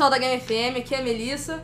[0.00, 0.78] Pessoal da Game FM.
[0.78, 1.62] Aqui é a Melissa.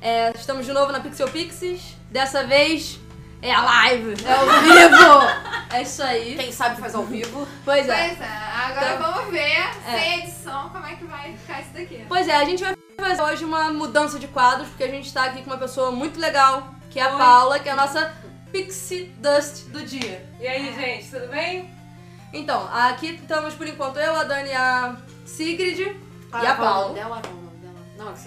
[0.00, 1.96] É, estamos de novo na Pixel Pixies.
[2.12, 3.00] Dessa vez
[3.42, 5.74] é a live, é ao vivo.
[5.74, 6.36] é isso aí.
[6.36, 7.44] Quem sabe faz ao vivo.
[7.64, 8.06] Pois é.
[8.10, 9.40] Pois é, agora Então- vamos ver
[9.88, 9.98] É.
[9.98, 12.04] sem edição como é que vai ficar isso daqui.
[12.08, 15.24] Pois é, a gente vai fazer hoje uma mudança de quadros, porque a gente está
[15.24, 17.18] aqui com uma pessoa muito legal, que é a Oi.
[17.18, 18.14] Paula, que é a nossa
[18.52, 20.24] Pixie Dust do dia.
[20.38, 21.68] E aí, gente, tudo bem?
[22.32, 24.94] Então, aqui estamos por enquanto eu, a Dani a
[25.26, 25.96] Sigrid e
[26.30, 27.41] a é o Paula.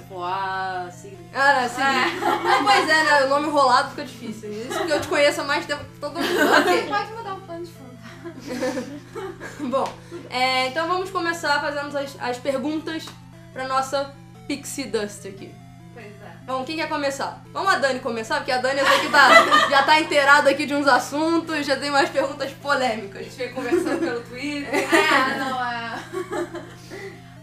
[0.09, 0.25] Nome dela?
[0.25, 0.75] Qual é o nome dela?
[0.75, 1.29] Não, é que você falou a Sigrid.
[1.33, 2.23] Ah, não, Sigrid.
[2.23, 3.25] Ah, pois é, né?
[3.25, 4.51] O nome enrolado fica difícil.
[4.51, 6.27] Isso porque eu te conheço há mais tempo que todo mundo.
[6.87, 7.85] Pode mudar o plano de fundo.
[9.69, 9.93] Bom,
[10.29, 13.05] é, então vamos começar fazendo as, as perguntas
[13.53, 14.13] pra nossa
[14.47, 15.53] Pixie Dust aqui.
[15.93, 16.35] Pois é.
[16.45, 17.41] Bom, quem quer começar?
[17.53, 19.29] Vamos a Dani começar, porque a Dani eu sei que tá,
[19.69, 23.23] já tá inteirada aqui de uns assuntos, já tem umas perguntas A polêmicas.
[23.23, 24.73] gente veio conversando pelo Twitter.
[24.93, 25.99] É, não é.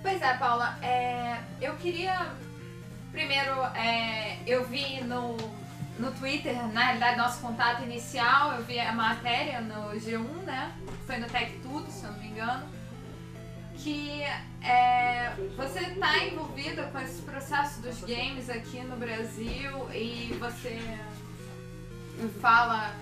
[0.02, 2.26] Pois é, Paula, é, eu queria.
[3.12, 5.36] Primeiro, é, eu vi no,
[5.98, 10.72] no Twitter, na realidade, nosso contato inicial, eu vi a matéria no G1, né?
[11.06, 12.66] Foi no Tech Tudo, se eu não me engano.
[13.76, 14.22] Que
[14.62, 20.80] é, você está envolvida com esse processo dos games aqui no Brasil e você
[22.40, 22.94] fala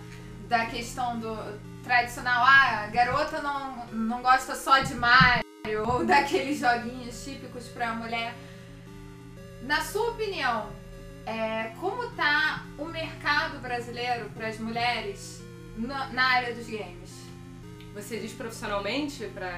[0.49, 1.37] da questão do
[1.85, 5.45] tradicional, ah, garota não, não gosta só de Mario
[5.87, 8.35] ou daqueles joguinhos típicos pra mulher.
[9.63, 10.71] Na sua opinião,
[11.27, 15.43] é, como tá o mercado brasileiro para as mulheres
[15.77, 17.11] na, na área dos games?
[17.95, 19.49] Você diz profissionalmente pra.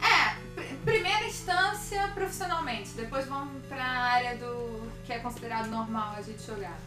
[0.00, 6.22] É, pr- primeira instância profissionalmente, depois vamos pra área do que é considerado normal a
[6.22, 6.78] gente jogar.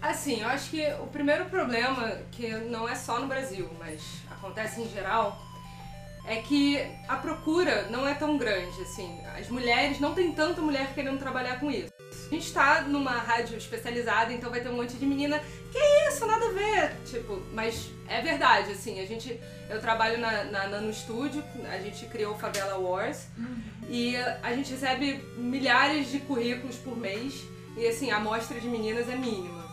[0.00, 4.80] Assim, eu acho que o primeiro problema, que não é só no Brasil, mas acontece
[4.82, 5.40] em geral,
[6.26, 9.20] é que a procura não é tão grande, assim.
[9.38, 11.92] As mulheres, não tem tanta mulher querendo trabalhar com isso.
[12.26, 15.38] A gente tá numa rádio especializada, então vai ter um monte de menina,
[15.70, 16.96] que isso, nada a ver.
[17.04, 19.38] Tipo, mas é verdade, assim, a gente.
[19.68, 23.26] Eu trabalho na, na Nano Studio, a gente criou o Favela Wars,
[23.88, 27.44] e a gente recebe milhares de currículos por mês,
[27.76, 29.63] e assim, a amostra de meninas é mínima.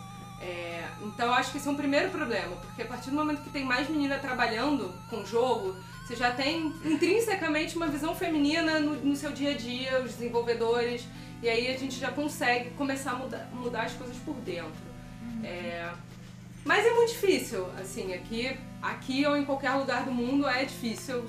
[0.42, 3.50] É, então acho que esse é um primeiro problema, porque a partir do momento que
[3.52, 9.16] tem mais menina trabalhando com jogo, você já tem intrinsecamente uma visão feminina no, no
[9.16, 11.06] seu dia a dia, os desenvolvedores,
[11.44, 14.92] e aí a gente já consegue começar a mudar, mudar as coisas por dentro.
[15.44, 15.92] É,
[16.66, 21.24] mas é muito difícil, assim, aqui, aqui ou em qualquer lugar do mundo é difícil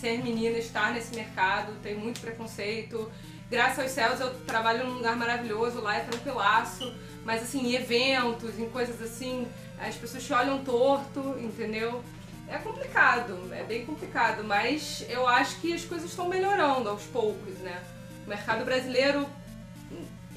[0.00, 3.10] ser menina, estar nesse mercado, tem muito preconceito.
[3.50, 6.92] Graças aos céus eu trabalho num lugar maravilhoso, lá é tranquilaço,
[7.24, 9.46] mas assim, em eventos, em coisas assim,
[9.78, 12.02] as pessoas te olham torto, entendeu?
[12.48, 17.54] É complicado, é bem complicado, mas eu acho que as coisas estão melhorando aos poucos,
[17.58, 17.82] né?
[18.26, 19.26] O mercado brasileiro,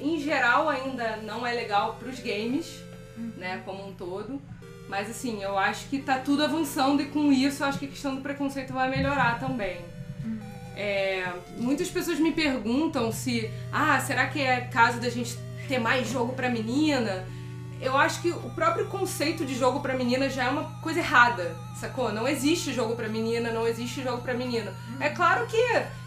[0.00, 2.82] em geral, ainda não é legal pros games,
[3.36, 4.40] né, como um todo.
[4.88, 7.88] Mas assim, eu acho que tá tudo avançando e com isso eu acho que a
[7.88, 9.84] questão do preconceito vai melhorar também.
[10.78, 15.36] É, muitas pessoas me perguntam se, ah, será que é caso da gente
[15.66, 17.26] ter mais jogo pra menina?
[17.80, 21.56] Eu acho que o próprio conceito de jogo pra menina já é uma coisa errada,
[21.80, 22.12] sacou?
[22.12, 24.70] Não existe jogo pra menina, não existe jogo pra menino.
[25.00, 25.56] É claro que,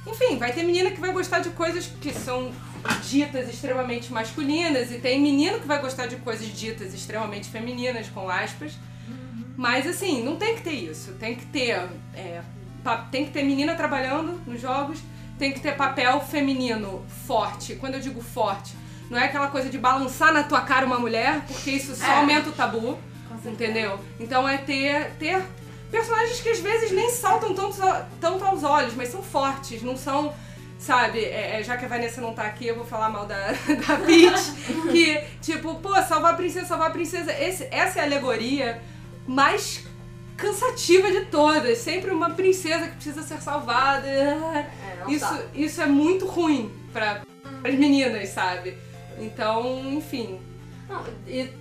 [0.07, 2.49] enfim, vai ter menina que vai gostar de coisas que são
[3.09, 8.29] ditas extremamente masculinas e tem menino que vai gostar de coisas ditas extremamente femininas, com
[8.29, 8.73] aspas.
[9.57, 11.11] Mas assim, não tem que ter isso.
[11.19, 12.41] Tem que ter, é,
[13.11, 14.99] tem que ter menina trabalhando nos jogos,
[15.37, 17.75] tem que ter papel feminino forte.
[17.75, 18.75] Quando eu digo forte,
[19.09, 22.15] não é aquela coisa de balançar na tua cara uma mulher, porque isso só É.
[22.17, 22.97] aumenta o tabu,
[23.45, 23.99] entendeu?
[24.19, 25.41] Então é ter, ter
[25.89, 27.77] personagens que às vezes nem saltam tanto,
[28.19, 30.33] tanto aos olhos, mas são fortes, não são
[30.79, 33.35] sabe, é, é, já que a Vanessa não tá aqui, eu vou falar mal da,
[33.87, 34.51] da Peach,
[34.91, 38.81] que, tipo, pô, salvar a princesa, salvar a princesa, esse, essa é a alegoria
[39.27, 39.85] mais
[40.41, 45.85] cansativa de todas, sempre uma princesa que precisa ser salvada, É, não isso, isso é
[45.85, 47.21] muito ruim pra,
[47.63, 48.77] as meninas, sabe?
[49.19, 50.39] Então, enfim,
[50.89, 51.03] Não,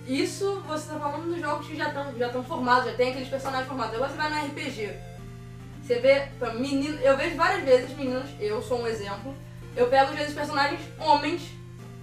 [0.07, 3.29] isso você tá falando dos jogos que já estão já tão formados, já tem aqueles
[3.29, 3.95] personagens formados.
[3.95, 4.91] Agora você vai no RPG.
[5.83, 9.35] Você vê, pra menino, eu vejo várias vezes meninos, eu sou um exemplo,
[9.75, 11.41] eu pego às vezes personagens homens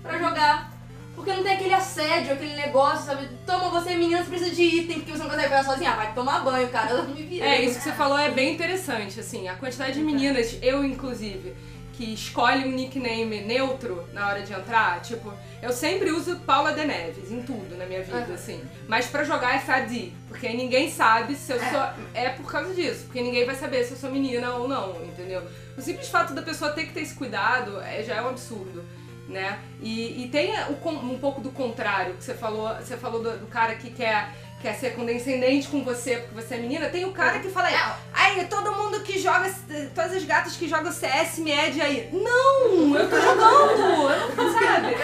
[0.03, 0.78] pra jogar.
[1.19, 3.29] Porque não tem aquele assédio, aquele negócio, sabe?
[3.45, 5.91] Toma, você é menina, você precisa de item, porque você não consegue pegar sozinha.
[5.91, 6.91] Ah, vai tomar banho, cara.
[6.93, 7.47] Eu me virei.
[7.47, 11.55] É, isso que você falou é bem interessante, assim, a quantidade de meninas, eu inclusive,
[11.95, 15.01] que escolhe um nickname neutro na hora de entrar.
[15.03, 18.35] Tipo, eu sempre uso Paula de Neves em tudo na minha vida, Aham.
[18.35, 18.63] assim.
[18.87, 21.71] Mas pra jogar é Fadi, porque aí ninguém sabe se eu É.
[21.71, 22.05] sou.
[22.15, 25.43] É por causa disso, porque ninguém vai saber se eu sou menina ou não, entendeu?
[25.77, 28.85] O simples fato da pessoa ter que ter esse cuidado é, já é um absurdo.
[29.29, 29.59] Né?
[29.83, 33.47] E, e tem o um pouco do contrário que você falou, você falou do, do
[33.47, 36.89] cara que quer, quer ser condescendente com você porque você é menina.
[36.89, 39.53] Tem o cara que fala, É, Ai, todo mundo que joga,
[39.95, 42.09] todas as gatas que jogam CS mede aí.
[42.11, 44.97] Não, eu tô jogando, eu não sabe?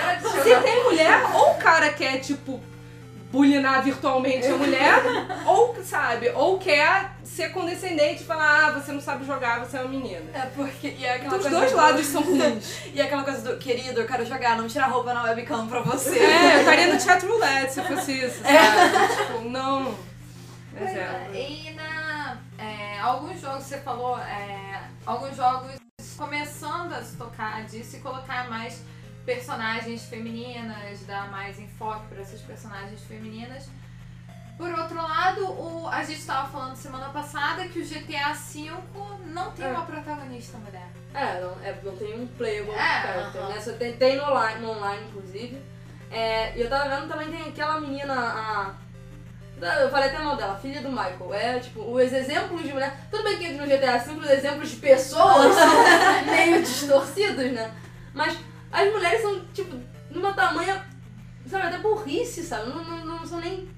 [0.42, 2.58] Se tem mulher, ou o cara quer, tipo,
[3.34, 5.02] bulinar virtualmente a mulher,
[5.44, 9.80] ou, sabe, ou quer ser condescendente e falar, ah, você não sabe jogar, você é
[9.80, 10.24] uma menina.
[10.32, 10.86] É porque.
[10.96, 12.78] E é aquela Então os dois do- lados são ruins.
[12.94, 15.66] E é aquela coisa do querido, eu quero jogar, não tira a roupa na webcam
[15.66, 16.16] pra você.
[16.18, 19.16] É, eu estaria no chat roulette se fosse isso, sabe?
[19.16, 19.94] Tipo, não.
[20.72, 21.28] Mas é.
[21.32, 25.72] é, E na é, alguns jogos você falou, é, alguns jogos
[26.16, 28.80] começando a se tocar disso e colocar mais
[29.24, 33.68] personagens femininas, dar mais enfoque para essas personagens femininas.
[34.56, 38.70] Por outro lado, o, a gente estava falando semana passada que o GTA V
[39.26, 39.68] não tem É.
[39.68, 40.86] uma protagonista mulher.
[41.12, 43.48] É, não, é, não tem um playable É, character, aham.
[43.54, 43.60] né?
[43.60, 45.60] Só tem, tem no online, no online, inclusive.
[46.10, 48.74] É, e eu tava vendo também tem aquela menina, a.
[49.82, 51.32] Eu falei até mal dela, filha do Michael.
[51.34, 52.96] É, tipo, os exemplos de mulher.
[53.10, 57.72] Tudo bem que no GTA V os exemplos de pessoas são meio distorcidos, né?
[58.12, 58.36] Mas
[58.74, 59.76] as mulheres são, tipo,
[60.10, 60.84] numa tamanha.
[61.48, 62.70] Sabe, até burrice, sabe?
[62.70, 63.68] Não, não, não são nem.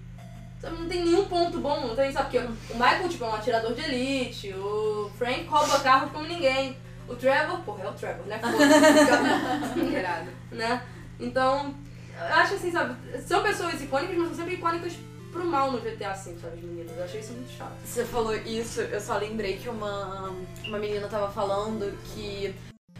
[0.58, 2.31] sabe, Não tem nenhum ponto bom, não tem, sabe?
[2.31, 6.76] Porque o Michael, tipo, é um atirador de elite, o Frank rouba carro como ninguém.
[7.06, 8.38] O Trevor, porra, é o Trevor, né?
[8.38, 10.37] Foda-se.
[10.50, 10.82] Né?
[11.20, 11.75] Então,
[12.19, 12.96] eu acho assim, sabe?
[13.20, 14.94] São pessoas icônicas, mas são sempre icônicas
[15.31, 16.96] pro mal no GTA V, sabe, as meninas?
[16.96, 17.72] Eu achei isso muito chato.
[17.84, 20.34] Você falou isso, eu só lembrei que uma,
[20.64, 22.54] uma menina tava falando que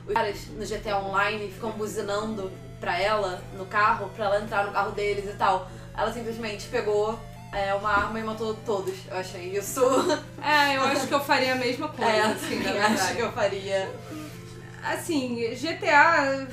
[0.07, 2.51] os caras no GTA Online ficam buzinando
[2.81, 5.69] pra ela no carro, pra ela entrar no carro deles e tal.
[5.97, 7.19] Ela simplesmente pegou
[7.53, 8.95] é, uma arma e matou todos.
[9.11, 9.81] Eu achei isso.
[10.43, 12.95] É, eu acho que eu faria a mesma coisa, É, assim, verdade.
[12.95, 13.91] acho que eu faria.
[14.83, 16.47] Assim, GTA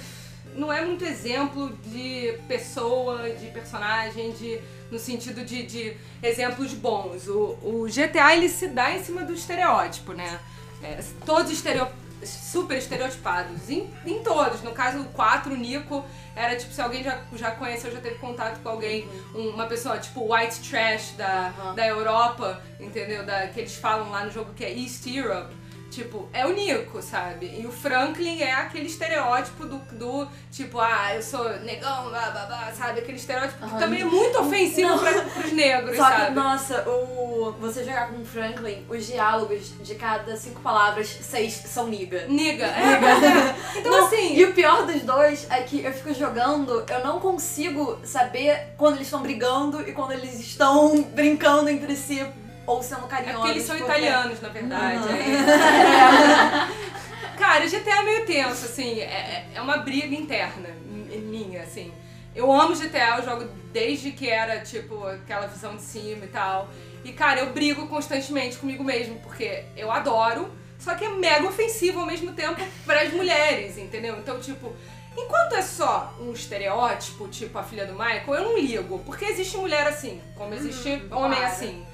[0.55, 7.27] não é muito exemplo de pessoa, de personagem, de, no sentido de, de exemplos bons.
[7.27, 10.39] O, o GTA ele se dá em cima do estereótipo, né?
[10.81, 11.87] É, todos estereo,
[12.25, 13.69] super estereotipados.
[13.69, 14.61] Em, em todos.
[14.61, 16.03] No caso, o 4, o Nico,
[16.35, 19.97] era tipo, se alguém já, já conheceu, já teve contato com alguém, um- uma pessoa
[19.99, 21.75] tipo white trash da, Uhum.
[21.75, 23.25] da Europa, entendeu?
[23.25, 25.53] Da, que eles falam lá no jogo que é East Europe.
[25.93, 27.45] Tipo, é o Nico, sabe?
[27.59, 32.45] E o Franklin é aquele estereótipo do, do tipo, ah, eu sou negão, blá, blá,
[32.47, 32.99] blá, sabe?
[33.01, 33.77] Aquele estereótipo que Aham.
[33.77, 36.35] também é muito ofensivo pra, pros negros, Só que, sabe?
[36.35, 41.87] nossa, o, você jogar com o Franklin, os diálogos de cada cinco palavras, seis são
[41.87, 42.25] niga.
[42.27, 42.65] Niga.
[42.65, 47.03] É, então, Não, assim, E o pior dos dois é que eu fico jogando, eu
[47.05, 52.25] não consigo saber quando eles estão brigando e quando eles estão brincando entre si
[52.65, 53.35] ou sendo é carinhosos.
[53.41, 54.97] porque eles são porque- italianos, na verdade.
[55.07, 55.15] Uhum.
[55.15, 56.93] é.
[57.37, 61.91] Cara, GTA é meio tenso, assim, é, é uma briga interna mi- minha, assim.
[62.35, 66.67] Eu amo GTA, eu jogo desde que era, tipo, aquela visão de cima e tal.
[67.03, 71.99] E, cara, eu brigo constantemente comigo mesmo, porque eu adoro, só que é mega ofensivo
[71.99, 74.17] ao mesmo tempo pras mulheres, entendeu?
[74.17, 74.73] Então, tipo,
[75.17, 79.57] enquanto é só um estereótipo, tipo a filha do Michael, eu não ligo, porque existe
[79.57, 81.45] mulher assim, como existe homem claro.
[81.45, 81.85] assim.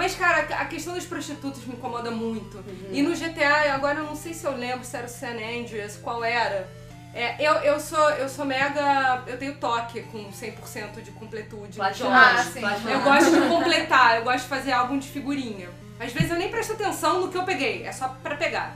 [0.00, 2.64] Mas, cara, a questão das prostitutas me incomoda muito.
[2.90, 5.98] E no GTA, agora eu não sei se eu lembro se era o San Andreas,
[6.02, 6.66] qual era.
[7.12, 9.22] É, eu, eu, sou, eu sou mega.
[9.26, 11.76] Eu tenho toque com 100% de completude.
[11.76, 12.38] Platinado.
[12.38, 12.60] Ah, sim.
[12.60, 12.88] Platinado.
[12.88, 15.68] Eu gosto de completar, eu gosto de fazer álbum de figurinha.
[15.98, 18.74] Às vezes eu nem presto atenção no que eu peguei, é só pra pegar.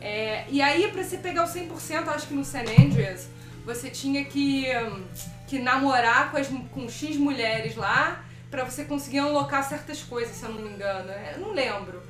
[0.00, 3.28] É, e aí, pra você pegar o 100%, acho que no San Andreas,
[3.62, 5.04] você tinha que, hum,
[5.46, 10.44] que namorar com, as, com X mulheres lá pra você conseguir unlockar certas coisas, se
[10.44, 11.10] eu não me engano.
[11.10, 12.02] Eu não lembro.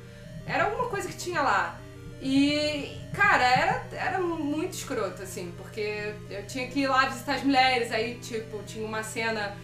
[0.45, 1.79] Era alguma coisa que tinha lá.
[2.21, 7.43] E, cara, era, era muito escroto, assim, porque eu tinha que ir lá visitar as
[7.43, 9.57] mulheres, aí, tipo, tinha uma cena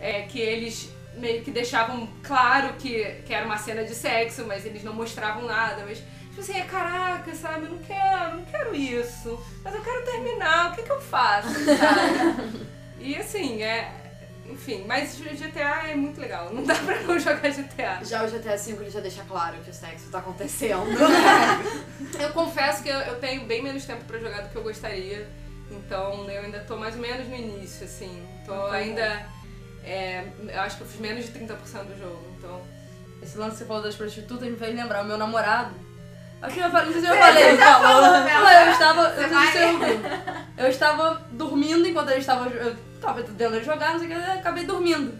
[0.00, 4.66] é, que eles meio que deixavam claro que, que era uma cena de sexo, mas
[4.66, 8.74] eles não mostravam nada, mas, tipo assim, é, caraca, sabe, eu não quero, não quero
[8.74, 12.66] isso, mas eu quero terminar, o que que eu faço, sabe?
[12.98, 14.03] e, assim, é...
[14.54, 18.04] Enfim, mas GTA é muito legal, não dá pra não jogar GTA.
[18.04, 20.86] Já o GTA V ele já deixa claro que o sexo tá acontecendo.
[22.18, 25.28] Eu confesso que eu, eu tenho bem menos tempo pra jogar do que eu gostaria.
[25.70, 28.24] Então eu ainda tô mais ou menos no início, assim.
[28.46, 29.26] Tô ainda.
[29.84, 31.48] é, eu acho que eu fiz menos de 30%
[31.84, 32.22] do jogo.
[32.38, 32.62] Então.
[33.22, 35.74] Esse lance que você falou das prostitutas me fez lembrar o meu namorado.
[36.52, 37.56] Que eu falei, não sei se eu falei.
[37.56, 38.16] já falou?
[38.16, 39.02] Eu estava.
[39.02, 40.00] Eu, não sei ouviu.
[40.58, 42.48] eu estava dormindo enquanto ele estava.
[42.48, 45.18] Eu tava vendo ele jogar, não sei o que, eu acabei dormindo.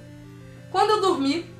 [0.70, 1.53] Quando eu dormi,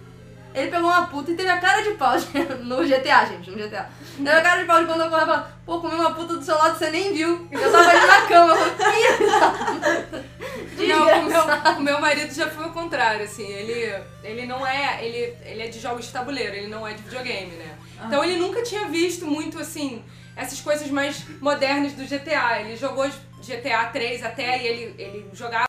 [0.55, 2.15] ele pegou uma puta e teve a cara de pau
[2.63, 3.89] no GTA, gente, no GTA.
[4.17, 6.37] Teve a cara de pau de quando eu acordei e falei, pô, comi uma puta
[6.37, 7.49] do seu lado você nem viu.
[7.51, 9.01] Eu tava ali na cama, eu falei,
[10.79, 14.65] "Ih, Não, o desgraçado." meu, meu marido já foi o contrário, assim, ele, ele não
[14.67, 17.77] é, ele, ele é de jogos de tabuleiro, ele não é de videogame, né?
[18.07, 20.05] Então ele nunca tinha visto muito, assim,
[20.37, 22.61] essas coisas mais modernas do GTA.
[22.61, 23.09] Ele jogou
[23.41, 25.67] GTA 3 até e ele, ele jogava,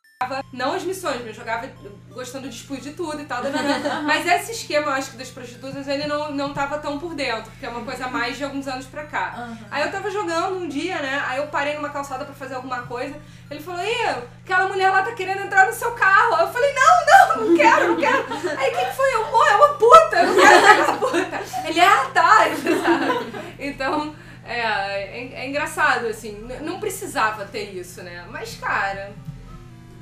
[0.51, 1.69] não as missões, mas jogava
[2.11, 3.41] gostando de explodir tudo e tal.
[4.05, 7.51] mas esse esquema, eu acho que das prostitutas, ele não, não tava tão por dentro,
[7.51, 9.49] porque é uma coisa mais de alguns anos pra cá.
[9.69, 11.23] Aí eu tava jogando um dia, né?
[11.27, 13.15] Aí eu parei numa calçada pra fazer alguma coisa.
[13.49, 16.35] Ele falou, Ih, aquela mulher lá tá querendo entrar no seu carro.
[16.35, 18.25] Aí eu falei, não, não, não quero, não quero.
[18.57, 19.13] Aí quem que foi?
[19.13, 21.67] Eu, pô, é uma puta, eu não quero ser uma puta.
[21.67, 22.45] Ele, ah, tá,
[22.83, 23.45] sabe?
[23.57, 24.13] Então,
[24.45, 28.25] é, é, é engraçado, assim, não precisava ter isso, né?
[28.29, 29.11] Mas, cara,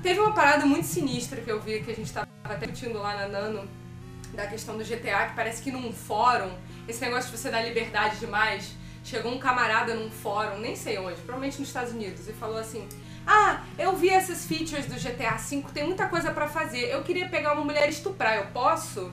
[0.04, 3.16] teve uma parada muito sinistra que eu vi, que a gente tava até discutindo lá
[3.16, 3.68] na Nano,
[4.34, 6.52] da questão do GTA, que parece que num fórum,
[6.88, 11.16] esse negócio de você dar liberdade demais, chegou um camarada num fórum, nem sei onde,
[11.22, 12.88] provavelmente nos Estados Unidos, e falou assim:
[13.26, 16.90] Ah, eu vi essas features do GTA V, tem muita coisa pra fazer.
[16.90, 19.10] Eu queria pegar uma mulher e estuprar, eu posso?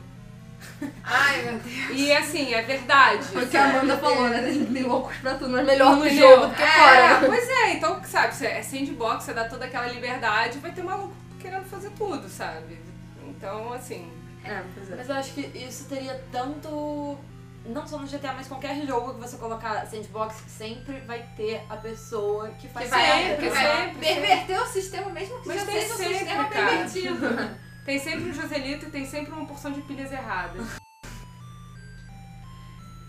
[1.05, 1.91] Ai, meu Deus.
[1.93, 3.25] E assim, é verdade.
[3.25, 4.43] Foi o que a Amanda falou, né?
[4.43, 7.21] Tem, tem loucos pra tudo, mas melhor no jogo do que é, fora.
[7.27, 11.15] Pois é, então, sabe, você é sandbox, você dá toda aquela liberdade, vai ter maluco
[11.39, 12.79] querendo fazer tudo, sabe?
[13.27, 14.11] Então, assim.
[14.45, 14.97] É, pois é.
[14.97, 17.19] Mas eu acho que isso teria tanto.
[17.67, 21.77] Não só no GTA, mas qualquer jogo que você colocar sandbox, sempre vai ter a
[21.77, 25.61] pessoa que Que faz vai, Sempre, que vai sempre, perverter o sistema, mesmo que Mas
[25.61, 26.67] já seja um sempre, sistema cara.
[26.67, 27.61] pervertido.
[27.91, 30.65] Tem sempre um Joselito e tem sempre uma porção de pilhas erradas.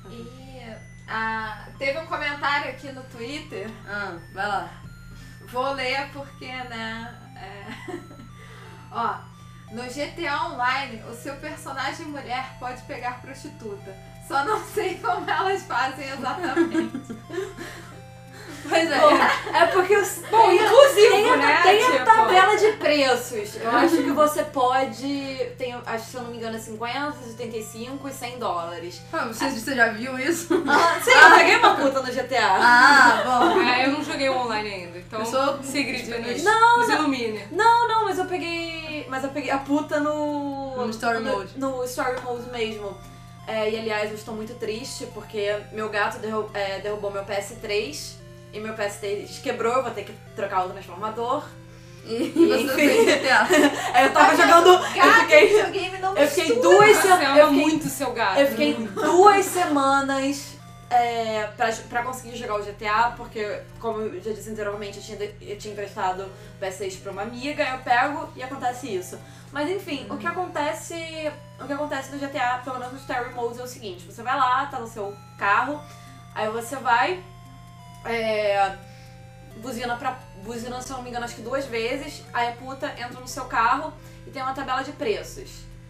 [0.09, 0.75] E
[1.07, 3.69] ah, teve um comentário aqui no Twitter.
[3.87, 4.81] Ah, vai lá.
[5.49, 7.15] Vou ler porque, né?
[7.35, 7.93] é,
[8.91, 9.19] Ó,
[9.71, 13.95] no GTA Online, o seu personagem mulher pode pegar prostituta.
[14.27, 17.15] Só não sei como elas fazem exatamente.
[18.67, 18.97] Pois é.
[19.61, 20.19] É porque os.
[20.29, 23.55] Bom, tem a- inclusivo, tem a, né, Tem a tipo- tabela de preços.
[23.61, 25.35] Eu acho que você pode.
[25.57, 29.01] Tem, acho que se eu não me engano é 50, 75 e 100 dólares.
[29.11, 30.63] Ah, você, você já viu isso?
[30.67, 32.57] Ah, sim, eu peguei uma puta no GTA.
[32.59, 33.61] Ah, bom.
[33.61, 37.43] É, eu não joguei o online ainda, então Eu sou Sigrid nos, Não, nos ilumine.
[37.51, 39.05] Não, não, mas eu peguei.
[39.09, 40.77] Mas eu peguei a puta no.
[40.77, 41.57] No story no, mode.
[41.59, 42.97] No story mode mesmo.
[43.47, 48.20] É, e aliás, eu estou muito triste porque meu gato derru- é, derrubou meu PS3
[48.53, 51.43] e meu PS3 quebrou, eu vou ter que trocar o transformador.
[52.05, 53.09] E você Enfim.
[54.03, 54.69] eu tava jogando.
[54.69, 57.37] Eu fiquei, eu fiquei duas semanas.
[57.37, 58.39] Eu fiquei, muito seu gato.
[58.39, 60.61] eu fiquei duas semanas.
[60.89, 65.31] É, pra, pra conseguir jogar o GTA, porque, como eu já disse anteriormente, eu tinha,
[65.39, 69.17] eu tinha emprestado o PS6 pra uma amiga, eu pego e acontece isso.
[69.53, 70.95] Mas enfim, o que acontece.
[71.61, 74.35] O que acontece no GTA, pelo menos no Story Mode, é o seguinte, você vai
[74.35, 75.79] lá, tá no seu carro,
[76.35, 77.23] aí você vai.
[78.05, 78.75] É,
[79.57, 80.19] buzina pra.
[80.43, 83.27] Buzina, se eu não me engano, acho que duas vezes, aí a puta entra no
[83.27, 83.93] seu carro
[84.25, 85.49] e tem uma tabela de preços.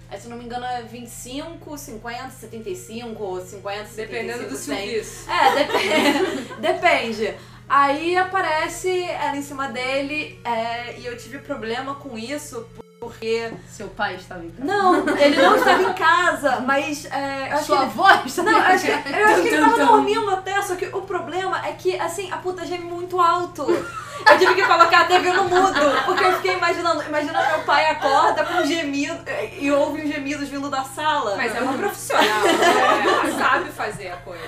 [0.10, 4.58] Aí, se eu não me engano, é 25, 50, 75, ou 50, 75, Dependendo do
[4.58, 4.77] 100.
[4.77, 5.32] serviço.
[5.32, 6.53] É, depende.
[6.60, 7.38] depende.
[7.70, 12.68] Aí aparece ela em cima dele é, e eu tive problema com isso
[13.12, 13.51] porque.
[13.67, 14.63] Seu pai estava em casa.
[14.63, 17.86] Não, ele não estava em casa, mas é, acho que Sua ele...
[17.86, 19.17] avó estava Não, eu em acho, que- casa.
[19.17, 19.91] eu acho que ele Tum, tava tum, tum.
[19.93, 23.63] dormindo até, só que o problema é que, assim, a puta geme muito alto.
[23.63, 25.74] Eu tive que colocar a TV no mudo,
[26.05, 29.17] porque eu fiquei imaginando, imagina meu pai acorda com um gemido
[29.58, 31.36] e ouve os gemidos vindo da sala.
[31.36, 33.03] Mas é uma profissional, né?
[33.03, 34.43] ela sabe fazer a coisa.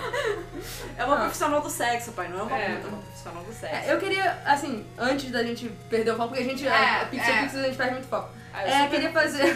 [0.96, 2.76] É uma profissional do sexo, pai, não é uma É.
[2.76, 3.76] puta, é uma profissional do sexo.
[3.90, 7.06] É, eu queria, assim, antes da gente perder o foco, porque a gente, É, a
[7.08, 7.42] Pixel é.
[7.42, 8.30] Pixel, a gente faz muito foco.
[8.54, 9.56] Ah, eu É, queria fazer.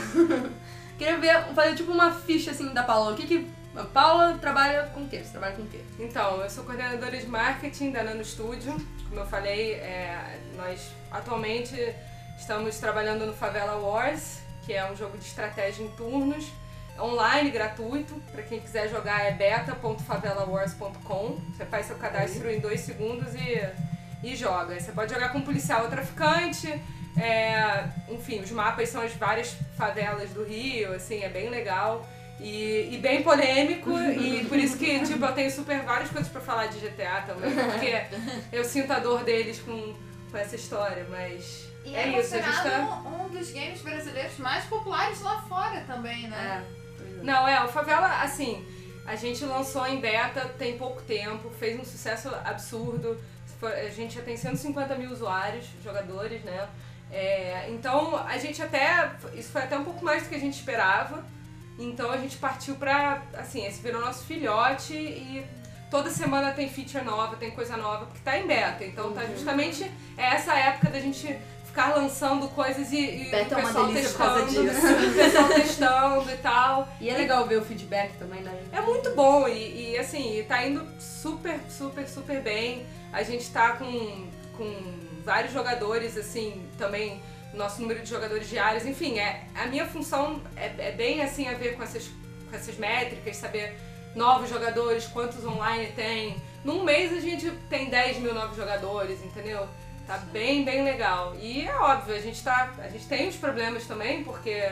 [0.97, 3.11] queria ver, fazer tipo uma ficha assim da Paula.
[3.11, 3.47] O que que.
[3.75, 5.19] A Paula trabalha com o quê?
[5.23, 5.81] Você trabalha com o quê?
[5.99, 8.75] Então, eu sou coordenadora de marketing da Nano Studio.
[9.07, 11.75] Como eu falei, é, nós atualmente
[12.39, 16.47] estamos trabalhando no Favela Wars, que é um jogo de estratégia em turnos,
[16.99, 18.15] online, gratuito.
[18.31, 21.37] Para quem quiser jogar é beta.favelawars.com.
[21.55, 23.61] Você faz seu cadastro em dois segundos e,
[24.23, 24.79] e joga.
[24.79, 26.81] Você pode jogar com policial ou traficante.
[27.17, 32.07] É, enfim, os mapas são as várias favelas do Rio, assim, é bem legal.
[32.39, 36.39] E, e bem polêmico, e por isso que, tipo, eu tenho super várias coisas pra
[36.39, 38.03] falar de GTA também, porque
[38.53, 39.95] eu sinto a dor deles com,
[40.29, 43.01] com essa história, mas E é, é, isso, a gente tá...
[43.07, 46.63] um, dos games brasileiros mais populares lá fora também, né?
[47.23, 48.63] Não, é, o Favela, assim,
[49.07, 53.17] a gente lançou em beta tem pouco tempo, fez um sucesso absurdo.
[53.63, 56.67] a gente já tem 150 mil usuários, jogadores, né?
[57.11, 59.11] É, então a gente até.
[59.33, 61.25] Isso foi até um pouco mais do que a gente esperava.
[61.79, 63.21] Então a gente partiu pra.
[63.37, 65.45] Assim, esse virou nosso filhote e
[65.89, 68.83] toda semana tem feature nova, tem coisa nova, porque tá em beta.
[68.83, 69.83] Então tá justamente
[70.17, 71.37] é essa época da gente
[71.77, 75.13] ficar lançando coisas e, e Beta é o uma pessoal delícia por causa testando, o
[75.13, 76.89] pessoal testando e tal.
[76.99, 78.63] E é legal ver o feedback também, né?
[78.71, 82.83] É muito bom e, e, assim, tá indo super, super, super bem.
[83.13, 84.96] A gente tá com, com
[85.27, 87.21] vários jogadores, assim, também
[87.53, 88.85] nosso número de jogadores diários.
[88.85, 92.09] Enfim, é, a minha função é, é bem assim a ver com essas,
[92.49, 93.77] com essas métricas, saber
[94.15, 96.41] novos jogadores, quantos online tem.
[96.63, 99.67] Num mês a gente tem 10 mil novos jogadores, entendeu?
[100.07, 101.35] Tá bem, bem legal.
[101.37, 104.71] E é óbvio, a gente, tá, a gente tem os problemas também, porque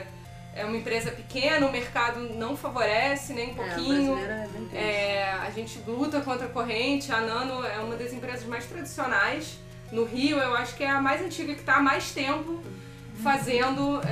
[0.56, 4.18] é uma empresa pequena, o mercado não favorece nem um pouquinho.
[4.18, 4.70] é tenso.
[4.74, 7.12] É, a gente luta contra a corrente.
[7.12, 9.60] A Nano é uma das empresas mais tradicionais.
[9.96, 12.62] No Rio, eu acho que é a mais antiga que está há mais tempo
[13.24, 14.12] fazendo, é,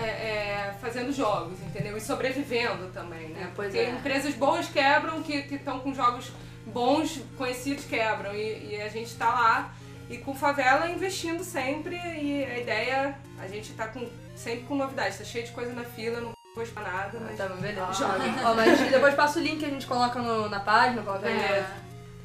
[0.69, 1.97] é, fazendo jogos, entendeu?
[1.97, 3.43] E sobrevivendo também, né?
[3.43, 3.89] É, pois Porque é.
[3.91, 6.31] empresas boas quebram, que estão com jogos
[6.65, 8.33] bons, conhecidos, quebram.
[8.33, 9.73] E, e a gente está lá
[10.09, 11.95] e com favela investindo sempre.
[11.95, 15.17] E a ideia, a gente tá com, sempre com novidades.
[15.17, 17.37] Tá cheio de coisa na fila, não vou expor nada, mas.
[17.37, 17.91] Tá bom, beleza.
[17.93, 18.29] Jogue.
[18.45, 21.67] Ó, mas depois passa o link que a gente coloca no- na página, coloca É.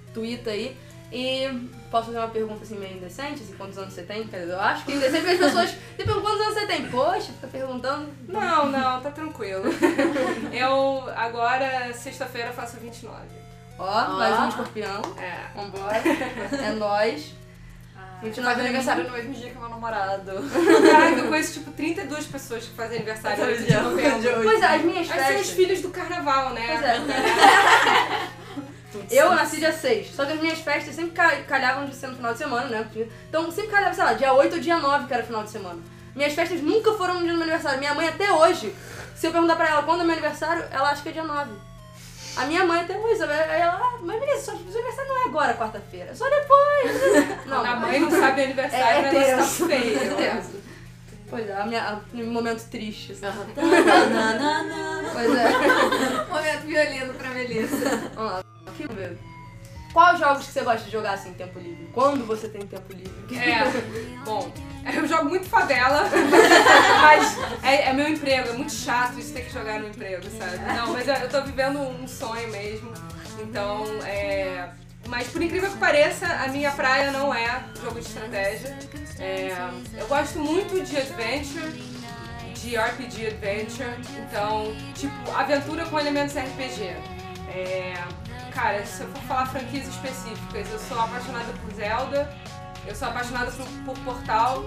[0.07, 0.77] no Twitter aí.
[1.11, 4.29] E posso fazer uma pergunta assim meio indecente, assim, quantos anos você tem?
[4.33, 6.88] Eu acho que indecente porque as pessoas te perguntam quantos anos você tem.
[6.88, 8.09] Poxa, fica perguntando.
[8.29, 9.64] Não, não, tá tranquilo.
[10.53, 13.16] Eu agora, sexta-feira, faço 29.
[13.79, 15.03] Ó, mais um escorpião.
[15.18, 15.57] É.
[15.57, 16.03] Vambora.
[16.62, 17.38] É nóis.
[18.22, 20.33] 29 Faz aniversário no mesmo dia que meu namorado.
[20.90, 24.42] Caraca, eu conheço tipo 32 pessoas que fazem aniversário nesse dia, de novembro.
[24.42, 25.51] Pois é, as minhas Aí são os festas.
[25.51, 26.66] filhos do carnaval, né?
[26.66, 28.29] Pois é.
[29.11, 32.16] Eu nasci dia 6, só que as minhas festas sempre ca- calhavam de ser no
[32.16, 32.88] final de semana, né?
[33.29, 35.79] Então sempre calhava, sei lá, dia 8 ou dia 9 que era final de semana.
[36.14, 37.79] Minhas festas nunca foram no dia do meu aniversário.
[37.79, 38.74] Minha mãe até hoje,
[39.14, 41.51] se eu perguntar pra ela quando é meu aniversário, ela acha que é dia 9.
[42.37, 43.33] A minha mãe até hoje, sabe?
[43.35, 46.14] Aí ela, ah, mas beleza, só que o seu aniversário não é agora, quarta-feira, é
[46.14, 47.44] só depois.
[47.46, 49.68] Não, a mãe não sabe aniversário, É, é o negócio tenso.
[49.68, 50.20] tá feio.
[50.20, 50.42] É.
[51.31, 53.27] Pois é, a minha, a- um momento triste, assim.
[55.12, 55.48] Pois é.
[56.31, 57.90] Momento violino pra Melissa.
[58.14, 58.42] Vamos lá,
[58.87, 59.19] que ver.
[59.93, 61.88] Quais jogos que você gosta de jogar assim em tempo livre?
[61.95, 63.37] Quando você tem tempo livre?
[63.37, 63.64] É,
[64.25, 64.53] bom,
[64.95, 66.05] eu jogo muito favela,
[67.03, 70.59] mas é, é meu emprego, é muito chato isso ter que jogar no emprego, sabe?
[70.59, 72.93] Não, mas eu, eu tô vivendo um sonho mesmo,
[73.41, 74.69] então é.
[75.09, 78.79] Mas por incrível que pareça, a minha praia não é jogo de estratégia.
[79.19, 79.57] É,
[79.99, 81.73] eu gosto muito de adventure,
[82.55, 86.95] de RPG adventure, então, tipo, aventura com elementos RPG.
[87.49, 87.95] É,
[88.59, 92.29] cara, se eu for falar franquias específicas, eu sou apaixonada por Zelda,
[92.85, 94.64] eu sou apaixonada por, por Portal,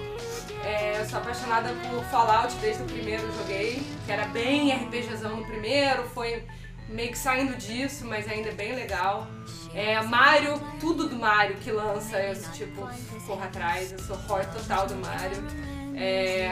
[0.64, 5.46] é, eu sou apaixonada por Fallout desde o primeiro joguei, que era bem RPGzão no
[5.46, 6.48] primeiro, foi
[6.88, 9.28] meio que saindo disso, mas ainda é bem legal.
[9.74, 12.88] É, Mario, tudo do Mario que lança, eu tipo,
[13.28, 15.44] corro atrás, eu sou horror total do Mario.
[15.96, 16.52] É,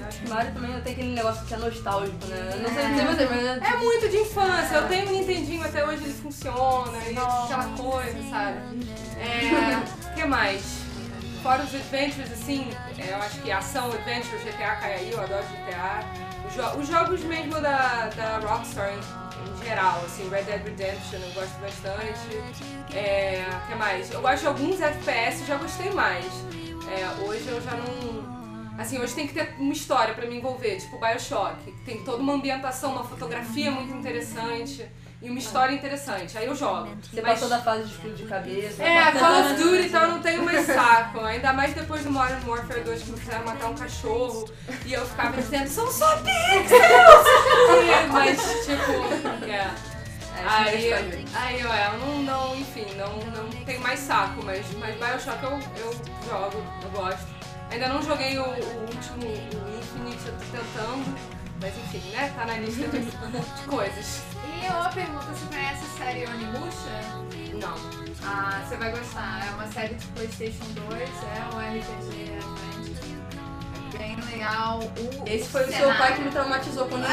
[0.00, 2.50] Eu acho que Mario também tem aquele negócio que é nostálgico, né?
[2.54, 4.74] Eu Não sei não sei você, mas é É muito de infância.
[4.76, 8.58] Eu tenho um Nintendinho até hoje, ele funciona, e aquela coisa, sabe?
[9.18, 10.10] É.
[10.10, 10.62] O que mais?
[11.42, 15.42] Fora os adventures, assim, é, eu acho que ação, adventure, GTA cai aí, eu adoro
[15.44, 16.00] GTA.
[16.48, 21.18] Os, jo- os jogos mesmo da, da Rockstar em, em geral, assim, Red Dead Redemption
[21.20, 22.96] eu gosto bastante.
[22.96, 23.44] É.
[23.64, 24.10] O que mais?
[24.10, 26.24] Eu gosto de alguns FPS, já gostei mais.
[26.88, 28.23] É, hoje eu já não.
[28.78, 31.72] Assim, hoje tem que ter uma história pra me envolver, tipo Bioshock.
[31.84, 34.84] Tem toda uma ambientação, uma fotografia muito interessante
[35.22, 36.36] e uma história interessante.
[36.36, 36.88] Aí eu jogo.
[37.02, 38.82] Você Mas- passou da fase de explodir cabeça.
[38.82, 41.20] É, Call of Duty então eu não tenho mais saco.
[41.20, 44.44] Ainda mais depois do Modern Warfare 2 que me fizeram matar um cachorro
[44.84, 46.74] e eu ficava dizendo, são só pixels!
[48.12, 49.94] Mas, tipo, é.
[50.46, 50.92] Aí,
[51.32, 55.42] aí eu, é, eu não, não, enfim, não, não tenho mais saco, mas, mas Bioshock
[55.42, 55.92] eu, eu
[56.28, 57.33] jogo, eu gosto.
[57.74, 58.46] Ainda não joguei o, o
[58.82, 61.18] último, o Infinite, eu tô tentando,
[61.60, 62.32] mas enfim, né?
[62.36, 63.10] Tá na lista de, de
[63.68, 64.22] coisas.
[64.62, 67.00] E uma pergunta, você conhece a série Onimusha?
[67.60, 67.74] Não.
[68.24, 69.44] Ah, você vai gostar.
[69.44, 72.30] É uma série de Playstation 2, é um RPG.
[73.92, 74.78] É bem legal.
[74.80, 77.10] O Esse foi o seu pai que me traumatizou quando eu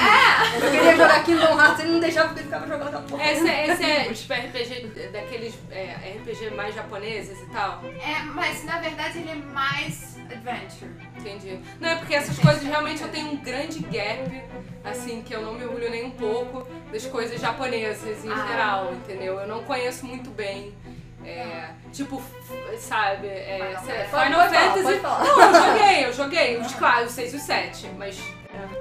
[0.64, 3.32] Eu queria jogar Kingdom Hearts, ele não deixava porque ele ficava jogando aquela porra.
[3.32, 7.84] Esse, é- esse é tipo RPG daqueles é, RPG mais japoneses e tal.
[8.00, 10.92] É, mas na verdade ele é mais adventure.
[11.18, 11.60] Entendi.
[11.80, 14.42] Não, é porque essas coisas realmente eu tenho um grande gap,
[14.84, 18.48] assim, que eu não me orgulho nem um pouco das coisas japonesas em Ah.
[18.48, 19.40] geral, entendeu?
[19.40, 20.74] Eu não conheço muito bem.
[21.24, 22.20] É, tipo,
[22.80, 23.76] sabe, é,
[24.10, 24.26] Final.
[24.26, 25.00] Final Fantasy.
[25.00, 25.24] falar.
[25.24, 26.58] Não, eu joguei, eu joguei.
[26.58, 28.20] Os claro, os 6 e o 7, mas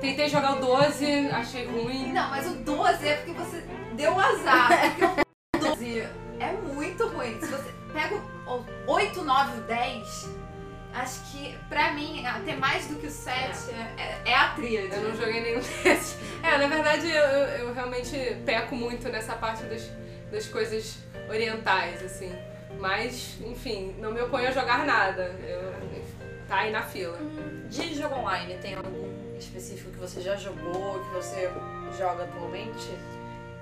[0.00, 2.12] tentei jogar o 12, achei ruim.
[2.12, 4.68] Não, mas o 12 é porque você deu azar.
[4.96, 5.04] Porque
[5.56, 6.00] o 12
[6.38, 7.38] é muito ruim.
[7.40, 8.14] Se você pega
[8.46, 10.30] o 8, 9, o 10,
[10.94, 14.94] acho que pra mim, até mais do que o 7, é, é a tríade.
[14.94, 16.16] Eu não joguei nenhum desses.
[16.42, 19.90] É, na verdade, eu, eu, eu realmente peco muito nessa parte das,
[20.30, 20.98] das coisas
[21.28, 22.32] orientais, assim.
[22.78, 25.24] Mas, enfim, não me oponho a jogar nada.
[25.46, 25.72] Eu,
[26.48, 27.18] tá aí na fila.
[27.68, 31.50] De jogo online, tem algum específico que você já jogou, que você
[31.96, 32.88] joga atualmente?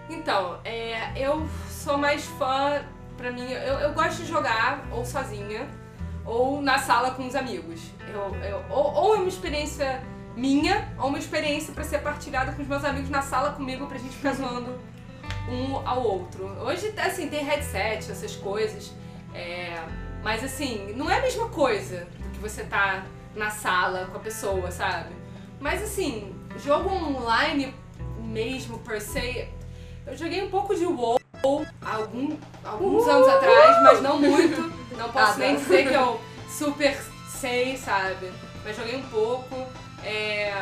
[0.08, 2.82] Então, é, eu sou mais fã,
[3.16, 5.68] pra mim, eu, eu gosto de jogar ou sozinha,
[6.28, 7.80] ou na sala com os amigos.
[8.06, 10.02] Eu, eu, ou, ou é uma experiência
[10.36, 13.98] minha, ou uma experiência pra ser partilhada com os meus amigos na sala comigo, pra
[13.98, 14.78] gente ficar zoando
[15.50, 16.44] um ao outro.
[16.60, 18.92] Hoje, assim, tem headset, essas coisas,
[19.34, 19.82] é,
[20.22, 24.20] mas assim, não é a mesma coisa do que você tá na sala com a
[24.20, 25.14] pessoa, sabe?
[25.58, 27.74] Mas assim, jogo online
[28.20, 29.48] mesmo, per se,
[30.06, 31.17] eu joguei um pouco de WoW
[31.83, 34.61] há algum, alguns anos atrás, mas não muito.
[34.96, 35.61] Não posso Ah, nem tá.
[35.62, 36.96] dizer que eu super
[37.40, 38.33] sei, sabe?
[38.64, 39.55] Mas joguei um pouco.
[40.05, 40.53] É,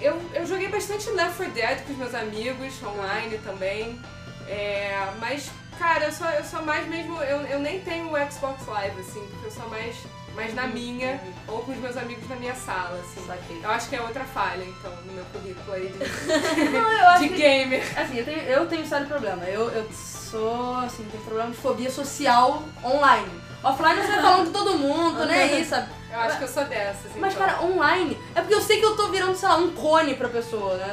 [0.00, 3.98] Eu, eu joguei bastante Left 4 Dead com os meus amigos, online também.
[4.46, 7.20] É, mas, cara, eu sou, eu sou mais mesmo.
[7.22, 9.96] Eu, eu nem tenho o Xbox Live, assim, porque eu sou mais,
[10.36, 13.26] mais na minha ou com os meus amigos na minha sala, assim.
[13.26, 13.60] Saquei.
[13.64, 15.98] Eu acho que é outra falha, então, no meu currículo aí de,
[16.70, 17.82] Não, eu acho de que gamer.
[17.98, 19.44] Assim, eu tenho, eu tenho sério problema.
[19.44, 23.46] Eu, eu sou, assim, tenho problema de fobia social online.
[23.64, 25.58] Offline você vai falando com todo mundo, né?
[25.60, 25.88] Isso, sabe?
[26.12, 27.46] Eu acho que eu sou dessas, Mas, então.
[27.46, 30.28] cara, online é porque eu sei que eu tô virando, sei lá, um cone pra
[30.28, 30.86] pessoa, né?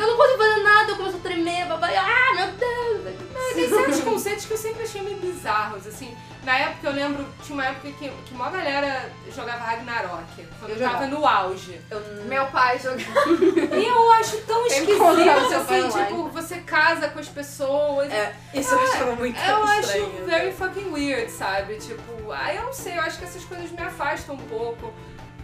[0.00, 3.14] Eu não consigo fazer nada, eu começo a tremer, babá, ah, meu Deus.
[3.54, 6.16] Tem certos conceitos que eu sempre achei meio bizarros, assim.
[6.48, 10.76] Na época, eu lembro, tinha uma época que, que uma galera jogava Ragnarok, quando Eu
[10.76, 11.06] eu tava jogava.
[11.08, 11.78] no auge.
[12.24, 13.76] Meu pai jogava.
[13.76, 16.06] E eu acho tão esquisito, assim, online.
[16.06, 18.10] tipo, você casa com as pessoas.
[18.10, 20.24] É, isso eu achava muito Eu acho estranho.
[20.24, 21.76] very fucking weird, sabe?
[21.76, 24.90] Tipo, aí eu não sei, eu acho que essas coisas me afastam um pouco.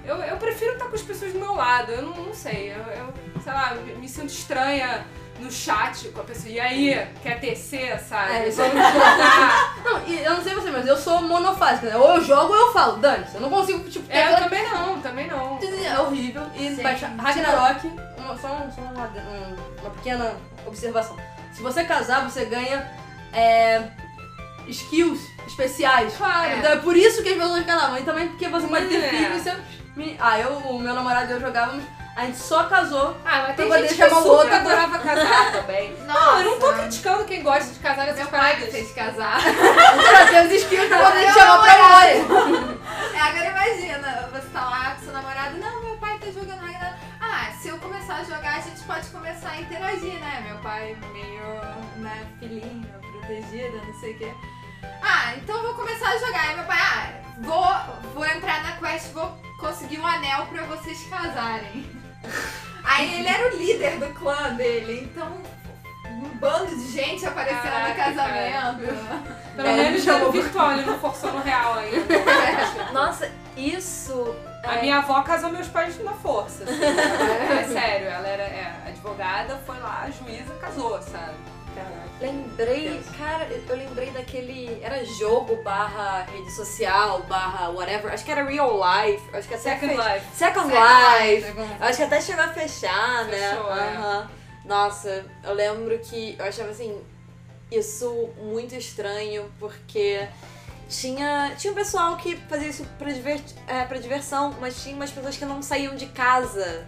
[0.07, 2.79] Eu, eu prefiro estar com as pessoas do meu lado, eu não, não sei, eu,
[2.79, 3.13] eu,
[3.43, 5.05] sei lá, me sinto estranha
[5.41, 6.49] no chat com a pessoa.
[6.49, 8.33] E aí, quer tecer, sabe?
[8.33, 9.75] É, jogar.
[9.85, 11.97] Não, e eu não sei você, mas eu sou monofásica, né?
[11.97, 13.35] Ou eu jogo ou eu falo, dane-se.
[13.35, 15.59] Eu não consigo, tipo, ter É, eu também não, também não.
[15.85, 16.43] É horrível.
[16.55, 16.83] E Sim.
[16.83, 17.87] baixa Ragnarok,
[18.19, 20.35] uma, só, um- só uma, um- uma pequena
[20.67, 21.17] observação.
[21.53, 22.91] Se você casar, você ganha
[23.33, 23.83] é,
[24.69, 26.15] skills especiais.
[26.17, 26.59] Claro.
[26.59, 28.01] Então é por isso que as pessoas lá.
[28.01, 29.09] E também porque você pode ter É.
[29.09, 29.53] filhos e
[29.97, 31.85] meni- Ah, eu, o meu namorado e eu jogávamos,
[32.17, 33.17] a gente só casou.
[33.25, 34.55] Ah, mas tem gente que super outro.
[34.55, 35.97] adorava casar também.
[36.07, 36.21] Nossa.
[36.21, 38.73] Não, eu não tô criticando quem gosta de casar nessas Meu pai me paradas.
[38.73, 39.39] fez casar.
[39.43, 42.81] os pra poder Meu chamar pra namorado.
[43.15, 46.99] É, agora imagina, você tá lá com seu namorado, não, meu pai tá jogando Ragnarok.
[47.21, 50.45] Ah, se eu começar a jogar, a gente pode começar a interagir, né?
[50.47, 51.43] Meu pai meio,
[51.97, 54.33] né, filhinho, protegida, não sei o quê.
[55.03, 56.49] Ah, então eu vou começar a jogar.
[56.49, 57.09] Aí meu pai, ah,
[57.41, 62.04] vou, vou entrar na quest, vou conseguir um anel pra vocês casarem.
[62.85, 65.43] Aí ele era o líder do clã dele, então
[66.07, 69.35] um bando de gente aparecendo Caraca, no casamento.
[69.57, 72.15] Pelo É, menos no virtual, ele não forçou no real ainda.
[72.93, 74.35] Nossa, isso.
[74.65, 76.65] A é, minha avó casou meus pais na força.
[76.65, 81.35] Assim, é, é sério, ela era é, advogada, foi lá, juíza, casou, sabe?
[82.21, 84.79] Lembrei, cara, eu lembrei daquele.
[84.83, 88.13] Era jogo barra rede social, barra whatever.
[88.13, 89.23] Acho que era real life.
[89.37, 90.27] Acho que até Second fe- Life.
[90.37, 91.55] Second, Second Life.
[91.81, 93.51] Acho que até chegou a fechar, né?
[93.51, 93.81] Fechou, é.
[93.97, 94.31] Aham.
[94.65, 96.99] Nossa, eu lembro que eu achava assim,
[97.71, 100.27] isso muito estranho, porque
[100.89, 105.37] tinha, tinha um pessoal que fazia isso pra, é, pra diversão, mas tinha umas pessoas
[105.37, 106.87] que não saíam de casa.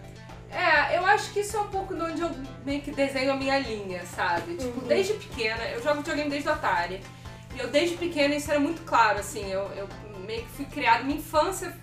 [0.50, 2.30] É, eu acho que isso é um pouco de onde eu
[2.64, 4.56] meio que desenho a minha linha, sabe?
[4.56, 7.02] Tipo, desde pequena, eu jogo videogame desde o Atari.
[7.54, 9.88] E eu desde pequena isso era muito claro, assim, eu, eu
[10.26, 11.74] meio que fui criada, minha infância,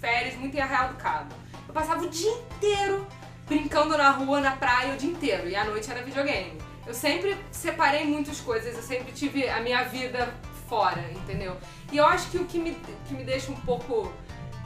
[0.00, 1.34] férias, muito em Arraial do Cabo.
[1.66, 3.06] Eu passava o dia inteiro
[3.46, 5.48] brincando na rua, na praia, o dia inteiro.
[5.48, 6.58] E à noite era videogame.
[6.86, 10.32] Eu sempre separei muitas coisas, eu sempre tive a minha vida
[10.68, 11.56] fora, entendeu?
[11.92, 12.74] E eu acho que o que me,
[13.06, 14.12] que me deixa um pouco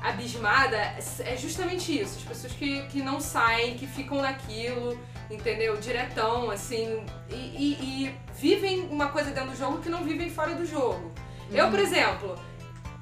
[0.08, 2.18] abismada é justamente isso.
[2.18, 4.98] As pessoas que, que não saem, que ficam naquilo,
[5.30, 5.76] entendeu?
[5.76, 10.54] Diretão, assim, e, e- e vivem uma coisa dentro do jogo que não vivem fora
[10.54, 11.12] do jogo.
[11.50, 12.34] Eu, por exemplo,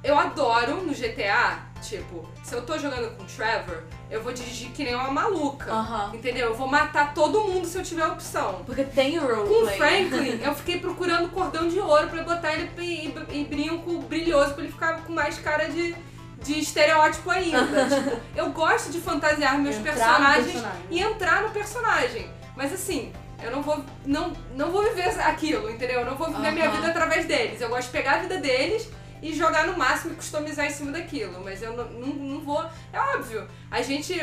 [0.03, 4.69] eu adoro no GTA, tipo, se eu tô jogando com o Trevor, eu vou dirigir
[4.71, 5.71] que nem uma maluca.
[5.71, 6.11] Aham.
[6.13, 6.49] Entendeu?
[6.49, 8.61] Eu vou matar todo mundo se eu tiver opção.
[8.65, 9.77] Porque tem o Com o roleplay.
[10.09, 14.53] Franklin, eu fiquei procurando cordão de ouro pra botar ele em, em, em brinco brilhoso
[14.53, 15.95] pra ele ficar com mais cara de,
[16.45, 17.59] de estereótipo ainda.
[17.89, 20.81] tipo, eu gosto de fantasiar meus Entrar personagens personagem.
[20.91, 22.29] e entrar no personagem.
[22.55, 23.11] Mas assim,
[23.43, 26.01] eu não vou, não, não vou viver aquilo, entendeu?
[26.01, 26.75] Eu não vou viver minha Aham.
[26.75, 27.59] vida através deles.
[27.59, 28.87] Eu gosto de pegar a vida deles
[29.21, 31.41] e jogar no máximo e customizar em cima daquilo.
[31.43, 32.63] Mas eu não, não, não vou.
[32.93, 33.47] É óbvio.
[33.71, 34.13] A gente.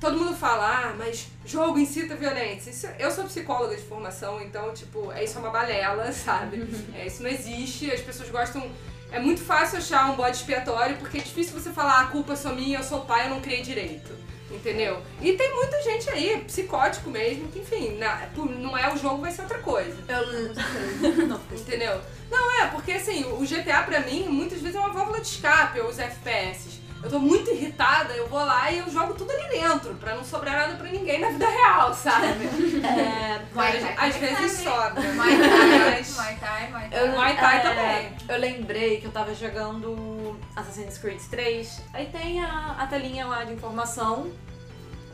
[0.00, 2.70] Todo mundo fala, ah, mas jogo incita violência.
[2.70, 6.66] Isso- eu sou psicóloga de formação, então, tipo, é isso é uma balela, sabe?
[6.96, 8.66] É, isso não existe, as pessoas gostam.
[9.12, 12.32] É muito fácil achar um bode expiatório, porque é difícil você falar, "Ah, a culpa
[12.32, 14.18] é só minha, eu sou pai, eu não criei direito.
[14.50, 15.00] Entendeu?
[15.22, 17.96] E tem muita gente aí, psicótico mesmo, que enfim,
[18.34, 19.96] por- não é o jogo, vai ser outra coisa.
[21.52, 22.00] Entendeu?
[22.28, 25.80] Não, é, porque assim, o GTA pra mim muitas vezes é uma válvula de escape,
[25.80, 26.79] os FPS.
[27.02, 30.22] Eu tô muito irritada, eu vou lá e eu jogo tudo ali dentro, pra não
[30.24, 32.26] sobrar nada pra ninguém na vida real, sabe?
[32.26, 35.00] É, Muay Às, Thai às vezes sobra.
[35.14, 37.00] Muay Thai, Mas- Muay Thai, Muay Thai.
[37.00, 38.16] Eu, Muay Thai é, também.
[38.28, 41.80] Eu lembrei que eu tava jogando Assassin's Creed 3.
[41.94, 44.30] Aí tem a, a telinha lá de informação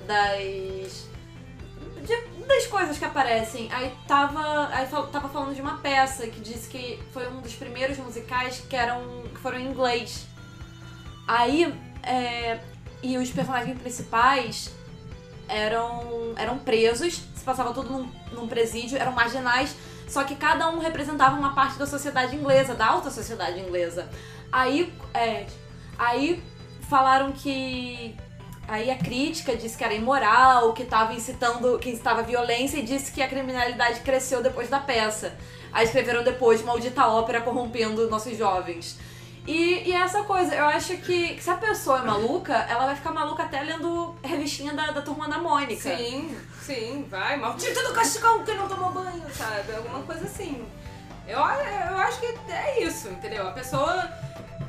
[0.07, 1.09] das.
[2.05, 3.68] de- das coisas que aparecem.
[3.72, 4.68] Aí tava.
[4.72, 8.61] Aí fal- tava falando de uma peça que disse que foi um dos primeiros musicais
[8.68, 9.22] que eram.
[9.33, 10.27] que foram em inglês.
[11.27, 11.75] Aí.
[12.03, 12.61] é,
[13.03, 14.71] e os personagens principais
[15.49, 19.77] eram, eram presos, se passava tudo num, num presídio, eram marginais,
[20.09, 24.09] só que cada um representava uma parte da sociedade inglesa, da alta sociedade inglesa.
[24.51, 25.47] Aí, é,
[25.99, 26.43] aí
[26.89, 28.17] falaram que.
[28.69, 33.12] Aí a crítica disse que era imoral, que estava incitando, que incitava violência e disse
[33.12, 35.37] que a criminalidade cresceu depois da peça.
[35.73, 38.99] Aí escreveram depois Maldita Ópera corrompendo nossos jovens.
[39.47, 42.97] E, e essa coisa, eu acho que, que se a pessoa é maluca, ela vai
[42.97, 45.97] ficar maluca até lendo revistinha da, da turma da Mônica.
[45.97, 47.37] Sim, sim, vai.
[47.37, 49.73] Maldito do cachecol que não tomou banho, sabe?
[49.77, 50.67] Alguma coisa assim.
[51.29, 53.49] Eu, eu acho que é isso, entendeu?
[53.49, 54.11] A pessoa.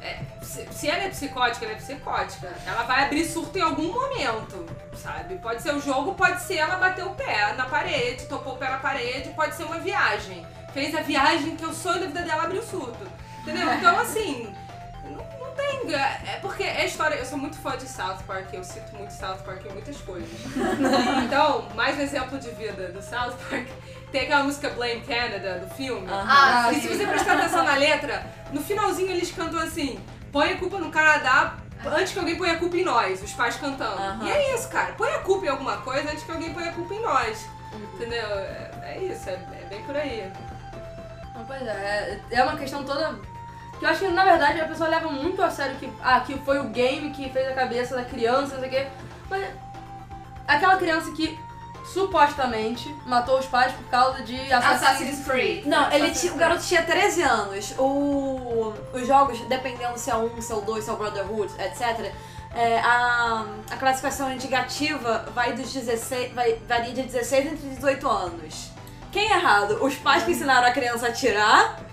[0.02, 2.54] é, se, se ela é psicótica, ela é psicótica.
[2.66, 4.64] Ela vai abrir surto em algum momento,
[4.96, 5.38] sabe?
[5.40, 8.70] Pode ser o jogo, pode ser ela bater o pé na parede, tocou o pé
[8.70, 10.46] na parede, pode ser uma viagem.
[10.72, 13.08] Fez a viagem que o sonho da vida dela abriu surto.
[13.42, 13.74] Entendeu?
[13.74, 14.54] Então, assim.
[15.62, 17.16] É porque é história.
[17.16, 20.30] Eu sou muito fã de South Park, eu cito muito South Park em muitas coisas.
[21.26, 23.68] então, mais um exemplo de vida do South Park.
[24.12, 26.08] Tem aquela música Blame Canada do filme.
[26.10, 26.82] Ah, E sim.
[26.82, 30.00] se você prestar atenção na letra, no finalzinho eles cantam assim:
[30.32, 33.56] põe a culpa no Canadá antes que alguém ponha a culpa em nós, os pais
[33.58, 34.02] cantando.
[34.02, 34.26] Aham.
[34.26, 34.94] E é isso, cara.
[34.94, 37.48] Põe a culpa em alguma coisa antes que alguém ponha a culpa em nós.
[37.96, 38.28] Entendeu?
[38.28, 40.32] É, é isso, é, é bem por aí.
[41.36, 43.20] Não, Pois é, é uma questão toda.
[43.80, 46.38] Que eu acho que na verdade a pessoa leva muito a sério que, ah, que
[46.40, 48.88] foi o game que fez a cabeça da criança, não sei o quê.
[49.30, 49.46] Mas
[50.48, 51.38] aquela criança que
[51.94, 55.66] supostamente matou os pais por causa de Assassin's Creed.
[55.66, 57.74] Não, ele tinha, o garoto tinha 13 anos.
[57.78, 61.54] O, os jogos, dependendo se é um, se é o 2, se é o Brotherhood,
[61.60, 62.12] etc.,
[62.54, 68.72] é, a, a classificação indicativa vai dos 16, vai, varia de 16 entre 18 anos.
[69.12, 69.84] Quem é errado?
[69.84, 71.87] Os pais que ensinaram a criança a atirar?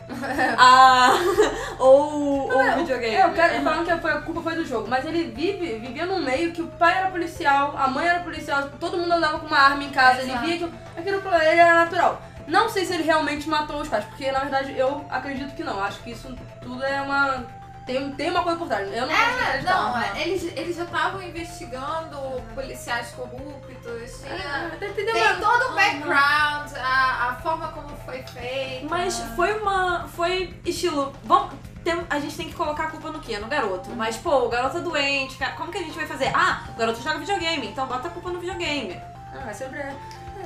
[0.59, 1.13] A,
[1.79, 3.15] ou ou o videogame?
[3.15, 6.07] É, eu quero falar que foi, a culpa foi do jogo, mas ele vive, vivia
[6.07, 9.47] num meio que o pai era policial, a mãe era policial, todo mundo andava com
[9.47, 10.45] uma arma em casa, Exato.
[10.45, 12.21] ele via que aquilo pra ele era natural.
[12.47, 15.83] Não sei se ele realmente matou os pais, porque na verdade eu acredito que não.
[15.83, 17.45] Acho que isso tudo é uma.
[17.87, 18.91] Tem, tem uma coisa por trás.
[18.93, 22.19] Eu não É, não, é, eles, eles já estavam investigando
[22.55, 27.89] policiais corruptos, tinha, É, tem, tem tem uma- todo o background, a, a forma como
[28.05, 28.87] foi feito.
[28.89, 30.09] Mas foi uma.
[30.09, 31.13] Foi estilo.
[31.25, 31.53] Vamos,
[31.85, 33.39] tem- a gente tem que colocar a culpa no quê?
[33.39, 33.91] No garoto.
[33.91, 36.31] Mas, pô, o garoto é doente, como que a gente vai fazer?
[36.35, 39.01] Ah, o garoto joga videogame, então bota a culpa no videogame.
[39.35, 39.95] Ah, sempre é.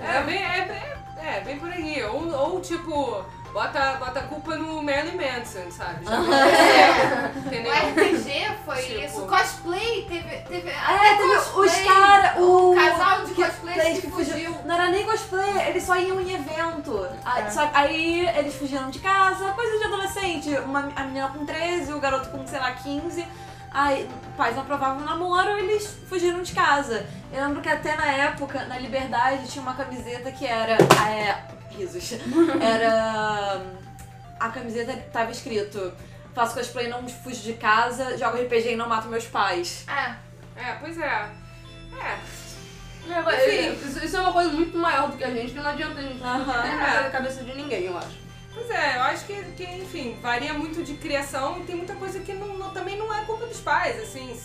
[0.00, 2.02] É, bem, é, bem- é, bem por aí.
[2.04, 6.04] Ou, ou tipo, bota, bota a culpa no Marilyn Manson, sabe?
[6.04, 7.72] Já aconteceu, O entendeu?
[7.72, 9.26] RPG foi Tipo- isso.
[9.26, 10.36] Cosplay, teve.
[10.48, 11.84] teve É, até teve os cosplay.
[11.86, 12.38] caras.
[12.38, 14.32] O Um casal de que- cosplays que fugiu.
[14.34, 14.54] fugiu.
[14.64, 17.08] Não era nem cosplay, eles só iam em evento.
[17.24, 20.50] Aí, só- aí eles fugiram de casa, coisa de adolescente.
[20.58, 23.26] Uma, a menina com 13, o garoto com, sei lá, 15.
[23.70, 27.04] Aí, pais não aprovavam o namoro, eles fugiram de casa.
[27.30, 30.72] Eu lembro que até na época, na Liberdade, tinha uma camiseta que era.
[31.06, 32.12] É, risos.
[32.60, 33.62] Era.
[34.40, 35.92] A camiseta tava escrito:
[36.34, 39.84] Faço cosplay, não fujo de casa, jogo RPG e não mato meus pais.
[39.88, 40.14] É.
[40.60, 41.30] É, pois é.
[42.00, 45.58] É, É, mas isso, isso é uma coisa muito maior do que a gente, que
[45.60, 46.62] não adianta a gente Aham.
[46.62, 48.18] discutir na cabeça de ninguém, eu acho.
[48.52, 52.18] Pois é, eu acho que, que, enfim, varia muito de criação e tem muita coisa
[52.20, 54.38] que não, não- também não é culpa dos pais, assim,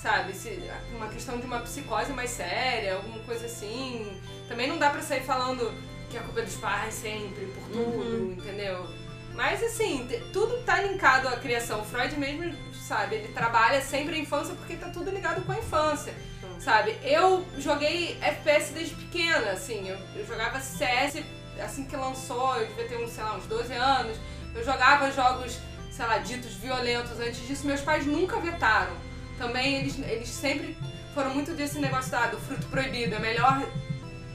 [0.00, 0.32] sabe?
[0.34, 0.62] Se,
[0.94, 4.20] uma questão de uma psicose mais séria, alguma coisa assim.
[4.48, 5.72] Também não dá pra sair falando
[6.14, 8.86] que a culpa é dos pais sempre, por tudo, entendeu?
[9.34, 11.80] Mas assim, tudo tá linkado à criação.
[11.80, 15.58] O Freud mesmo, sabe, ele trabalha sempre a infância porque tá tudo ligado com a
[15.58, 16.14] infância.
[16.60, 16.96] Sabe?
[17.02, 21.22] Eu joguei FPS desde pequena, assim, eu, eu jogava CS
[21.60, 24.16] assim que lançou, eu devia ter uns, sei lá, uns 12 anos.
[24.54, 25.58] Eu jogava jogos,
[25.90, 27.18] sei lá, ditos violentos.
[27.18, 28.92] Antes disso, meus pais nunca vetaram.
[29.36, 30.76] Também eles, eles sempre
[31.12, 33.16] foram muito desse negócio ah, do fruto proibido.
[33.16, 33.66] É melhor,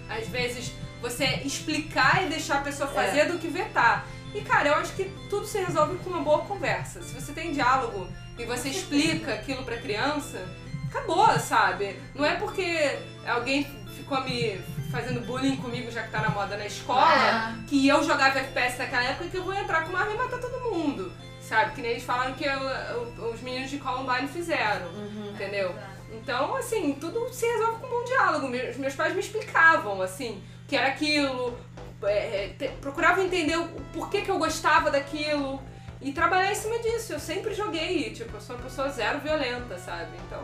[0.09, 4.05] às vezes, você explicar e deixar a pessoa fazer do que vetar.
[4.33, 7.01] E, cara, eu acho que tudo se resolve com uma boa conversa.
[7.01, 8.07] Se você tem diálogo
[8.37, 10.39] e você explica aquilo pra criança,
[10.87, 11.99] acabou, sabe?
[12.13, 13.63] Não é porque alguém
[13.95, 14.59] ficou me
[14.91, 19.03] fazendo bullying comigo, já que tá na moda na escola, que eu jogava FPS naquela
[19.03, 21.11] época que eu vou entrar com uma arma e matar todo mundo.
[21.41, 21.71] Sabe?
[21.73, 24.87] Que nem eles falaram que eu- os meninos de Columbine fizeram.
[25.33, 25.73] Entendeu?
[26.11, 28.47] Então, assim, tudo se resolve com um bom diálogo.
[28.47, 31.57] Meus, meus pais me explicavam, assim, que era aquilo,
[32.03, 35.59] é, é, te- procuravam entender o porquê que eu gostava daquilo
[36.01, 37.11] e trabalhar em cima disso.
[37.13, 40.11] Eu sempre joguei, tipo, eu sou uma pessoa zero violenta, sabe?
[40.27, 40.41] Então,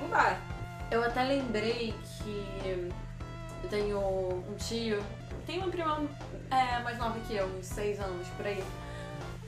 [0.00, 0.38] não dá.
[0.90, 5.02] Eu até lembrei que eu tenho um tio,
[5.46, 6.00] tem uma prima
[6.50, 8.62] é, mais nova que eu, uns seis anos por aí.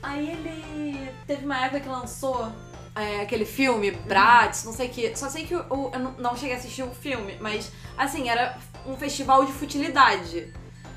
[0.03, 2.51] Aí ele teve uma época que lançou
[2.95, 5.17] é, aquele filme, Bratz, não sei o que.
[5.17, 5.65] Só sei que eu
[5.99, 8.57] não- não cheguei a assistir o filme, mas assim, era
[8.87, 10.53] um festival de futilidade.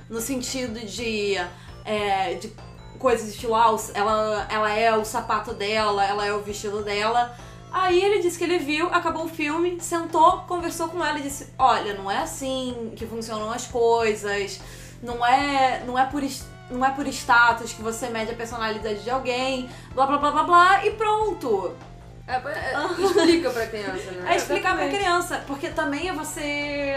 [0.09, 1.35] No sentido de.
[1.83, 2.53] é, de
[2.99, 7.35] coisas estilo, ah, ela, ela é o sapato dela, ela é o vestido dela.
[7.71, 11.53] Aí ele disse que ele viu, acabou o filme, sentou, conversou com ela e disse:
[11.57, 14.61] Olha, não é assim que funcionam as coisas,
[15.03, 16.23] não é, não é por
[16.69, 20.43] não é por status que você mede a personalidade de alguém, blá blá blá blá
[20.43, 21.75] blá, e pronto.
[22.27, 24.33] É, é, explica pra criança, né?
[24.33, 26.95] É explicar pra criança, porque também é você.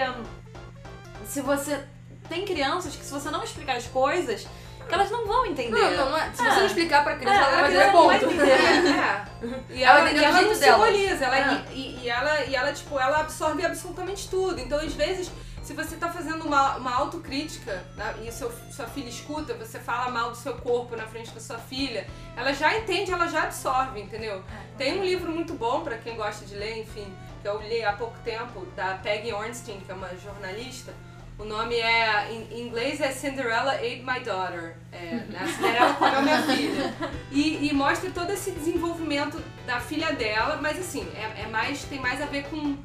[1.29, 1.81] Se você.
[2.29, 4.47] Tem crianças que se você não explicar as coisas,
[4.87, 5.71] que elas não vão entender.
[5.71, 6.31] Não, não, não é.
[6.31, 6.55] Se você É.
[6.57, 8.25] não explicar pra criança, É, ela a vai vai ponto.
[8.27, 8.51] entender.
[8.51, 9.25] É.
[9.71, 10.87] E Ela ela, e ela não dela.
[10.89, 14.61] simboliza, ela, e, e- ela, e ela, tipo, ela absorve absolutamente tudo.
[14.61, 15.31] Então, às vezes,
[15.63, 20.11] se você tá fazendo uma, uma autocrítica né, e seu, sua filha escuta, você fala
[20.11, 24.01] mal do seu corpo na frente da sua filha, ela já entende, ela já absorve,
[24.01, 24.43] entendeu?
[24.77, 27.07] Tem um livro muito bom pra quem gosta de ler, enfim,
[27.41, 30.93] que eu li há pouco tempo, da Peggy Ornstein, que é uma jornalista.
[31.39, 34.75] O nome é, em inglês é Cinderella Ate My Daughter.
[34.93, 35.47] É, né?
[35.57, 36.95] Cinderela comeu minha filha.
[37.31, 42.01] E, e mostra todo esse desenvolvimento da filha dela, mas assim, é, é mais, tem
[42.01, 42.77] mais a ver com,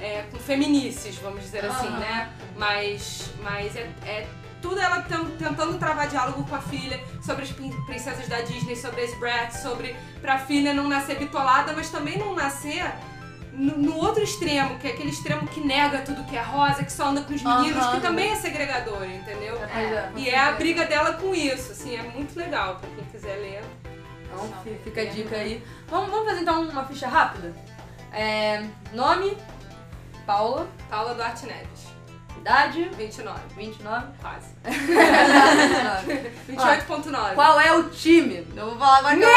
[0.00, 1.98] é, com feminices, vamos dizer assim, Aham.
[1.98, 2.30] né?
[2.56, 4.26] Mas, mas é, é
[4.62, 8.76] tudo ela ten- tentando travar diálogo com a filha sobre as prin- princesas da Disney,
[8.76, 12.84] sobre as Bratz, sobre pra filha não nascer bitolada, mas também não nascer
[13.56, 16.92] no, no outro extremo, que é aquele extremo que nega tudo que é rosa, que
[16.92, 17.94] só anda com os meninos, Aham.
[17.96, 19.56] que também é segregador, entendeu?
[19.58, 20.12] Pois é.
[20.16, 23.64] E é a briga dela com isso, assim, é muito legal pra quem quiser ler.
[24.24, 25.64] Então fi- fica a dica aí.
[25.88, 27.54] Vamos, vamos fazer então uma ficha rápida?
[28.12, 29.36] É, nome,
[30.26, 31.86] Paula, Paula Duarte Neves,
[32.46, 34.06] idade, 29, 29.
[34.22, 34.46] quase.
[34.62, 36.30] 29.
[36.48, 37.34] 28.9.
[37.34, 38.46] Qual é o time?
[38.56, 39.28] Eu vou falar agora que eu...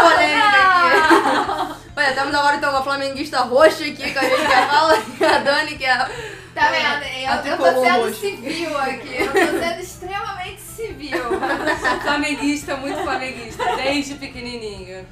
[0.00, 1.82] Polêmica aqui.
[1.94, 4.98] Olha, temos agora então uma flamenguista roxa aqui com a gente, que é a Paula,
[5.20, 6.10] e a Dani, que é a...
[6.54, 7.04] Tá vendo?
[7.04, 8.20] Eu, eu tô sendo hoje.
[8.20, 9.16] civil aqui.
[9.18, 11.22] Eu tô sendo extremamente civil.
[12.02, 15.06] Flamenguista, muito flamenguista, desde pequenininho.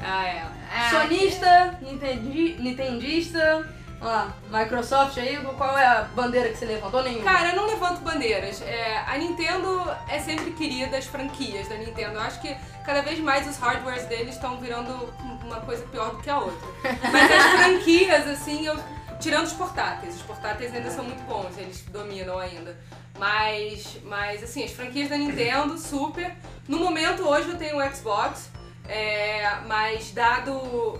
[0.00, 0.46] Ah, é.
[0.72, 3.68] É, Sonista, Nintendi, Nintendista,
[4.06, 7.02] lá, Microsoft aí, qual é a bandeira que você levantou?
[7.02, 7.24] Nenhuma.
[7.24, 8.62] Cara, eu não levanto bandeiras.
[8.62, 12.14] É, a Nintendo é sempre querida, as franquias da Nintendo.
[12.14, 15.12] Eu acho que cada vez mais os hardwares deles estão virando
[15.44, 16.68] uma coisa pior do que a outra.
[17.12, 18.78] Mas as franquias, assim, eu.
[19.20, 20.16] Tirando os portáteis.
[20.16, 22.74] Os portáteis ainda são muito bons, eles dominam ainda.
[23.18, 26.34] Mas, mas assim, as franquias da Nintendo, super.
[26.66, 28.50] No momento, hoje eu tenho o Xbox,
[28.88, 30.98] é, mas dado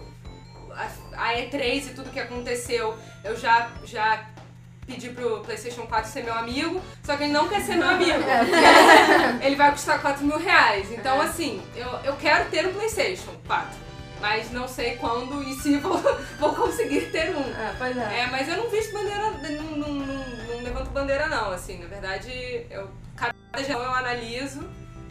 [0.81, 4.27] a, a E3 e tudo que aconteceu, eu já, já
[4.87, 8.19] pedi pro PlayStation 4 ser meu amigo, só que ele não quer ser meu amigo.
[9.43, 10.91] ele vai custar 4 mil reais.
[10.91, 13.91] Então, assim, eu, eu quero ter um PlayStation 4.
[14.21, 15.99] Mas não sei quando e se vou,
[16.39, 17.41] vou conseguir ter um.
[17.41, 18.21] É, pois é.
[18.21, 21.87] É, mas eu não visto bandeira, não, não, não, não levanto bandeira não, assim, na
[21.87, 24.69] verdade, eu, cada geração eu analiso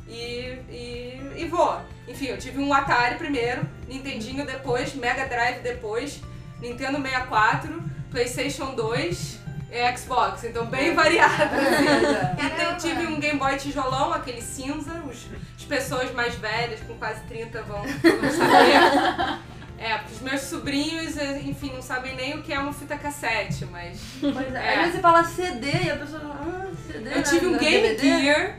[0.10, 1.80] e, e, e vou.
[2.08, 6.22] Enfim, eu tive um Atari primeiro, Nintendinho depois, Mega Drive depois,
[6.60, 9.40] Nintendo 64, Playstation 2
[9.72, 12.46] e Xbox, então bem variado, assim.
[12.46, 16.96] E te- tive um Game Boy tijolão, aquele cinza, os, as pessoas mais velhas, com
[16.96, 19.40] quase 30, vão, vão saber.
[19.82, 23.64] É, os meus sobrinhos eh, enfim, não sabem nem o que é uma fita cassete,
[23.64, 23.98] mas.
[24.20, 24.58] Pois é.
[24.58, 24.74] É.
[24.74, 27.18] Às vezes você fala CD e a pessoa fala, ah, CD.
[27.18, 28.20] Eu tive um Game DVD?
[28.22, 28.56] Gear.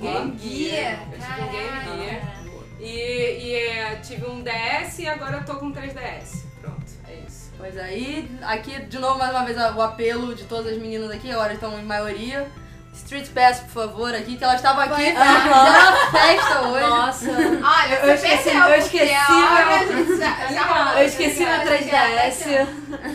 [0.00, 0.98] Game Gear, Gear.
[1.12, 2.04] Eu tive um Game.
[2.04, 2.36] Gear.
[2.78, 6.44] E, e tive um DS e agora eu tô com 3DS.
[6.60, 7.52] Pronto, é isso.
[7.56, 11.10] Pois é, e aqui, de novo, mais uma vez, o apelo de todas as meninas
[11.10, 12.46] aqui, agora estão em maioria.
[12.94, 15.12] Street Pass, por favor, aqui, que elas estavam aqui Pois é.
[15.14, 16.86] fizeram festa hoje.
[16.86, 17.30] Nossa.
[17.30, 22.66] Olha, Eu esqueci- eu esqueci já, já Eu esqueci negócio, 3DS.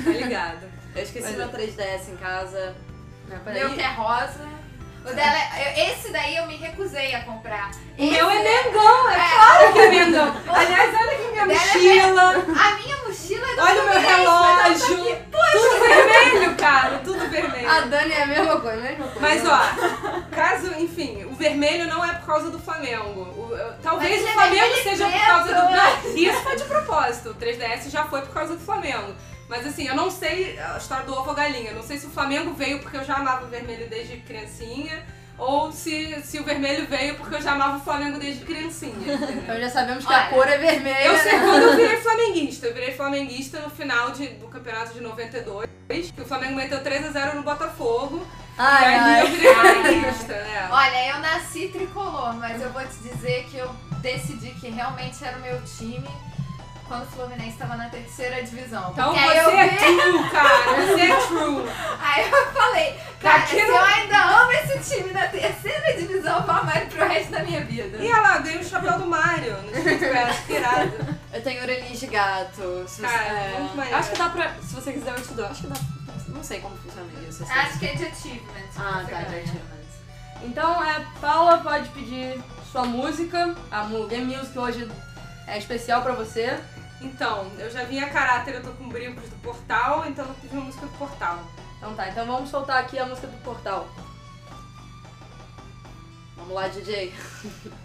[0.04, 0.58] Tá ligado?
[0.96, 1.50] Eu esqueci Mas meu é.
[1.50, 2.76] 3DS em casa.
[3.54, 4.46] Meu que é rosa.
[5.04, 7.72] O dela é, eu- esse daí eu me recusei a comprar.
[7.98, 10.36] O meu é Mengão, é claro que é Mengão.
[10.48, 12.32] Aliás, olha aqui minha é mochila.
[12.32, 15.02] A minha mochila é do Olha o meu tá relógio.
[15.04, 15.18] aqui.
[15.32, 16.98] Tudo vermelho, cara.
[17.04, 17.70] Tudo vermelho.
[17.70, 19.20] A Dani é a mesma coisa, a mesma coisa.
[19.20, 23.22] Mas ó, caso, enfim, o vermelho não é por causa do Flamengo.
[23.22, 25.72] O- talvez o é Flamengo seja por causa do.
[25.72, 27.30] Não, isso foi de propósito.
[27.30, 29.16] O 3DS já foi por causa do Flamengo.
[29.52, 31.72] Mas assim, eu não sei a história do ovo ou galinha.
[31.72, 35.06] Eu Não sei se o Flamengo veio porque eu já amava o vermelho desde criancinha.
[35.38, 38.94] Ou se, se o vermelho veio porque eu já amava o Flamengo desde criancinha.
[39.44, 41.04] Então já sabemos que Olha, a cor é vermelha.
[41.06, 41.40] Eu sei né?
[41.46, 42.68] quando eu virei flamenguista.
[42.68, 45.68] Eu virei flamenguista no final de- do campeonato de 92,
[46.16, 48.26] que o Flamengo meteu 3x0 no Botafogo.
[48.58, 49.22] Ai, e aí ai.
[49.24, 50.70] eu virei flamenguista, né?
[50.72, 53.70] Olha, eu nasci tricolor, mas eu vou te dizer que eu
[54.02, 56.08] decidi que realmente era o meu time
[56.92, 58.92] quando o Fluminense estava na terceira divisão.
[58.92, 60.86] Então você eu é vi- true, cara.
[60.88, 61.70] Você é true.
[62.04, 66.54] Aí eu falei, cara, se eu ainda amo esse time da terceira divisão, eu vou
[66.56, 67.98] amar pro resto da minha vida.
[67.98, 71.22] E olha lá, ganhei o chapéu do Mario no Street Pass, que irado.
[71.34, 72.84] Eu tenho orelhinha de gato.
[72.90, 73.98] Se você- Cara, é, muito maneiro.
[73.98, 74.54] Acho que dá pra.
[74.56, 75.46] Se você quiser, eu te dou.
[75.46, 75.76] Acho que dá.
[76.28, 77.44] Não sei como funciona isso.
[77.44, 77.54] assim.
[77.54, 78.68] Acho que é de achievement.
[78.78, 79.88] Ah, tá, tinha mais.
[80.44, 82.38] Então, é, Paula pode pedir
[82.70, 83.56] sua música.
[83.72, 84.92] A Game Music hoje
[85.48, 86.60] é especial pra você.
[87.02, 90.54] Então, eu já vim a caráter, eu tô com brincos do portal, então eu pedi
[90.56, 91.40] uma música do portal.
[91.78, 93.88] Então tá, então vamos soltar aqui a música do portal.
[96.36, 97.08] Vamos lá, DJ.
[97.10, 97.76] Aqui, ó.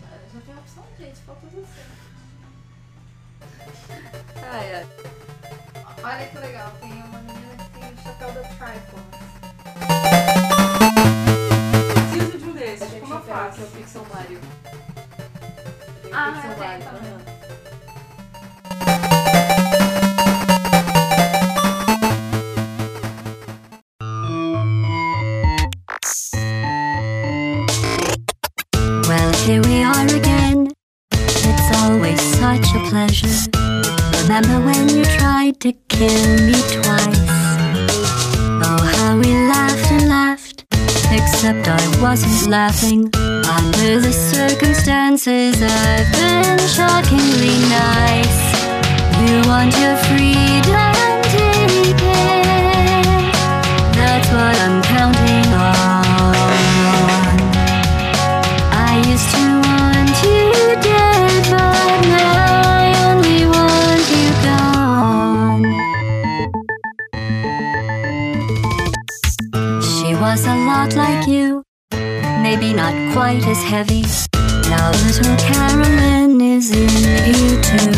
[0.00, 1.20] Já, já tem a opção, gente.
[1.20, 1.82] Falta você.
[4.42, 4.86] Ah, é.
[6.02, 6.70] Olha que legal.
[6.80, 9.02] Tem uma menina que tem o chapéu da Tripod.
[12.10, 13.60] Preciso de um desses, como eu eu que faço?
[13.60, 14.40] é o Pixel Mario.
[16.12, 16.84] Eu tenho Ah, Pixel eu tenho Mario.
[16.84, 17.12] também.
[17.12, 18.32] aham.
[29.08, 30.68] Well, here we are again.
[31.12, 33.28] It's always such a pleasure.
[34.22, 37.20] Remember when you tried to kill me twice?
[38.64, 40.64] Oh, how we laughed and laughed.
[41.10, 43.10] Except I wasn't laughing.
[43.48, 48.52] Under the circumstances, I've been shockingly nice.
[49.20, 53.32] You want your freedom, take it.
[53.94, 56.04] That's what I'm counting on.
[58.72, 65.64] I used to want you dead, but now I only want you gone.
[69.82, 71.61] She was a lot like you,
[72.82, 74.02] not quite as heavy.
[74.68, 76.90] Now little Carolyn is in
[77.38, 77.94] you too.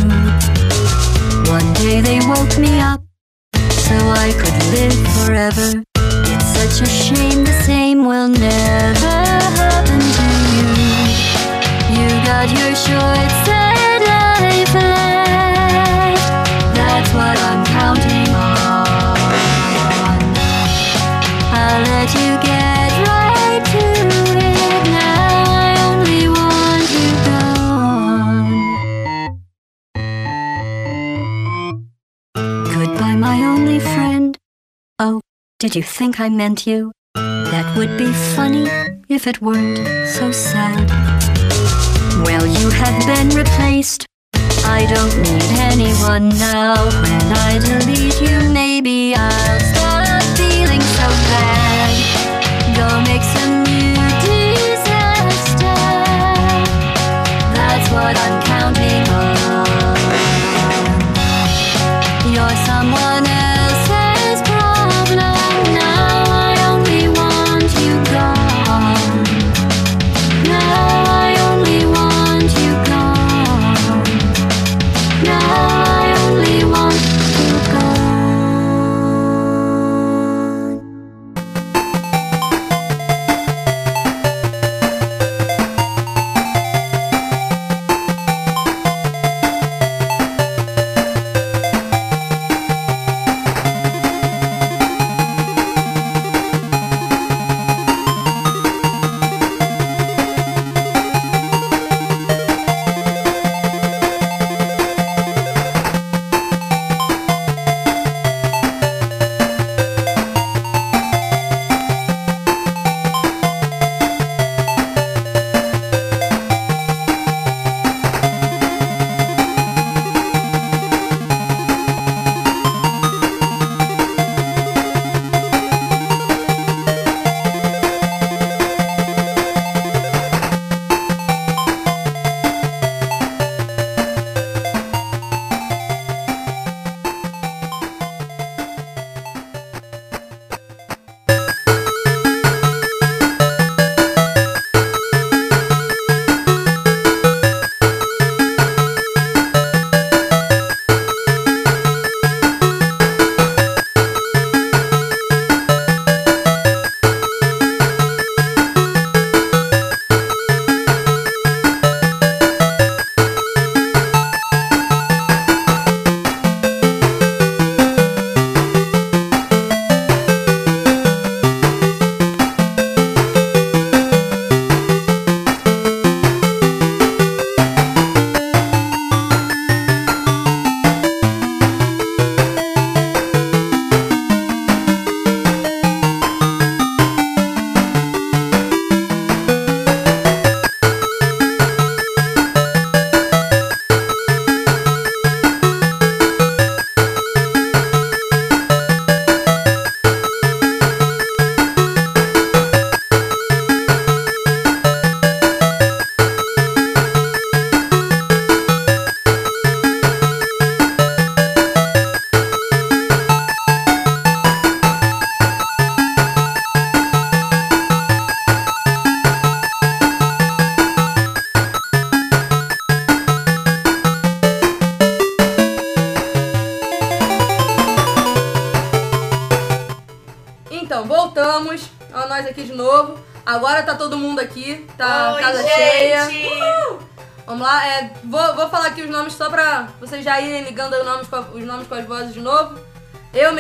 [1.57, 3.01] One day they woke me up
[3.87, 5.68] so I could live forever.
[6.32, 9.16] It's such a shame the same will never
[9.61, 10.68] happen to you.
[11.97, 13.30] You got your short
[35.65, 36.93] did you think I meant you?
[37.15, 38.69] That would be funny
[39.09, 40.91] if it weren't so sad.
[42.27, 44.05] Well, you have been replaced.
[44.67, 45.43] I don't need
[45.73, 46.75] anyone now.
[47.05, 49.84] When I delete you, maybe I'll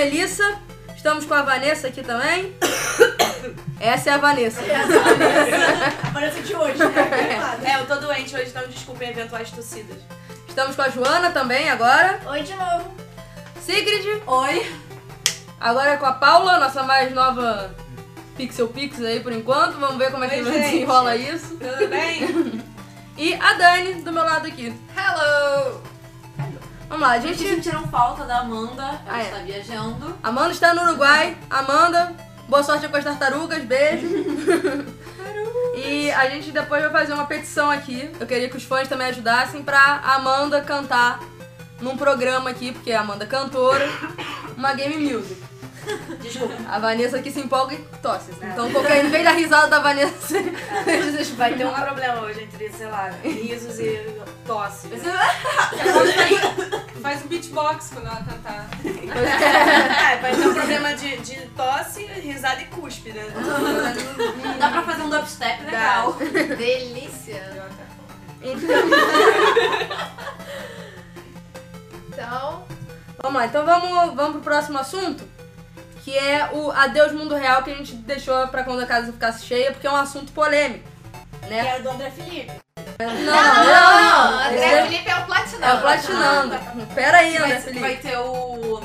[0.04, 0.58] Melissa,
[0.94, 2.54] estamos com a Vanessa aqui também.
[3.80, 4.60] Essa é a Vanessa.
[6.06, 7.58] Aparece de hoje, né?
[7.64, 9.96] É, eu tô doente hoje, então desculpem eventuais tossidas.
[10.46, 12.20] Estamos com a Joana também agora.
[12.26, 12.94] Oi de novo.
[13.62, 14.20] Sigrid.
[14.26, 14.76] Oi.
[15.58, 17.74] Agora é com a Paula, nossa mais nova
[18.36, 19.78] Pixel Pix aí por enquanto.
[19.78, 21.56] Vamos ver como é que Oi, desenrola isso.
[21.56, 22.62] Tudo bem?
[23.16, 24.74] E a Dani do meu lado aqui.
[24.96, 25.80] Hello!
[26.88, 27.54] Vamos lá, a Gente, gente.
[27.64, 29.24] sentiram falta da Amanda, ela Ah, é.
[29.24, 30.18] está viajando.
[30.22, 31.36] Amanda está no Uruguai.
[31.50, 32.14] Amanda,
[32.48, 34.06] boa sorte com as tartarugas, beijo.
[35.76, 38.08] E a gente depois vai fazer uma petição aqui.
[38.20, 41.18] Eu queria que os fãs também ajudassem pra Amanda cantar
[41.80, 43.84] num programa aqui, porque a Amanda é cantora,
[44.56, 45.42] uma game music.
[46.20, 46.54] Desculpa.
[46.68, 48.32] A Vanessa aqui se empolga e tosse.
[48.42, 50.34] Então qualquer em vez da risada da Vanessa.
[51.36, 54.88] Vai ter um problema hoje entre, sei lá, risos e tosse.
[57.02, 58.68] Faz um beatbox quando ela cantar.
[59.14, 63.26] É, vai ter um problema de, de tosse, risada e cuspe, né?
[64.58, 66.12] Dá pra fazer um dubstep legal.
[66.56, 67.70] Delícia!
[72.08, 72.64] Então,
[73.24, 75.24] Vamos lá, então vamos, vamos pro próximo assunto,
[76.04, 79.44] que é o Adeus Mundo Real que a gente deixou pra quando a casa ficasse
[79.46, 80.84] cheia, porque é um assunto polêmico,
[81.42, 81.66] Que né?
[81.66, 82.52] era do André Felipe.
[82.98, 85.68] Não, não, não, André esse é- Felipe é o platinão.
[85.68, 86.58] é o platinando.
[86.94, 87.80] Pera aí, André Vai, Felipe.
[87.80, 88.82] vai ter o.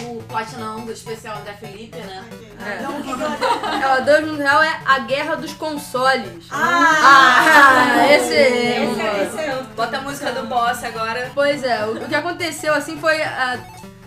[0.00, 2.24] O platinão do especial André Felipe, né?
[2.64, 2.82] É.
[2.82, 6.46] Não, que que É, o Adeus Mundo Real é a guerra dos consoles.
[6.50, 7.94] Ah!
[8.00, 9.02] Ah, esse é, Esse mano.
[9.02, 9.62] é, esse é.
[9.76, 11.30] Bota a música do boss agora.
[11.34, 13.20] Pois é, o, o que aconteceu assim foi.
[13.22, 13.58] ah,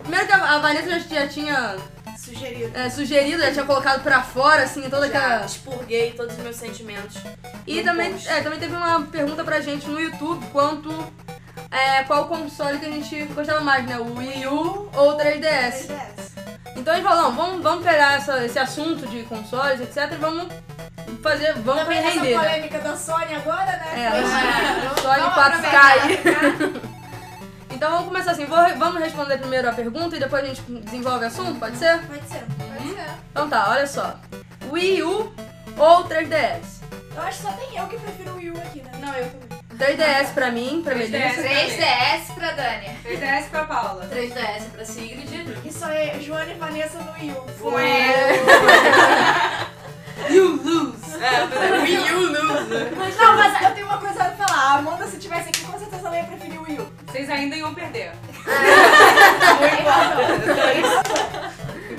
[0.02, 1.78] primeiro que a, Vanessa já, tinha
[2.18, 2.78] Sugerido.
[2.78, 5.46] é, sugerido, já tinha colocado pra fora, assim, toda Já aquela.
[5.46, 7.18] expurguei todos os meus sentimentos.
[7.66, 10.90] E também, é, também teve uma pergunta pra gente no YouTube quanto
[11.70, 13.98] é, qual console que a gente gostava mais, né?
[13.98, 15.88] O Wii U ou o 3DS.
[15.88, 16.32] 3DS.
[16.76, 20.16] Então a gente falou, não, vamos, vamos pegar essa- esse assunto de consoles, etc, e
[20.16, 20.48] vamos
[21.22, 22.44] fazer, vamos Também essa render, né?
[22.44, 23.92] polêmica da Sony agora, né?
[23.96, 26.92] É, É, de vamos 4K.
[27.82, 31.26] Então vamos começar assim, vou- vamos responder primeiro a pergunta e depois a gente desenvolve
[31.26, 31.98] o assunto, pode ser?
[32.06, 32.44] Pode ser.
[32.56, 33.10] Pode ser.
[33.32, 34.20] Então tá, olha só.
[34.70, 35.34] Wii U
[35.76, 36.82] ou 3DS?
[37.16, 38.92] Eu acho que só tem eu que prefiro o Wii U aqui, né?
[39.00, 39.60] Não, eu também.
[39.98, 41.10] 3DS pra mim, pra 3DS.
[41.10, 41.42] Melissa.
[41.42, 42.90] 3DS pra Dani.
[43.04, 44.06] 3DS pra Paula.
[44.14, 45.48] 3DS pra Sigrid.
[45.66, 47.42] Isso é Joana e Vanessa no Wii U.
[50.30, 51.02] You lose.
[51.22, 53.18] É, Wii U lose.
[53.20, 54.62] Não, mas eu tenho uma coisa pra falar.
[54.62, 56.88] A Amanda, se tivesse aqui, com certeza ela ia preferir o Wii U.
[57.08, 58.12] Vocês ainda iam perder.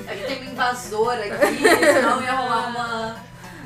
[0.09, 1.63] A gente tem uma invasora aqui,
[1.93, 3.17] senão ia rolar uma.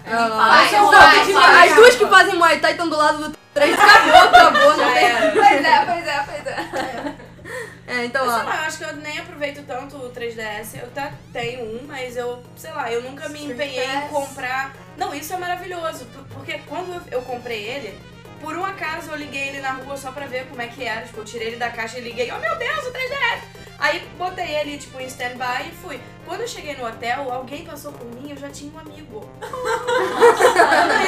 [0.07, 0.37] Não.
[0.37, 1.69] Vai, As duas- vai, vai.
[1.69, 5.11] As duas que fazem Muay Thai estão do lado do 3, acabou, acabou, não tem.
[5.33, 7.15] Pois é, pois é, pois é.
[7.89, 8.45] É, então, Eu sei ó.
[8.45, 10.75] lá, eu acho que eu nem aproveito tanto o 3DS.
[10.81, 14.75] Eu até tenho um, mas eu, sei lá, eu nunca me empenhei em comprar.
[14.97, 17.97] Não, isso é maravilhoso, por- porque quando eu- comprei ele,
[18.41, 21.03] por um acaso eu liguei ele na rua só pra ver como é que era.
[21.07, 23.43] Tipo, eu tirei ele da caixa e liguei, oh meu Deus, o 3DS!
[23.79, 26.01] Aí botei ele, tipo, em stand-by e fui.
[26.25, 29.31] Quando eu cheguei no hotel, alguém passou por mim eu já tinha um amigo.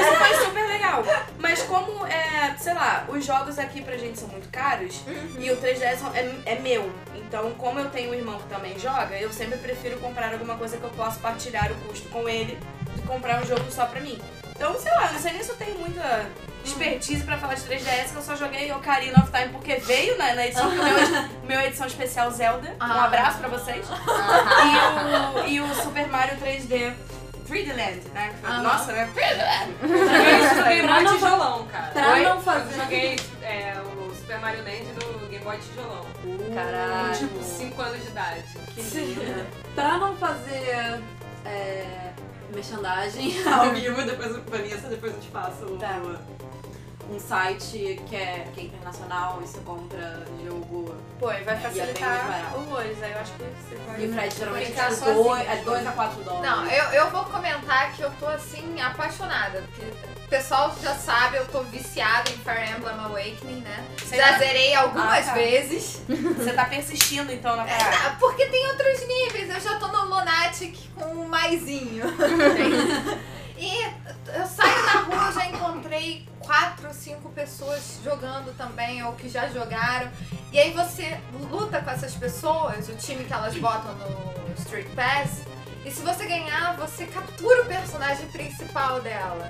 [0.01, 0.58] Isso foi super
[0.89, 1.05] legal.
[1.39, 5.01] Mas como, é, sei lá, os jogos aqui pra gente são muito caros
[5.39, 6.91] e o 3DS é, é meu.
[7.15, 10.77] Então, como eu tenho um irmão que também joga, eu sempre prefiro comprar alguma coisa
[10.79, 14.01] que eu possa partilhar o custo com ele do que comprar um jogo só pra
[14.01, 14.19] mim.
[14.57, 16.27] Então, sei lá, não sei nem se eu tenho muita
[16.65, 20.35] expertise pra falar de 3DS, que eu só joguei Ocarina of Time porque veio na,
[20.35, 20.83] na edição, meu,
[21.47, 22.71] meu edição especial Zelda.
[22.71, 23.05] Um Ah.
[23.05, 23.87] abraço pra vocês.
[23.87, 26.93] E, o, e o Super Mario 3D
[27.49, 28.35] 3D Land, né?
[28.63, 29.09] Nossa, né?
[29.15, 29.75] 3D Land.
[30.49, 31.91] Eu joguei Pra não Tijolão, cara.
[31.93, 32.23] Pra Oi?
[32.23, 36.05] não fazer- Eu joguei é, o Super Mario Land no Game Boy Tijolão.
[36.55, 37.09] Caralho.
[37.09, 38.43] Com, tipo, 5 anos de idade.
[38.75, 39.47] Que linda.
[39.75, 41.01] Pra não fazer
[41.45, 42.11] é,
[42.53, 46.01] merchandising ao vivo, depois o Vanessa, depois eu te passo Tá.
[47.11, 50.95] Um site que é, que é internacional e você compra jogo.
[51.19, 52.57] Pô, e vai E é facilitar barato.
[52.59, 53.03] horrores.
[53.03, 54.01] Aí eu acho que você vai.
[54.03, 55.25] E o frete geralmente é sozinho.
[55.25, 56.51] 2 é dois a 4 dólares.
[56.51, 59.63] Não, eu, eu vou comentar que eu tô assim, apaixonada.
[59.63, 59.87] Porque
[60.25, 63.85] o pessoal já sabe, eu tô viciada em Fire Emblem Awakening, né?
[63.99, 65.35] Você Já tá- zerei algumas Ah, tá.
[65.35, 66.03] vezes.
[66.37, 68.07] Você tá persistindo então na parada.
[68.07, 69.49] É, porque tem outros níveis.
[69.49, 72.05] Eu já tô no Lunatic com um maisinho.
[73.57, 73.83] e
[74.35, 79.49] eu saio na rua, eu já encontrei quatro, cinco pessoas jogando também, ou que já
[79.49, 80.11] jogaram.
[80.51, 81.21] E aí você
[81.51, 85.43] luta com essas pessoas, o time que elas botam no Street Pass,
[85.85, 89.49] E se você ganhar, você captura o personagem principal dela.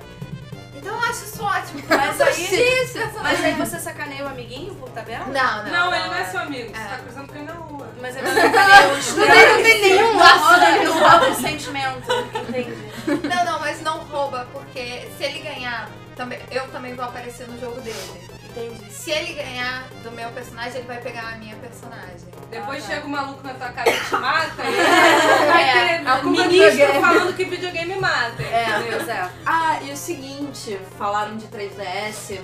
[0.75, 1.81] Então eu acho isso ótimo.
[1.89, 2.85] Mas aí-.
[3.23, 5.25] Mas aí você sacaneia o amiguinho por tabela?
[5.25, 5.71] Não, não.
[5.71, 6.69] Não, ele não é seu amigo.
[6.73, 6.85] Você É.
[6.87, 7.87] tá cruzando com ele na rua.
[8.01, 10.43] Mas aí você sacaneia os Não tem, não tem nenhum Não laço.
[10.43, 12.11] roda, não roda o sentimento,
[12.47, 13.27] entende?
[13.27, 15.89] Não, não, mas não rouba, porque se ele ganhar,
[16.19, 18.29] também, eu também vou aparecer no jogo dele.
[18.49, 18.91] Entendi.
[18.91, 22.27] Se ele ganhar do meu personagem, ele vai pegar a minha personagem.
[22.49, 22.93] Depois Ah, tá.
[22.95, 24.63] chega o maluco na tua casa e te mata.
[24.67, 28.41] E vai É, ter culpa do ministro falando que videogame mata.
[28.43, 29.29] É, pois é.
[29.45, 32.41] Ah, e o seguinte, falaram de 3DS.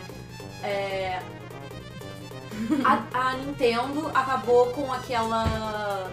[0.63, 1.19] É.
[2.85, 6.09] A, a Nintendo acabou com aquela.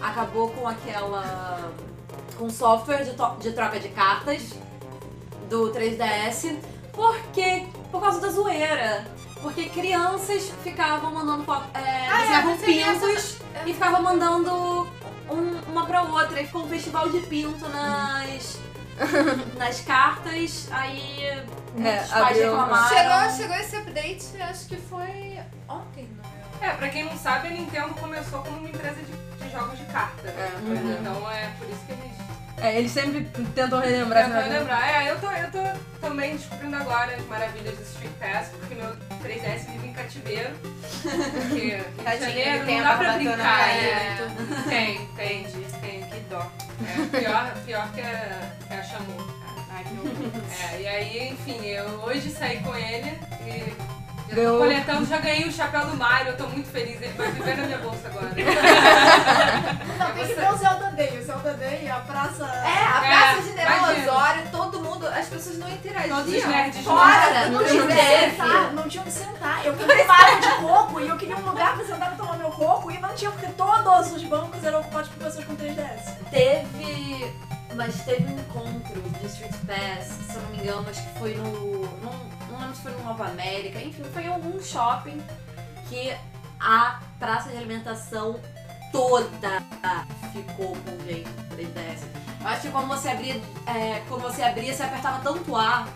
[0.00, 1.72] Acabou com aquela.
[2.38, 4.52] com software de, to- de troca de cartas
[5.48, 6.56] do 3DS.
[6.92, 7.66] Porque.
[7.90, 9.04] Por causa da zoeira.
[9.42, 11.44] Porque crianças ficavam mandando.
[11.74, 14.52] É, Ah, é, pintos e ficavam mandando
[15.30, 16.40] um- uma pra outra.
[16.40, 18.58] E ficou um festival de pinto nas.
[19.58, 20.68] nas cartas.
[20.70, 21.44] Aí.
[21.76, 22.88] Muitos pais reclamaram.
[22.88, 25.38] Chegou, chegou esse update, acho que foi
[25.68, 26.70] ontem, não é?
[26.70, 29.84] É, pra quem não sabe, a Nintendo começou como uma empresa de, de jogos de
[29.84, 30.26] carta.
[30.26, 30.90] É, Pois uhum.
[30.90, 32.25] é, Então é por isso que eles
[32.58, 34.88] É, eles sempre tentam relembrar tentam essa lembrar.
[34.88, 38.96] É, eu tô, eu tô também descobrindo agora as maravilhas do Street Pass, porque meu
[39.22, 40.50] 3DS vive em cativeiro.
[41.02, 43.36] Porque Tadinho, Janeiro não a dá pra brincar.
[43.36, 44.16] caída É,
[44.68, 46.50] tem, tem, tem, que dó.
[46.80, 48.76] É, pior, pior que a, que a.
[49.70, 50.42] Ai, que horror.
[50.72, 54.58] É, e aí, enfim, eu hoje saí com ele e Ganhou.
[54.58, 57.62] coletando, já ganhei o chapéu do Mario, eu tô muito feliz, ele vai viver na
[57.64, 58.26] minha bolsa agora.
[59.98, 61.18] Não, tem que ver o Zelda Day.
[61.18, 62.44] O Zelda Day, a praça.
[62.44, 64.12] É, a É, Praça General imagina.
[64.12, 66.16] Osório, todo mundo, as pessoas não interagiam.
[66.18, 67.86] Todos os nerds Fora, Não não tinha
[68.30, 69.64] sentar, não tinha onde sentar.
[69.64, 72.36] Eu queria uma água de coco e eu queria um lugar pra sentar pra tomar
[72.38, 76.14] meu coco e não tinha, porque todos os bancos eram ocupados por pessoas com 3DS.
[76.30, 77.32] Teve.
[77.76, 81.34] Mas teve um encontro de Street Pass, se eu não me engano, acho que foi
[81.34, 81.82] no.
[82.02, 82.12] Não,
[82.50, 85.22] não lembro se foi no Nova América, enfim, foi em algum shopping
[85.88, 86.16] que
[86.58, 88.40] a praça de alimentação
[88.90, 89.62] toda
[90.32, 92.26] ficou com gente do 3DS.
[92.40, 93.34] Eu acho que quando você abria,
[93.66, 95.86] é, quando você abria, você apertava tanto A,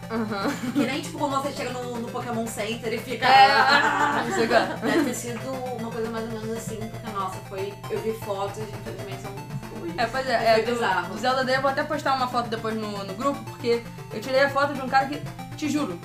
[0.72, 3.26] que nem tipo quando você chega no, no Pokémon Center e fica.
[4.48, 4.90] Qual.
[4.90, 7.72] Deve ter sido uma coisa mais ou menos assim, porque nossa, foi.
[7.88, 9.59] Eu vi fotos, infelizmente são.
[10.00, 10.74] É, pois é, é do,
[11.12, 14.18] do Zelda Day eu vou até postar uma foto depois no, no grupo, porque eu
[14.18, 15.20] tirei a foto de um cara que,
[15.58, 16.00] te juro,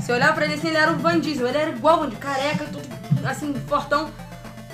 [0.00, 2.08] se eu olhar pra ele assim, ele era o Van Diesel, ele era igual Van
[2.08, 2.88] Diesel, careca, tudo
[3.26, 4.10] assim, fortão,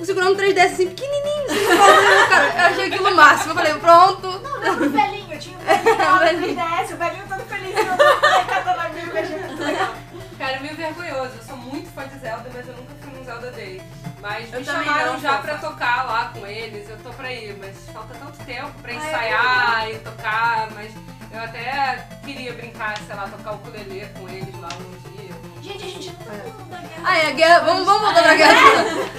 [0.00, 3.74] segurando um 3DS assim, pequenininho, assim, igual, cara, eu achei aquilo o máximo, eu falei,
[3.74, 5.38] pronto, Não, lembra o velhinho?
[5.40, 9.64] Tinha um velhinho lá no 3DS, o velhinho todo felizinho, todo catando amigo, achei muito
[9.64, 9.94] legal.
[10.38, 11.32] Cara, é meio vergonhoso.
[11.36, 13.82] Eu sou muito fã de Zelda, mas eu nunca fui num Zelda Day.
[14.20, 16.88] Mas Eu me chamaram não, já pra tocar lá com eles.
[16.88, 20.68] Eu tô pra ir, mas falta tanto tempo pra ensaiar e tocar.
[20.74, 20.92] Mas
[21.32, 25.30] eu até queria brincar, sei lá, tocar o ukulele com eles lá um dia.
[25.62, 27.02] Gente, a gente não tá falando da guerra.
[27.04, 28.60] ah, é a guerra, vamos, vamos voltar pra guerra,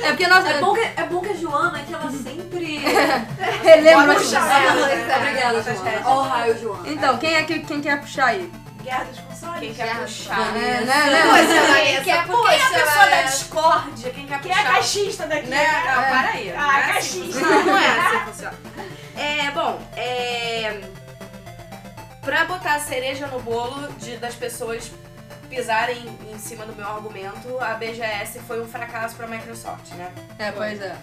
[0.04, 2.78] é porque nós, É bom que, é bom que a Joana, que ela sempre.
[3.64, 6.02] relembra, Puxa, ela, é, Obrigada, Nossa, Joana.
[6.06, 6.89] Ó o raio, Joana.
[6.89, 8.52] então, quem é que quem quer puxar aí?
[8.84, 9.20] Guerra dos
[9.59, 10.39] Quem quer puxar?
[10.39, 10.81] É, né?
[10.81, 11.21] né, né?
[11.23, 14.09] Poxa, Vanessa, Quem é, por que quem é a você pessoa da discórdia?
[14.11, 14.71] Quem quer Quem é a puxar?
[14.73, 15.47] caixista daqui?
[15.47, 15.65] Né?
[15.85, 16.51] Não, para aí.
[16.51, 17.39] Ah, não é assim caixista.
[17.39, 17.63] funciona.
[17.63, 18.57] Não é assim que funciona.
[19.17, 20.81] É, bom, é...
[22.21, 24.91] Pra botar a cereja no bolo de, das pessoas
[25.52, 30.10] pisarem em cima do meu argumento, a BGS foi um fracasso pra Microsoft, né?
[30.39, 30.95] É, pois é.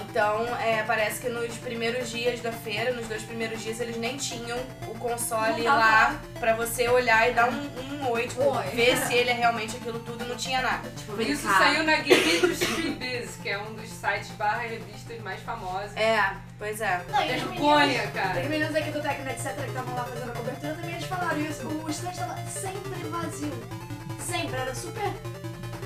[0.00, 4.16] Então, é, parece que nos primeiros dias da feira, nos dois primeiros dias, eles nem
[4.16, 7.70] tinham o console lá pra você olhar e dar um,
[8.02, 8.66] um oi, tipo, Oi.
[8.74, 10.90] ver se ele é realmente aquilo tudo, não tinha nada.
[10.90, 11.58] Tipo, Isso brincar.
[11.58, 15.96] saiu na Game Industry Biz, que é um dos sites barra revistas mais famosos.
[15.96, 17.00] É, pois é.
[17.08, 18.42] Não, e os Vergonha, os cara.
[18.48, 21.68] meninos aqui do Tecno, etc, que estavam lá fazendo a cobertura, também eles falaram isso.
[21.68, 23.91] O stand tava sempre vazio.
[24.22, 25.12] Sempre, era super...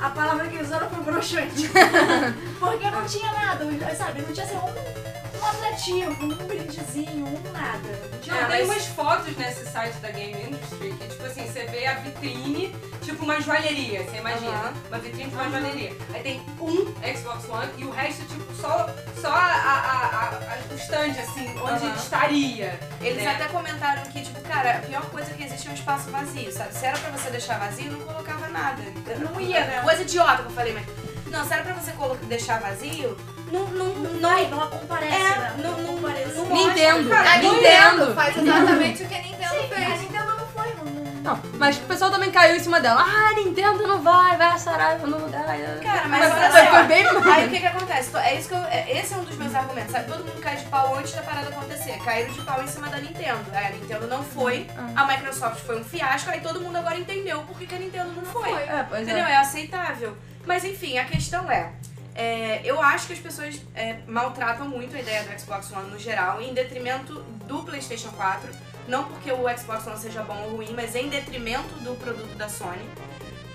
[0.00, 1.70] A palavra que usaram foi broxante.
[2.60, 3.64] Porque não tinha nada,
[3.96, 4.20] sabe?
[4.20, 5.05] Não tinha assim, um,
[5.40, 8.10] um atrativo, um brindezinho, um nada.
[8.26, 8.52] Não nada.
[8.54, 12.74] tem umas fotos nesse site da Game Industry que, tipo assim, você vê a vitrine,
[13.02, 14.50] tipo uma joalheria, você imagina.
[14.50, 14.72] Aham.
[14.88, 15.92] Uma vitrine de uma joalheria.
[16.12, 18.88] Aí tem um Xbox One e o resto, tipo, só,
[19.20, 21.94] só a, a, a- o stand, assim, onde Aham.
[21.96, 22.80] estaria.
[23.00, 23.30] Eles né?
[23.34, 26.74] até comentaram que, tipo, cara, a pior coisa que existe é um espaço vazio, sabe?
[26.74, 28.82] Se era pra você deixar vazio, não colocava nada.
[29.18, 29.80] Não ia, né?
[29.82, 30.86] Coisa idiota que eu falei, mas.
[31.30, 33.16] Não, se era pra você colo- deixar vazio,
[33.52, 33.66] não.
[33.68, 35.54] Não, não, Não vai, não comparece, É, né?
[35.58, 36.34] não, não, comparece.
[36.34, 37.02] não Nintendo.
[37.08, 37.30] mostra, cara.
[37.30, 37.56] A Nintendo.
[37.96, 40.00] Nintendo faz exatamente o que a Nintendo Sim, a fez.
[40.00, 43.04] Nintendo não foi, não, não, Não, mas o pessoal também caiu em cima dela.
[43.06, 45.44] Ah, Nintendo não vai, vai a Saraiva no lugar.
[45.82, 46.82] Cara, mas olha foi, foi só.
[46.84, 48.16] bem Aí o que que acontece?
[48.16, 50.06] É isso que eu, é- esse é um dos meus argumentos, sabe?
[50.10, 51.98] Todo mundo cai de pau antes da parada acontecer.
[52.04, 53.40] Caíram de pau em cima da Nintendo.
[53.52, 57.40] Aí a Nintendo não foi, a Microsoft foi um fiasco, aí todo mundo agora entendeu
[57.42, 58.52] por que, que a Nintendo não foi.
[58.52, 59.24] É, pois Entendeu?
[59.24, 59.32] é.
[59.32, 60.16] É aceitável.
[60.46, 61.72] Mas enfim, a questão é.
[62.14, 65.98] é, eu acho que as pessoas é, maltratam muito a ideia do Xbox One no
[65.98, 68.48] geral, em detrimento do PlayStation 4.
[68.88, 72.48] Não porque o Xbox One seja bom ou ruim, mas em detrimento do produto da
[72.48, 72.88] Sony.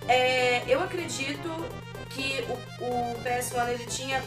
[0.07, 1.65] É, eu acredito
[2.09, 4.21] que o, o PS1 ele tinha.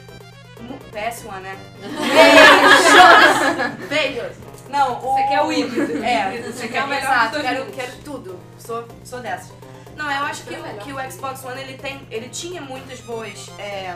[0.60, 1.56] mu- PS1, né?
[3.78, 3.88] Beijos!
[3.88, 4.36] Beijos!
[4.70, 5.14] Não, o.
[5.14, 6.02] Você quer o híbrido.
[6.04, 8.40] É, você quer quer o melhor exato, quero, quero tudo.
[8.58, 9.52] Sou, sou dessas.
[9.96, 13.48] Não, eu acho que, o- que o Xbox One ele tem, ele tinha muitas boas
[13.58, 13.94] é,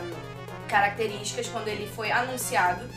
[0.68, 2.88] características quando ele foi anunciado.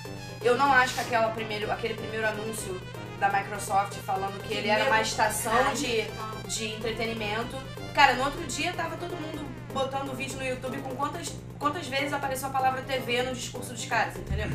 [0.42, 2.80] Eu não acho que aquela primeiro, aquele primeiro anúncio
[3.20, 6.04] da Microsoft falando que ele era uma estação de,
[6.48, 7.56] de entretenimento.
[7.94, 12.12] Cara, no outro dia tava todo mundo botando vídeo no YouTube com quantas, quantas vezes
[12.12, 14.50] apareceu a palavra TV no discurso dos caras, entendeu?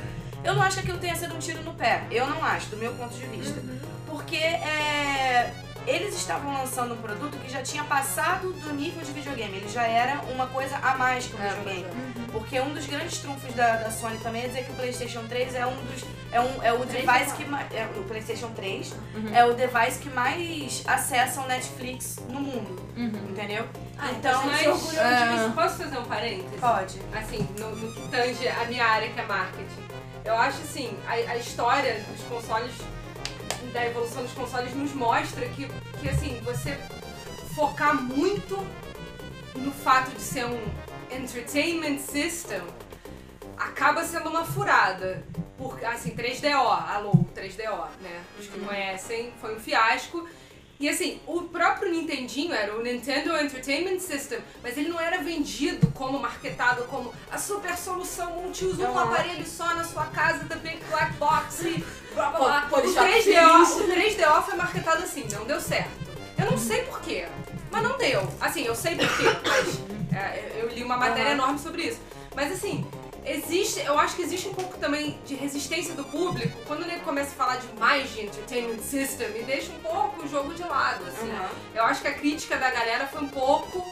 [0.44, 2.02] Eu não acho que aquilo tenha sido um tiro no pé.
[2.10, 3.60] Eu não acho, do meu ponto de vista.
[4.06, 5.25] Porque é,
[5.86, 9.56] eles estavam lançando um produto que já tinha passado do nível de videogame.
[9.58, 11.86] Ele já era uma coisa a mais que um É, videogame.
[12.32, 15.54] Porque um dos grandes trunfos da, da Sony também é dizer que o PlayStation 3
[15.54, 16.04] é um dos.
[16.32, 17.72] É, um, é o device que mais.
[17.72, 18.92] É, o PlayStation 3
[19.32, 22.76] é o device que mais acessa o Netflix no mundo.
[22.96, 23.64] Entendeu?
[24.10, 24.44] então.
[24.46, 25.48] Mas, É.
[25.54, 26.60] posso fazer um parênteses?
[26.60, 26.98] Pode.
[27.14, 29.86] assim, no, no que tange a minha área que é marketing.
[30.24, 32.72] Eu acho assim, a, a história dos consoles,
[33.76, 35.68] da evolução dos consoles nos mostra que,
[36.00, 36.78] que assim, você
[37.54, 38.56] focar muito
[39.54, 40.58] no fato de ser um
[41.14, 42.62] entertainment system
[43.54, 45.22] acaba sendo uma furada.
[45.58, 48.24] Porque, assim, 3DO, alô, 3DO, né?
[48.38, 50.26] Os que conhecem, foi um fiasco.
[50.78, 55.86] E assim, o próprio Nintendinho era o Nintendo Entertainment System, mas ele não era vendido
[55.92, 61.12] como marketado como a super solução multiuso, um aparelho só na sua casa, Big Black
[61.14, 62.66] Box e blá blá blá.
[62.66, 65.90] O Polishop 3DO, o 3DO foi marketado assim, não deu certo.
[66.38, 67.26] Eu não sei porquê,
[67.70, 68.28] mas não deu.
[68.38, 69.80] Assim, eu sei porquê, mas
[70.14, 72.00] é, eu li uma matéria enorme sobre isso.
[72.34, 72.86] Mas assim,
[73.26, 77.30] existe, eu acho que existe um pouco também de resistência do público quando ele começa
[77.30, 81.28] a falar demais de entertainment system e deixa um pouco o jogo de lado, assim.
[81.28, 81.48] Uhum.
[81.74, 83.84] Eu acho que a crítica da galera foi um pouco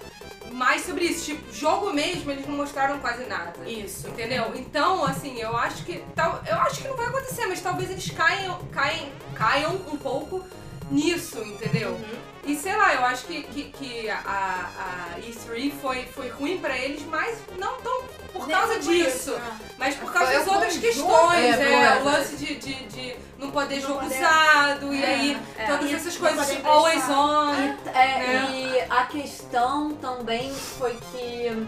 [0.53, 1.25] mais sobre isso.
[1.25, 3.53] Tipo, jogo mesmo, eles não mostraram quase nada.
[3.69, 4.09] Isso.
[4.09, 4.53] Entendeu?
[4.55, 6.03] Então, assim, eu acho que.
[6.15, 10.45] Tal, eu acho que não vai acontecer, mas talvez eles caiam, caiam, caiam um pouco
[10.91, 11.91] nisso, entendeu?
[11.91, 12.34] Uhum.
[12.47, 14.17] E sei lá, eu acho que, que, que a,
[15.17, 19.35] a E3 foi, foi ruim pra eles, mas não tão por causa disso.
[19.79, 23.17] Mas por causa Foi das o outras questões, É, é, o lance de, de, de
[23.39, 25.67] não poder jogo poder- usado, e aí é.
[25.67, 27.55] todas E essas não coisas poder always on.
[27.95, 28.47] É, né?
[28.51, 31.67] E a questão também foi que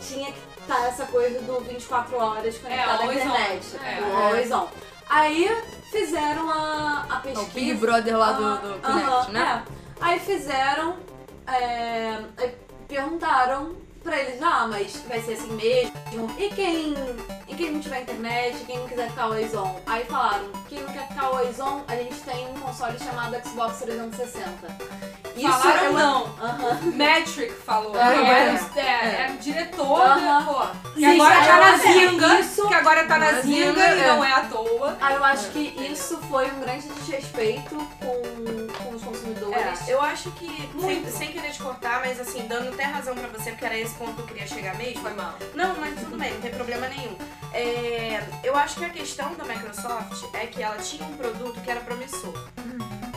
[0.00, 3.26] tinha que estar essa coisa do 24 horas conectado à always on.
[3.28, 3.76] internet.
[3.84, 4.02] É.
[4.02, 4.68] o always on.
[5.08, 5.48] Aí
[5.90, 7.40] fizeram a, a pesquisa.
[7.42, 9.64] o Big Brother lá do, do Aham, Connect, aham, né?
[9.66, 9.72] é.
[10.00, 10.96] Aí fizeram,
[11.46, 12.20] é,
[12.86, 15.92] perguntaram pra eles, ah, mas vai ser assim mesmo?
[16.38, 16.94] E quem,
[17.48, 19.80] e quem não tiver internet, quem não quiser ficar always on?
[19.86, 23.78] Aí falaram, quem não quer ficar always on, a gente tem um console chamado Xbox
[23.80, 24.48] 360.
[25.42, 26.24] Falaram é uma- não.
[26.40, 26.80] Aham.
[26.94, 27.96] Metric falou.
[27.96, 28.30] É, é.
[28.30, 30.44] era, o- é, era o diretor, Aham.
[30.44, 30.90] pô.
[30.94, 32.40] Que Sim, agora tá na zinga.
[32.40, 34.06] isso- Que agora tá na zinga zinga, e é.
[34.08, 34.98] não é à toa.
[35.00, 35.60] Aí eu acho que
[35.90, 39.88] isso foi um grande desrespeito com, com os consumidores.
[39.88, 41.10] É, eu acho que, sem, Muito.
[41.10, 44.14] sem querer te cortar, mas assim, dando até razão pra você, porque era esse ponto
[44.14, 45.02] que eu queria chegar mesmo.
[45.02, 45.34] Foi mal.
[45.54, 47.16] Não, mas tudo bem, não tem problema nenhum.
[47.52, 51.70] É, eu acho que a questão da Microsoft é que ela tinha um produto que
[51.70, 52.34] era promissor.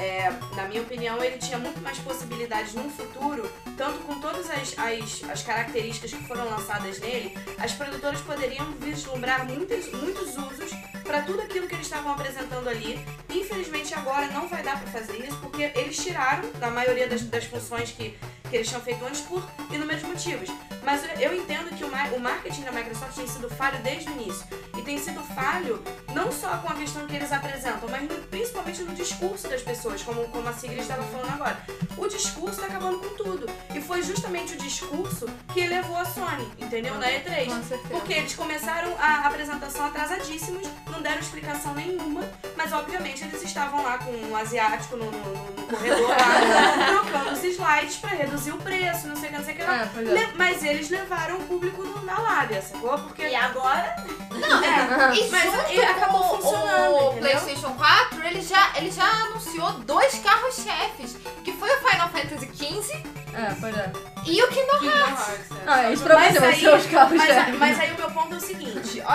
[0.02, 3.48] É, na minha opinião, ele tinha muito mais possibilidades no futuro,
[3.78, 9.46] tanto com todas as, as, as características que foram lançadas nele, as produtoras poderiam vislumbrar
[9.46, 10.72] muitos, muitos usos
[11.04, 13.00] para tudo aquilo que eles estavam apresentando ali.
[13.30, 17.44] Infelizmente, agora não vai dar para fazer isso, porque eles tiraram, na maioria das, das
[17.46, 18.18] funções que,
[18.52, 19.42] que eles tinham feito antes, por
[19.72, 20.50] inúmeros motivos.
[20.84, 24.14] Mas eu- entendo que o, ma- o marketing da Microsoft tem sido falho desde o
[24.14, 24.46] início.
[24.78, 25.82] E tem sido falho
[26.14, 30.28] não só com a questão que eles apresentam, mas principalmente no discurso das pessoas, como,
[30.30, 31.58] como a Sigrid estava falando agora.
[31.98, 33.46] O discurso está acabando com tudo.
[33.76, 36.96] E foi justamente o discurso que elevou a Sony, entendeu?
[36.96, 37.46] Na E3.
[37.46, 37.90] Com certeza.
[37.90, 42.22] Porque eles começaram a apresentação atrasadíssimos, não deram explicação nenhuma,
[42.58, 46.18] mas obviamente eles estavam lá com um asiático no, no- no corredor lá,
[47.04, 49.62] trocando os slides pra reduzir o preço, não sei o que, não sei o que.
[49.64, 50.02] É, é.
[50.02, 52.98] Le- Mas eles levaram o público no- na lábia, sacou?
[52.98, 53.96] Porque E agora?
[54.32, 55.12] Não, é.
[55.16, 57.20] E Mas junto ele acabou com funcionando, o entendeu?
[57.40, 63.04] PlayStation 4, ele já, ele já anunciou dois carros-chefes, que foi o Final Fantasy XV
[63.34, 63.92] É, pois é.
[64.26, 65.28] e o Kingdom Kingdom Hearts.
[65.30, 65.56] Hearts, é.
[65.68, 65.76] Ah,
[66.10, 67.60] vai aí- ser os carros Mas, chefes.
[67.60, 68.40] mas aí o meu ponto é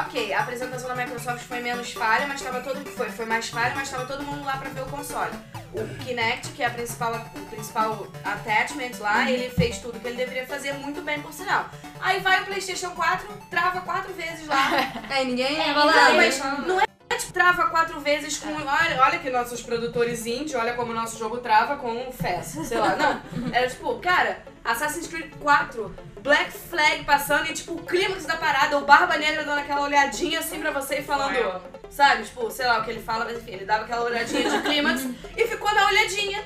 [0.01, 3.75] ok, a apresentação da Microsoft foi menos falha, mas tava todo foi, foi mais falha,
[3.75, 5.33] mas tava todo mundo lá pra ver o console.
[5.73, 10.17] O Kinect, que é a principal, o principal attachment lá, ele fez tudo que ele
[10.17, 11.69] deveria fazer muito bem, por sinal.
[12.01, 14.71] Aí vai o PlayStation 4, trava quatro vezes lá.
[15.09, 16.09] É, ninguém É, vai lá.
[16.09, 16.86] Não, mas não é
[17.33, 18.53] trava quatro vezes com.
[18.53, 22.67] Olha, olha que nossos produtores indie, olha como o nosso jogo trava com um FES,
[22.67, 22.97] sei lá.
[22.97, 23.55] Não.
[23.55, 28.79] Era tipo, cara, Assassin's Creed 4, Black Flag passando e tipo, o clímax da parada,
[28.79, 31.61] o Barba Negra dando aquela olhadinha assim pra você e falando.
[31.91, 34.63] Sabe, tipo, sei lá o que ele fala, mas enfim, ele dava aquela olhadinha de
[34.63, 35.03] clímax
[35.37, 36.43] e ficou na olhadinha.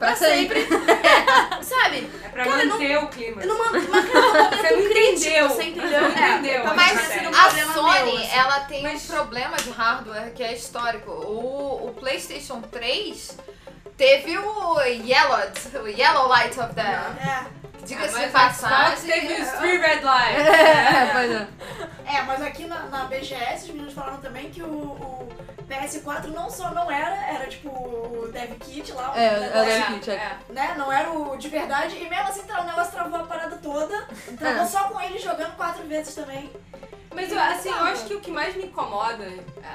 [0.00, 0.66] Pra sempre.
[1.62, 2.10] Sabe?
[2.24, 3.44] É pra Cara, manter o clima.
[3.44, 5.48] Numa, numa, num momento Você não crítico, entendeu.
[5.48, 6.00] você entendeu?
[6.00, 6.74] Você não É, entendeu.
[6.74, 8.30] Mas sido um a Sony, meu, assim.
[8.34, 11.10] ela tem Mas- um problema de hardware que é histórico.
[11.12, 13.36] O, o PlayStation 3
[13.96, 15.38] teve o Yellow,
[15.82, 16.80] o Yellow Light of the...
[16.80, 17.60] É.
[17.82, 19.10] Diga-se de Mas a Xbox passagem...
[19.10, 20.46] teve os Three Red Lights.
[20.48, 21.46] É, pois é.
[22.16, 25.28] É, mas aqui na, na BGS os meninos falaram também que o, o
[25.70, 29.62] PS4 não só não era, era tipo o Dev Kit lá, o É, negócio, é
[29.62, 30.36] o Dev Kit, é.
[30.48, 30.74] né?
[30.76, 31.96] Não era o de verdade.
[31.96, 34.06] E mesmo assim o negócio travou a parada toda.
[34.38, 34.66] Travou É.
[34.66, 36.50] só com ele jogando quatro vezes também.
[37.14, 39.26] Mas eu- assim, eu acho que o que mais me incomoda,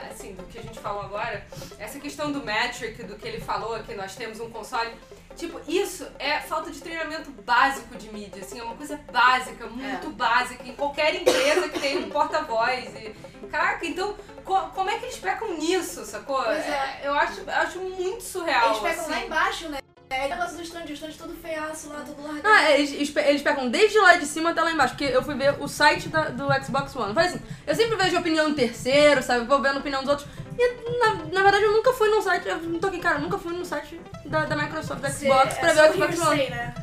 [0.09, 1.45] assim, do que a gente falou agora,
[1.77, 4.91] essa questão do metric, do que ele falou, que nós temos um console.
[5.35, 10.09] Tipo, isso é falta de treinamento básico de mídia, assim, é uma coisa básica, muito
[10.11, 12.85] básica, em qualquer empresa que tem um porta-voz.
[12.95, 13.13] E,
[13.51, 14.15] caraca, então,
[14.45, 16.41] co- como é que eles pecam nisso, sacou?
[16.41, 17.01] Pois é.
[17.03, 18.67] eu acho, eu acho muito surreal.
[18.69, 19.11] Eles pegam assim.
[19.11, 19.79] lá embaixo, né?
[20.09, 22.47] É negócio do stand, o stand todo feiaço lá, todo largado.
[22.47, 25.23] Ah, eles, eles pe- eles pegam desde lá de cima até lá embaixo, porque eu
[25.23, 27.09] fui ver o site da- do Xbox One.
[27.09, 29.45] Eu falei assim, eu sempre vejo a opinião do terceiro, sabe?
[29.45, 30.27] Vou vendo a opinião dos outros.
[30.57, 33.21] E na, na verdade eu nunca fui num site, eu não tô aqui, cara, eu
[33.21, 36.19] nunca fui no site da, da Microsoft, da Cê- Xbox, pra é ver o Xbox
[36.21, 36.49] One.
[36.49, 36.73] né?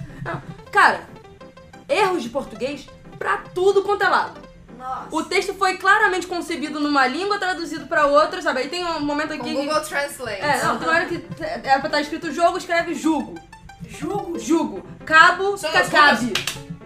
[0.71, 1.01] Cara,
[1.89, 2.87] erros de português
[3.19, 4.41] pra tudo quanto é lado.
[4.83, 5.07] Nossa.
[5.13, 8.61] O texto foi claramente concebido numa língua, traduzido pra outra, sabe?
[8.61, 9.55] Aí tem um momento Com aqui.
[9.55, 10.41] Google Translate.
[10.43, 11.25] É, não, tem uma hora que
[11.63, 13.39] era pra estar escrito jogo, escreve jugo.
[13.89, 14.39] Jugo.
[14.39, 14.83] Jugo.
[15.05, 16.33] Cabo, São fica cabe.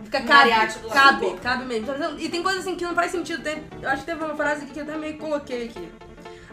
[0.05, 0.51] Fica cabe.
[0.51, 1.87] Lado Cabe, cabe mesmo.
[1.87, 2.11] Tá?
[2.19, 3.43] E tem coisa assim que não faz sentido.
[3.43, 5.89] Tem- eu acho que teve uma frase aqui que eu até meio que coloquei aqui.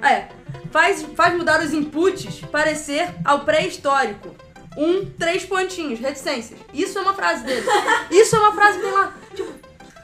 [0.01, 0.29] Ah, é.
[0.71, 4.35] Faz, faz mudar os inputs parecer ao pré-histórico.
[4.77, 6.59] Um, três pontinhos, reticências.
[6.73, 7.65] Isso é uma frase dele.
[8.09, 9.13] Isso é uma frase que tem lá.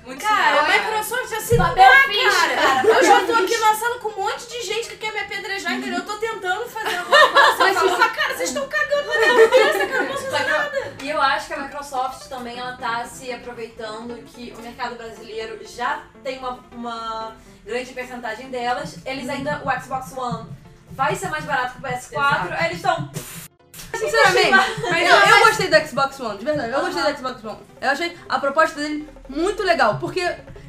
[0.09, 1.77] Muito Cara, a Microsoft já se dá, cara.
[1.77, 2.83] cara.
[2.87, 5.73] Eu já tô aqui na sala com um monte de gente que quer me apedrejar,
[5.73, 5.99] entendeu?
[5.99, 7.55] Eu tô tentando fazer alguma coisa.
[7.59, 10.01] Mas, falo, "Ah, cara, vocês estão cagando na minha cabeça, cara.
[10.01, 10.93] Não posso fazer nada.
[11.03, 15.59] E eu acho que a Microsoft também ela tá se aproveitando que o mercado brasileiro
[15.63, 18.97] já tem uma, uma grande percentagem delas.
[19.05, 20.49] Eles ainda, o Xbox One
[20.89, 22.53] vai ser mais barato que o PS4, Exato.
[22.53, 23.48] aí eles estão.
[23.95, 24.51] Sinceramente,
[24.89, 26.71] Mas eu, eu gostei do Xbox One, de verdade.
[26.71, 27.59] Eu gostei do Xbox One.
[27.81, 30.19] Eu achei a proposta dele muito legal, porque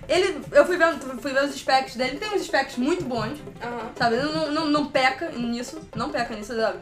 [0.08, 0.40] ele.
[0.52, 3.38] Eu fui ver, fui ver os specs dele, tem uns specs muito bons,
[3.98, 4.16] sabe?
[4.16, 6.54] Ele não, não, não peca nisso, não peca nisso.
[6.56, 6.78] sabe?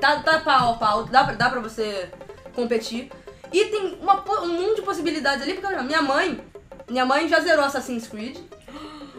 [0.00, 2.10] Tá, tá pau a pau, dá, pra- dá pra você
[2.54, 3.10] competir.
[3.52, 6.44] E tem uma, um mundo de possibilidades ali, porque minha mãe.
[6.88, 8.36] Minha mãe já zerou Assassin's Creed.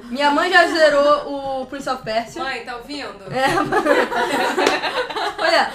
[0.10, 2.44] Minha mãe já zerou o Prince of Persia.
[2.44, 3.24] Mãe, tá ouvindo?
[3.32, 3.46] É.
[5.38, 5.72] Olha,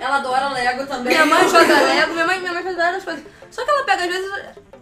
[0.00, 1.12] Ela adora Lego também.
[1.14, 3.24] minha mãe joga Lego, minha mãe, minha mãe faz várias coisas.
[3.50, 4.32] Só que ela pega, às vezes,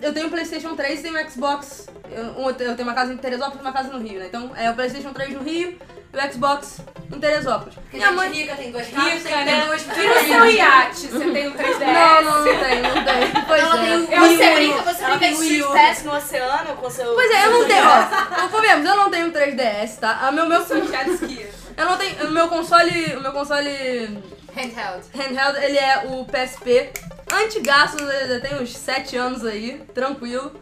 [0.01, 1.89] eu tenho um Playstation 3 e tenho um Xbox.
[2.11, 4.27] Eu, um- eu tenho uma casa em Teresópolis e uma casa no Rio, né?
[4.27, 5.79] Então é o Playstation 3 no Rio
[6.13, 6.81] o Xbox
[7.13, 7.75] em Teresópolis.
[7.93, 9.65] Minha mãe rica tem duas casas, Rica, tem né?
[9.67, 11.79] duas E no seu iate, você tem um 3DS?
[11.79, 13.43] Não, não, não tem, não tem.
[13.47, 13.85] Pois Ela é.
[13.85, 15.73] tem um Eu, Wii você brinca, você Ela brinca tem de Wii Street U.
[15.73, 17.15] Pass no oceano com seu...
[17.15, 18.49] Pois é, eu não tenho, ó.
[18.49, 20.19] Convenhamos, eu não tenho um 3DS, tá?
[20.23, 21.47] A meu, meu, Sou jet ski.
[21.77, 22.27] eu não tenho.
[22.27, 23.17] O meu console.
[23.17, 24.23] O meu console
[24.55, 25.07] Handheld.
[25.15, 26.91] handheld, ele é o PSP.
[27.33, 30.53] Antigaço, ele já tem uns 7 anos aí, tranquilo.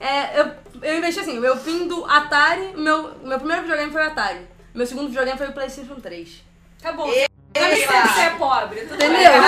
[0.00, 0.50] É, eu,
[0.82, 4.48] eu investi assim, meu fim do Atari, meu, meu primeiro videogame foi o Atari.
[4.74, 6.42] Meu segundo videogame foi o Playstation 3.
[6.80, 7.10] Acabou.
[7.10, 9.10] Que você é pobre, tudo bem.
[9.10, 9.32] Entendeu?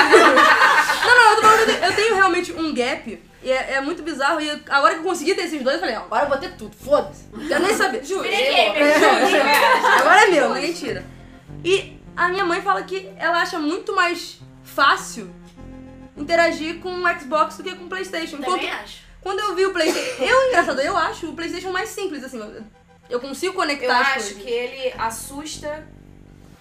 [1.04, 3.22] não, não, eu tô falando eu tenho realmente um gap.
[3.42, 4.40] E é, é muito bizarro.
[4.40, 6.52] E agora que eu consegui ter esses dois, eu falei, ó, agora eu vou ter
[6.56, 7.24] tudo, foda-se.
[7.48, 8.02] Quero nem saber.
[8.06, 8.28] Juro.
[10.00, 11.04] Agora é meu, ninguém tira.
[11.64, 15.32] E a minha mãe fala que ela acha muito mais fácil
[16.16, 18.36] interagir com o Xbox do que com o Playstation.
[18.36, 18.98] Enquanto, Também acho.
[19.20, 20.22] quando eu vi o Playstation...
[20.22, 22.40] Eu, engraçado, eu acho o Playstation mais simples, assim.
[23.12, 24.32] Eu- consigo conectar Eu acho coisas.
[24.42, 25.86] que ele assusta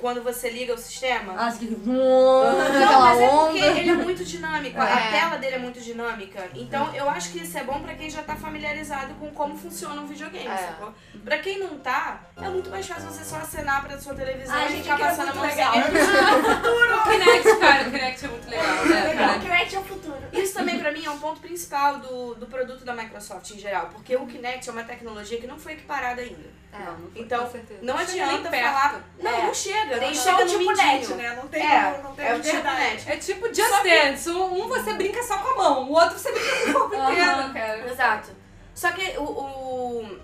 [0.02, 1.36] quando você liga o sistema.
[1.38, 1.66] Ah, que...
[1.66, 5.12] Não, Aquela mas é porque ele é muito dinâmico, a É.
[5.12, 6.50] tela dele é muito dinâmica.
[6.56, 10.02] Então eu acho que isso é bom pra quem já tá familiarizado com como funciona
[10.02, 10.58] um videogame, É.
[10.58, 10.94] sacou?
[11.24, 14.66] Pra quem não tá, é muito mais fácil você só acenar pra sua televisão Ai,
[14.68, 15.72] e gente, ficar é passando a muito mãozinha.
[17.02, 19.40] O Kinect, cara, o Kinect é muito legal, né, cara?
[19.40, 20.18] Kinect é o futuro.
[20.34, 23.90] Isso também pra mim é um ponto principal do, do produto da Microsoft em geral,
[23.92, 26.62] porque o Kinect é uma tecnologia que não foi equiparada ainda.
[26.74, 26.78] É,
[27.20, 27.80] Então, com certeza.
[27.84, 29.02] não adianta falar.
[29.20, 29.42] Não, É.
[29.44, 29.91] não chega.
[30.00, 30.88] Tem não só chega o no tipo mindinho.
[30.88, 31.36] net, né?
[31.36, 32.80] Não tem, É, não tem é tipo verdade.
[32.80, 33.12] net.
[33.12, 34.30] É tipo Just Dance.
[34.30, 36.96] Um, um você brinca só com a mão, o outro você brinca com o corpo
[36.96, 37.92] inteiro, cara.
[37.92, 38.30] Exato.
[38.74, 40.20] Só que o, o-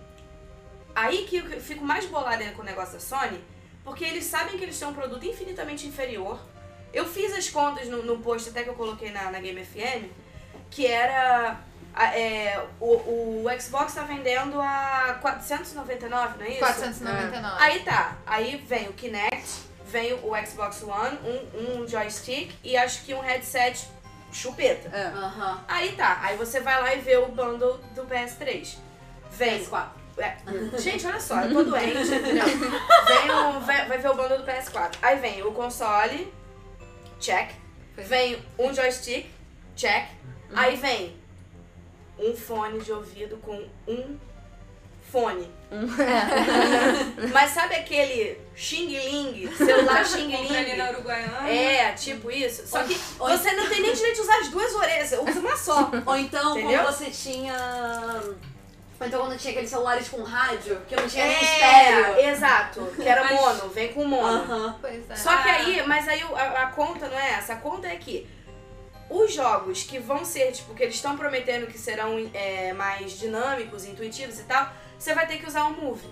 [0.96, 3.44] Aí que eu fico mais bolada com o negócio da Sony,
[3.84, 6.40] porque eles sabem que eles têm um produto infinitamente inferior.
[6.92, 10.06] Eu fiz as contas no, no post até que eu coloquei na, na Game FM,
[10.72, 11.60] que era.
[12.06, 16.60] É, o, o Xbox tá vendendo a 499, não é isso?
[16.60, 17.64] 499.
[17.64, 23.04] Aí tá, aí vem o Kinect, vem o Xbox One, um, um joystick e acho
[23.04, 23.88] que um headset
[24.32, 24.90] chupeta.
[24.96, 25.64] Aham.
[25.68, 28.76] Aí tá, aí você vai lá e vê o bundle do PS3.
[29.32, 29.66] Vem.
[29.66, 29.88] PS4.
[30.20, 30.36] É,
[30.80, 32.46] gente, olha só, eu tô doente, entendeu?
[32.46, 34.96] Vem o, vai, vai ver o bundle do PS4.
[35.02, 36.34] Aí vem o console,
[37.20, 37.52] check.
[37.96, 39.30] Vem um joystick,
[39.76, 40.10] check.
[40.56, 41.16] Aí vem
[42.20, 44.18] um fone de ouvido com um
[45.12, 45.50] fone.
[47.34, 50.94] Mas sabe aquele Xing Ling, celular Xing Compra ali na Ling?
[50.96, 51.50] Uruguaiana.
[51.50, 52.66] É, tipo isso.
[52.68, 53.32] Só que Oi.
[53.38, 55.92] você não tem nem direito de usar as duas orelhas, você usa uma só.
[56.06, 56.82] Ou então, Entendeu?
[56.84, 57.56] quando você tinha.
[59.00, 62.20] Ou então, quando tinha aqueles celulares com rádio, que não tinha nem É, estéreo.
[62.30, 62.86] exato.
[62.96, 64.28] Que era Mas- mono, vem com mono.
[64.42, 64.76] Aham.
[64.82, 65.16] Pois é.
[65.16, 67.54] Só que aí, mas aí a, a conta não é essa.
[67.54, 68.28] A conta é que
[69.10, 73.86] os jogos que vão ser, tipo, que eles estão prometendo que serão é, mais dinâmicos,
[73.86, 76.08] intuitivos e tal, você vai ter que usar o Move.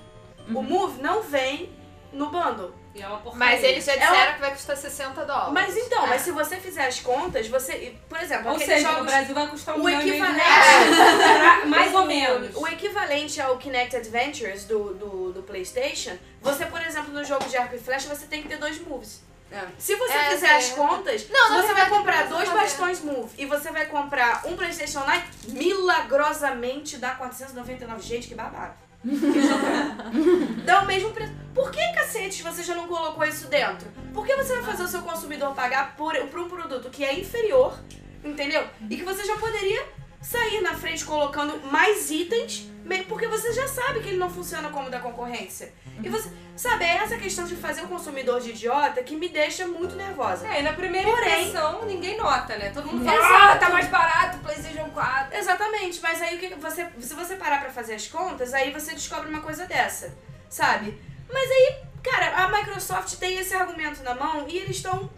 [0.49, 1.73] O Move não vem
[2.13, 2.73] no bundle.
[2.93, 3.55] E é uma porcaria.
[3.55, 5.51] Mas eles já É disseram que vai custar 60 dólares.
[5.51, 6.07] Mas então, É.
[6.11, 7.93] mas se você fizer as contas, você.
[8.07, 9.11] Por exemplo, Ou seja, no jogos.
[9.11, 11.65] Brasil vai custar um o milhão meio de equivalente- reais.
[11.67, 12.55] Mais ou menos.
[12.55, 17.57] O equivalente ao Kinect Adventures do, do, do PlayStation, você, por exemplo, no jogo de
[17.57, 19.21] arco e flecha, você tem que ter dois moves.
[19.51, 19.61] É.
[19.77, 22.61] Se você É, fizer as contas, Não, você vai comprar não dois fazer.
[22.61, 28.01] bastões Move e você vai comprar um PlayStation Lite, milagrosamente dá 499.
[28.01, 28.73] Gente, que babado.
[30.65, 31.31] dá o mesmo preço.
[31.53, 33.87] Por que, cacete, você já não colocou isso dentro?
[34.13, 37.17] Por que você vai fazer o seu consumidor pagar por, por um produto que é
[37.17, 37.77] inferior,
[38.23, 38.67] entendeu?
[38.89, 39.85] E que você já poderia
[40.29, 42.67] sair na frente colocando mais itens,
[43.07, 45.71] porque você já sabe que ele não funciona como da concorrência.
[46.03, 49.67] E você, sabe, é essa questão de fazer o consumidor de idiota que me deixa
[49.67, 50.47] muito nervosa.
[50.47, 52.71] É, e na primeira Porém- impressão ninguém nota, né?
[52.71, 53.33] Todo mundo fala, Exato.
[53.43, 55.37] ah, tá mais barato o PlayStation 4.
[55.37, 58.93] Exatamente, mas aí o que você, se você parar pra fazer as contas, aí você
[58.93, 60.15] descobre uma coisa dessa,
[60.49, 60.99] sabe?
[61.31, 65.09] Mas aí, cara, a Microsoft tem esse argumento na mão e eles estão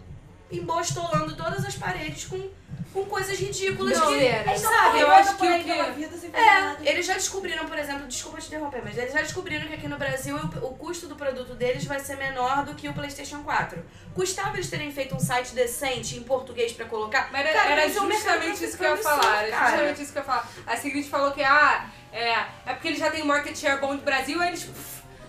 [0.50, 2.48] embostolando todas as paredes com,
[2.92, 5.00] com coisas ridículas que, Eles estão sabe?
[5.00, 6.78] eu acho que o que- pela vida sem fazer nada.
[6.84, 9.88] É, eles já descobriram, por exemplo, desculpa te interromper, mas eles já descobriram que aqui
[9.88, 13.42] no Brasil o, o custo do produto deles vai ser menor do que o PlayStation
[13.42, 13.84] 4.
[14.14, 17.28] Custava eles terem feito um site decente em português pra colocar?
[17.30, 19.44] Mas era, Cara, era mas é justamente isso que eu ia falar.
[19.44, 20.48] Era justamente isso que eu ia falar.
[20.66, 22.30] A Sigrid falou que, ah, é,
[22.66, 24.66] é porque eles já têm market share bom do Brasil, aí eles.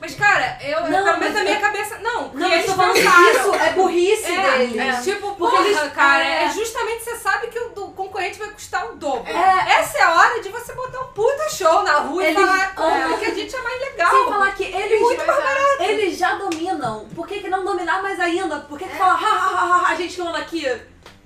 [0.01, 1.97] Mas, cara, eu, Não, pelo menos na minha é- cabeça.
[1.99, 2.95] Não, Não, eles pensaram.
[3.31, 4.77] isso é burrice É, deles.
[4.77, 6.43] é, tipo, Porque porra, eles- cara, é.
[6.45, 9.29] é justamente você sabe que o do concorrente vai custar o dobro.
[9.31, 9.79] É.
[9.79, 12.75] Essa é a hora de você botar um puta show na rua Eles- e falar
[12.75, 13.17] como é.
[13.17, 14.11] que a gente é mais legal.
[14.11, 15.81] Sem falar que eles, Muito mais barato.
[15.83, 17.05] eles já dominam.
[17.15, 18.59] Por que, que não dominar mais ainda?
[18.61, 20.65] Por que, que fala, ha, ha, ha, ha, a gente anda aqui?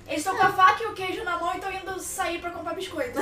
[0.05, 2.49] Eles estão com a faca e o queijo na mão e estão indo sair pra
[2.51, 3.19] comprar biscoito.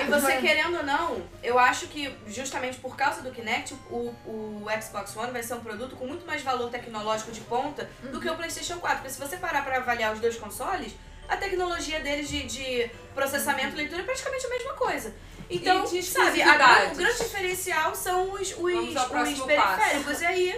[0.00, 4.66] E você querendo ou não, eu acho que justamente por causa do Kinect, o, o
[4.82, 8.28] Xbox One vai ser um produto com muito mais valor tecnológico de ponta do que
[8.28, 8.98] o PlayStation 4.
[8.98, 10.92] Porque se você parar pra avaliar os dois consoles,
[11.28, 15.14] a tecnologia deles de, de processamento e leitura é praticamente a mesma coisa.
[15.50, 20.20] Então, E sabe, a o grande diferencial são os, os, os periféricos.
[20.22, 20.50] E aí,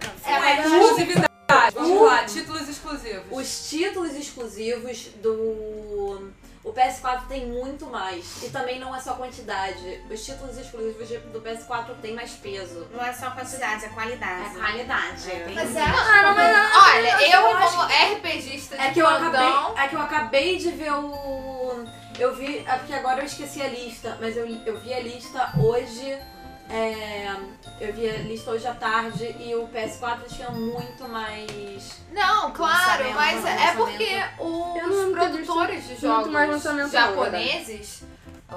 [0.00, 0.38] É, foi.
[0.38, 1.74] mas Exclusividade.
[1.74, 3.24] Vamos lá, títulos exclusivos.
[3.30, 6.30] Os títulos exclusivos do.
[6.62, 8.42] O PS4 tem muito mais.
[8.42, 10.02] E também não é só quantidade.
[10.10, 12.86] Os títulos exclusivos do PS4 têm mais peso.
[12.92, 14.56] Não é só quantidade, é qualidade.
[14.56, 15.22] É qualidade.
[15.54, 15.82] Mas é.
[15.82, 16.82] Ah, não, mas não.
[16.82, 20.56] Olha, eu eu acho como RPGista de É que eu acabei, é que eu acabei
[20.58, 21.84] de ver o.
[22.18, 22.58] Eu vi.
[22.58, 26.18] É porque agora eu esqueci a lista, mas eu, eu vi a lista hoje.
[26.70, 27.36] É,
[27.80, 32.00] eu vi a lista hoje à tarde e o PS4 tinha muito mais.
[32.12, 36.32] Não, claro, mas é porque os produtores de jogos
[36.92, 38.04] japoneses,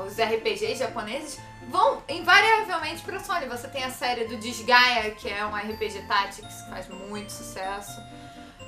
[0.05, 1.39] os RPGs japoneses,
[1.69, 3.47] vão invariavelmente pra Sony.
[3.47, 7.99] Você tem a série do Disgaea, que é um RPG Tactics que faz muito sucesso.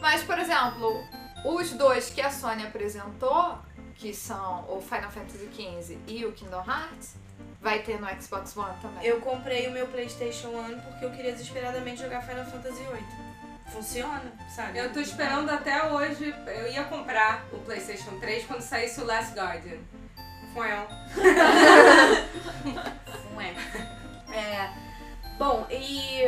[0.02, 1.04] Mas, por exemplo,
[1.46, 3.60] os dois que a Sony apresentou,
[3.96, 7.16] que são o Final Fantasy XV e o Kingdom Hearts,
[7.66, 9.04] vai ter no Xbox One também.
[9.04, 13.26] Eu comprei o meu PlayStation One porque eu queria desesperadamente jogar Final Fantasy VIII.
[13.72, 14.22] Funciona,
[14.56, 14.78] sabe?
[14.78, 16.32] Eu tô esperando até hoje.
[16.46, 19.80] Eu ia comprar o PlayStation 3 quando saísse o Last Guardian.
[20.54, 20.86] Foi um.
[23.36, 23.56] Ué.
[24.32, 24.70] É.
[25.40, 26.22] Bom, e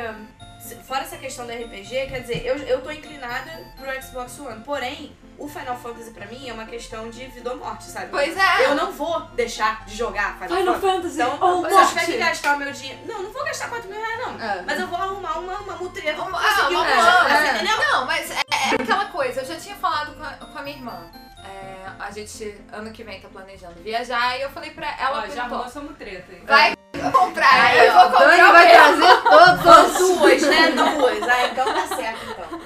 [0.59, 4.63] se- fora essa questão do RPG, quer dizer, eu, eu tô inclinada pro Xbox One.
[4.63, 8.07] Porém, o Final Fantasy pra mim é uma questão de vida ou morte, sabe?
[8.09, 8.65] Pois é.
[8.65, 11.17] Eu não vou deixar de jogar Final, Final Fantasy.
[11.17, 12.99] Fantasy Então, ou se eu tiver que gastar o meu dinheiro.
[13.05, 14.41] Não, não vou gastar 4 mil reais, não.
[14.41, 14.63] É.
[14.65, 17.47] Mas eu vou arrumar uma, uma mutreta pra Uma- conseguir ah, um uma boa, você
[17.47, 17.55] é.
[17.55, 17.77] entendeu?
[17.77, 20.75] Não, mas é, é aquela coisa, eu já tinha falado com a, com a minha
[20.77, 21.11] irmã.
[21.45, 25.33] É, a gente, ano que vem, tá planejando viajar e eu falei pra ela, Ó,
[25.33, 26.43] já arrumou sua mutreta aí.
[26.45, 29.97] vai comprar, Aí, eu ó, vou comprar Dani vai trazer todos.
[30.17, 30.71] Duas, né?
[30.71, 31.23] Duas.
[31.29, 32.61] Ah, então tá certo, então.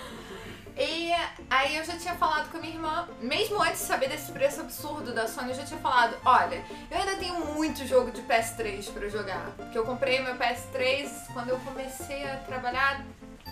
[0.77, 1.11] E
[1.49, 4.61] aí eu já tinha falado com a minha irmã, mesmo antes de saber desse preço
[4.61, 8.91] absurdo da Sony, eu já tinha falado, olha, eu ainda tenho muito jogo de PS3
[8.91, 9.51] pra jogar.
[9.57, 13.03] Porque eu comprei meu PS3 quando eu comecei a trabalhar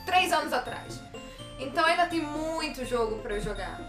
[0.06, 1.00] três anos atrás.
[1.60, 3.80] Então ainda tem muito jogo pra eu jogar.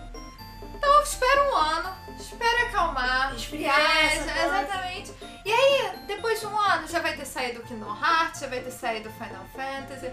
[0.75, 3.35] Então eu espero um ano, espero acalmar.
[3.35, 5.13] Esfriar É, exatamente.
[5.45, 8.61] E aí, depois de um ano, já vai ter saído o Kingdom Hearts, já vai
[8.61, 10.11] ter saído o Final Fantasy.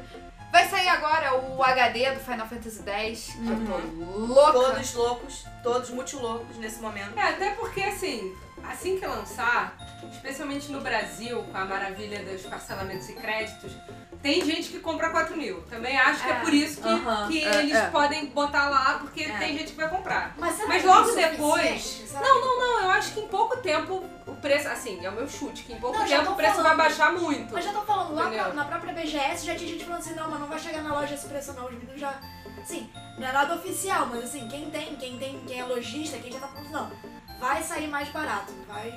[0.51, 4.53] Vai sair agora o HD do Final Fantasy X, que eu tô louca.
[4.53, 7.17] Todos loucos, todos muito loucos nesse momento.
[7.17, 9.75] É, até porque assim, assim que lançar,
[10.11, 13.73] especialmente no Brasil, com a maravilha dos parcelamentos e créditos,
[14.21, 15.61] tem gente que compra 4 mil.
[15.69, 16.39] Também acho que é, É.
[16.39, 16.99] por isso que,
[17.29, 17.87] que é, eles é.
[17.89, 19.37] podem botar lá, porque É.
[19.37, 20.33] tem gente que vai comprar.
[20.37, 24.35] Mas, Mas logo é depois- Não, não, não, eu acho que em pouco tempo o
[24.37, 26.67] preço, assim, é o meu chute, que em pouco Não, tempo o preço falando.
[26.77, 27.53] vai baixar muito.
[27.53, 30.29] Mas já tô falando, lá na, na própria BGS já tinha gente falando assim, não,
[30.29, 32.19] mas não vai chegar na loja esse preço não, os meninos já...
[32.61, 36.31] Assim, não é nada oficial, mas assim, quem tem, quem tem, quem é lojista, quem
[36.31, 36.91] já tá falando, não,
[37.39, 38.91] vai sair mais barato, vai...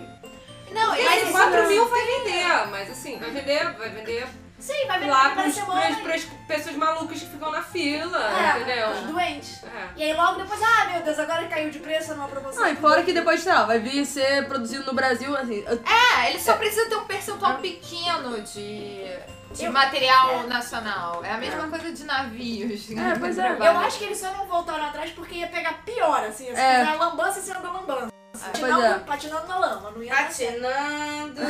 [0.73, 4.27] Não, Mas mas isso 4 não- mil vai vender, mas assim, vai vender, vai vender
[4.61, 5.97] Sim, vai vender lá na primeira pros, semana.
[5.97, 9.13] pros, pras pessoas malucas que ficam na fila, É, os entendeu?
[9.13, 9.65] doentes.
[9.65, 9.89] É.
[9.97, 12.63] E aí logo depois, ah, meu Deus, agora caiu de preço numa promoção.
[12.63, 15.65] Não, e fora que depois, sei lá, vai vir ser produzido no Brasil, assim.
[15.67, 19.07] eu- é, ele só precisa ter um percentual pequeno de,
[19.55, 21.25] de material nacional.
[21.25, 22.91] É a mesma coisa de navios.
[22.91, 23.51] É, pois é.
[23.59, 26.85] Eu acho que eles só não voltaram atrás porque ia pegar pior, assim, se É.
[26.85, 28.10] fizer lambança em cima da lambança.
[28.41, 28.99] Pois Patinando, é.
[29.01, 30.15] patinando na lama, não ia.
[30.15, 31.41] Patinando.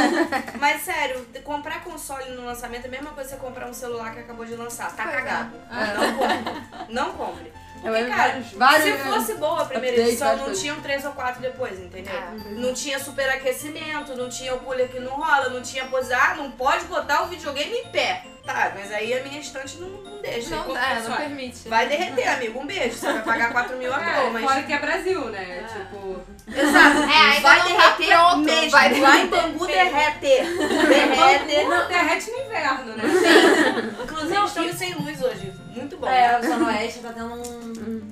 [0.58, 4.12] Mas sério, comprar console no lançamento é a mesma coisa que você comprar um celular
[4.12, 4.94] que acabou de lançar.
[4.94, 5.18] Tá Pois é.
[5.18, 5.56] cagado.
[5.68, 6.62] Não compre.
[6.88, 7.52] Não compre.
[7.84, 11.40] É, Porque, cara, se fosse boa a primeira Update, edição, não tinham três ou quatro
[11.40, 12.12] depois, entendeu?
[12.12, 12.30] É.
[12.56, 16.12] Não tinha superaquecimento, não tinha o cooler que não rola, não tinha pose.
[16.12, 18.24] Ah, não pode botar o videogame em pé.
[18.48, 20.48] Tá, mas aí a minha estante não, não deixa.
[20.56, 21.08] Não, Enquanto é, console.
[21.10, 21.68] não permite.
[21.68, 22.58] Vai derreter, amigo.
[22.60, 22.96] Um beijo.
[22.96, 24.42] Você vai pagar 4 mil à toa, É, mas.
[24.42, 25.66] fora que é Brasil, né?
[25.70, 26.20] Tipo.
[26.50, 26.98] Exato.
[27.02, 28.70] É, vai não tá derreter pronto, mesmo.
[28.70, 30.20] vai Lá em Bangu derrete.
[30.88, 31.64] Derrete.
[31.68, 33.04] Não, derrete no inverno, né?
[34.02, 35.52] Inclusive, estamos sem luz hoje.
[35.76, 36.08] Muito bom.
[36.08, 38.02] É, a Zona Oeste tá tendo um.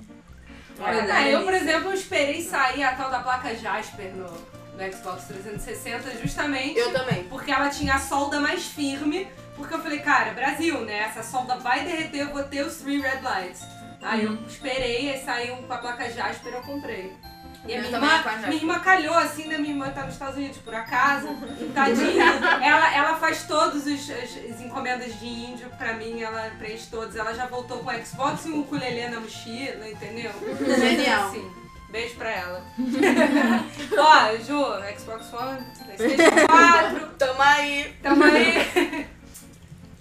[0.85, 5.25] É, Ah, eu, por exemplo, esperei sair a tal da placa Jasper no, no Xbox
[5.29, 7.25] 360 justamente Eu também.
[7.25, 9.27] porque ela tinha a solda mais firme.
[9.57, 10.99] Porque eu falei, cara, Brasil, né?
[11.01, 13.63] Essa solda vai derreter, eu vou ter os Three Red Lights.
[14.03, 17.13] Aí eu esperei, aí saiu com a placa Jasper eu comprei.
[17.67, 20.37] E a Eu minha irmã, minha irmã calhou assim, da minha irmã tá nos Estados
[20.37, 21.27] Unidos por acaso.
[21.75, 22.25] Tadinha.
[22.63, 27.17] ela, ela faz todos os, as, as encomendas de índio pra mim, ela preenche todos.
[27.17, 30.31] Ela já voltou com o Xbox e um ukulele na mochila, entendeu?
[30.79, 31.29] Genial.
[31.29, 31.51] Assim,
[31.91, 32.63] beijo pra ela.
[33.99, 37.97] Ó, Ju, Xbox One, PlayStation 4, Tamo aí.
[38.01, 39.07] tamo aí.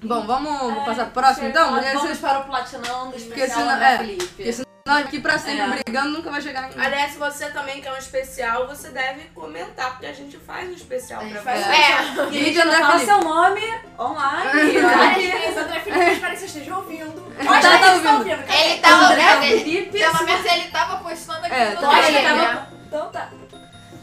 [0.08, 1.74] Bom, vamos passar pro próximo então?
[1.74, 4.26] Porque Vamos se- para o Platinão do Porque especial senão- André é, Felipe.
[4.26, 4.66] porque senão
[5.00, 5.68] aqui pra sempre É.
[5.84, 6.80] brigando nunca vai chegar em...
[6.80, 10.74] Aliás, se você também quer um especial, você deve comentar, porque a gente faz um
[10.74, 11.72] especial A gente pra faz você.
[11.72, 13.06] É, E a gente Vídeo André fala Felipe.
[13.06, 14.80] seu nome online.
[14.82, 17.36] Várias vezes, André Felipe, eu espero que você esteja ouvindo.
[17.44, 18.44] Tá, tá ouvindo.
[18.46, 18.60] cara.
[18.66, 19.04] ele tava.
[19.06, 20.00] André ele- Felipe.
[20.00, 22.46] Pelo menos ele tava postando aqui É, no tá ele Twitter.
[22.46, 22.68] tava...
[22.88, 23.30] Então tá.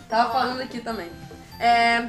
[0.09, 1.11] Tava falando aqui também.
[1.61, 2.09] É,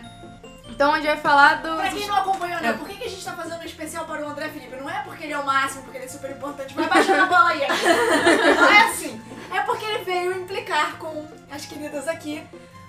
[0.70, 1.76] Então a gente vai falar do...
[1.76, 2.70] Pra quem não acompanhou, né?
[2.70, 2.74] É.
[2.74, 4.76] Por que, que a gente tá fazendo um especial para o André Felipe?
[4.76, 6.74] Não é porque ele é o máximo, porque ele é super importante.
[6.74, 7.62] Vai baixando a bola aí.
[8.56, 9.22] Não é assim.
[9.54, 12.44] É porque ele veio implicar com as queridas aqui,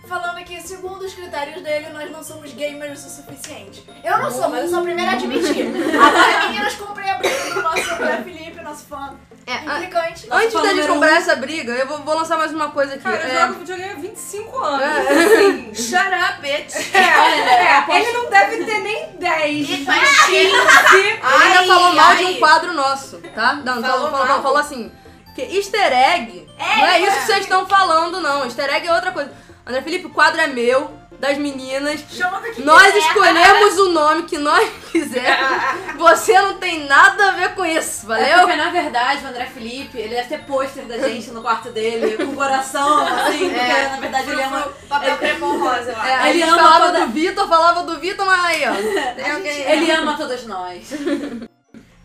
[0.09, 3.85] falando que, segundo os critérios dele, nós não somos gamers o suficiente.
[4.03, 5.67] Eu não sou, mas eu sou a primeira a admitir.
[5.67, 9.15] Agora, meninas, comprei a briga do nosso André Felipe, nosso fã
[9.47, 10.27] É, a- implicante.
[10.31, 13.03] Antes da gente comprar essa briga, eu vou, vou lançar mais uma coisa aqui.
[13.03, 14.81] Cara, eu É, jogo videogame há 25 anos.
[14.83, 15.25] É.
[15.25, 16.95] Assim, Shut up, bitch.
[16.95, 19.69] é, ele não deve ter nem 10.
[19.71, 20.51] E mas baixinho.
[20.51, 20.97] 15.
[20.97, 22.33] Ele ainda Ai, falou mal de ai.
[22.33, 23.55] um quadro nosso, tá?
[23.55, 24.43] Não, Falou falou, falou, mal?
[24.43, 24.91] falou assim.
[25.27, 28.45] Porque easter egg não é isso que vocês estão falando, não.
[28.45, 29.31] Easter egg é outra coisa.
[29.67, 30.91] André Felipe, o quadro é meu,
[31.25, 32.01] das meninas.
[32.11, 32.99] Chama que Nós quiser.
[32.99, 35.59] escolhemos o nome que nós quisermos.
[35.99, 38.39] Você não tem nada a ver com isso, É valeu?
[38.41, 42.17] porque, na verdade, o André Felipe, ele deve ter pôster da gente no quarto dele,
[42.23, 44.69] com coração, assim, porque, na verdade, ele ama...
[44.89, 46.07] Papel crepom rosa, eu acho.
[46.09, 48.75] É, a Ele gente ama falava toda- do Vitor, falava do Vitor, mas aí, ó.
[49.15, 49.61] Tem alguém.
[49.63, 50.89] Ele ama todas nós.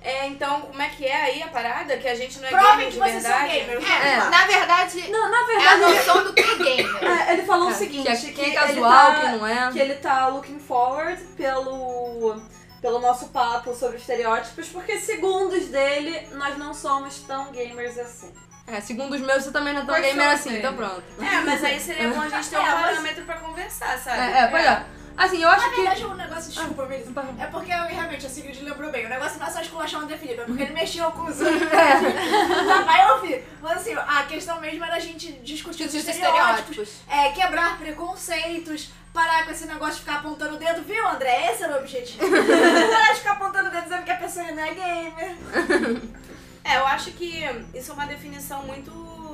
[0.02, 1.98] É, então, como é que é aí a parada?
[1.98, 3.60] Que a gente não é Provem gamer que de vocês são verdade?
[3.60, 3.86] gamers.
[3.90, 4.30] É, lá.
[4.30, 7.04] na verdade, Não, na é a verdade, noção do que é gamer.
[7.30, 9.32] é, ele falou É, o seguinte, que é- que, quem é ele casual, tá- quem
[9.32, 9.72] não é.
[9.74, 12.42] que ele tá looking forward pelo,
[12.82, 18.34] pelo nosso papo sobre estereótipos, porque segundo os dele, nós não somos tão gamers assim.
[18.68, 21.04] É, segundo os meus, você também não é tão Quais gamer assim, então pronto.
[21.20, 24.20] É, mas aí seria bom a gente ter um É, mas- parâmetro pra conversar, sabe?
[24.22, 24.84] É, é, pois é.
[25.18, 25.76] Assim, eu acho Na que.
[25.82, 29.06] verdade, o negócio, desculpa, Melissa, é porque realmente a Sigrid lembrou bem.
[29.06, 31.40] O negócio não é só esculachar o André Felipe, é porque ele mexeu com os
[31.42, 31.70] outros.
[31.70, 33.44] Já vai ouvir.
[33.62, 36.90] Mas assim, a questão mesmo era a gente discutir os Os estereótipos, estereótipos.
[37.10, 41.52] é, quebrar preconceitos, parar com esse negócio de ficar apontando o dedo, viu, André?
[41.52, 42.20] Esse era o objetivo.
[42.30, 45.36] parar de ficar apontando o dedo dizendo que a pessoa não é gamer.
[46.62, 47.42] É, eu acho que
[47.74, 48.92] isso é uma definição muito,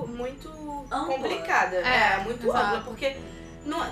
[0.07, 0.47] muito
[0.91, 0.99] Ampla.
[1.15, 1.75] complicada.
[1.77, 3.17] É, É, muito ampla, porque
[3.65, 3.85] não,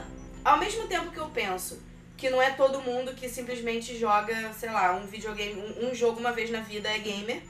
[0.43, 1.81] ao mesmo tempo que eu penso
[2.17, 6.19] que não é todo mundo que simplesmente joga, sei lá, um videogame, um, um jogo
[6.19, 7.41] uma vez na vida é gamer,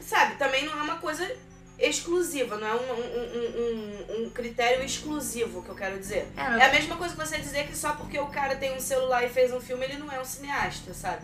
[0.00, 0.36] sabe?
[0.36, 1.30] Também não é uma coisa
[1.78, 6.26] exclusiva, não é um, um, um, um- critério exclusivo que eu quero dizer.
[6.36, 8.80] É, É a mesma coisa que você dizer que só porque o cara tem um
[8.80, 11.22] celular e fez um filme, ele não é um cineasta, sabe?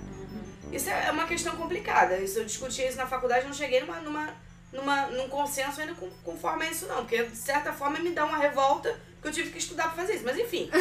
[0.72, 2.16] Isso é uma questão complicada.
[2.18, 4.34] Isso eu discuti isso na faculdade, não cheguei numa, numa,
[4.72, 6.98] numa, num consenso ainda conforme a isso, não.
[6.98, 8.94] Porque, de certa forma, me dá uma revolta
[9.24, 10.24] que eu tive que estudar pra fazer isso.
[10.24, 10.70] Mas, enfim.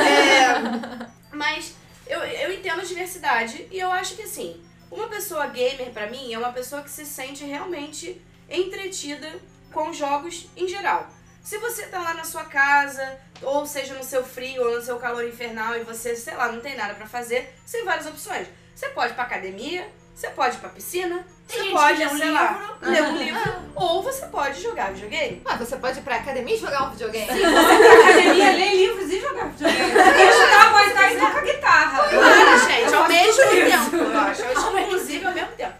[0.00, 1.74] É, mas
[2.06, 6.32] eu, eu entendo a diversidade e eu acho que, assim, uma pessoa gamer, pra mim,
[6.32, 9.28] é uma pessoa que se sente realmente entretida
[9.72, 11.08] com jogos em geral.
[11.42, 14.98] Se você tá lá na sua casa, ou seja no seu frio ou no seu
[14.98, 18.46] calor infernal e você, sei lá, não tem nada pra fazer, você tem várias opções.
[18.74, 22.32] Você pode ir pra academia, você pode ir pra piscina, você gente pode, lê um
[22.32, 22.90] lá, livro.
[22.90, 25.42] ler um livro, ou você pode jogar videogame.
[25.44, 27.28] Ah, você pode ir pra academia e jogar um videogame.
[27.30, 29.92] academia, ler livros e jogar videogame.
[29.92, 32.08] E estudar a voz e tocar guitarra.
[32.08, 34.42] Claro, gente, ao mesmo tempo, eu acho.
[34.42, 35.74] Eu acho, inclusive, ao mesmo tempo.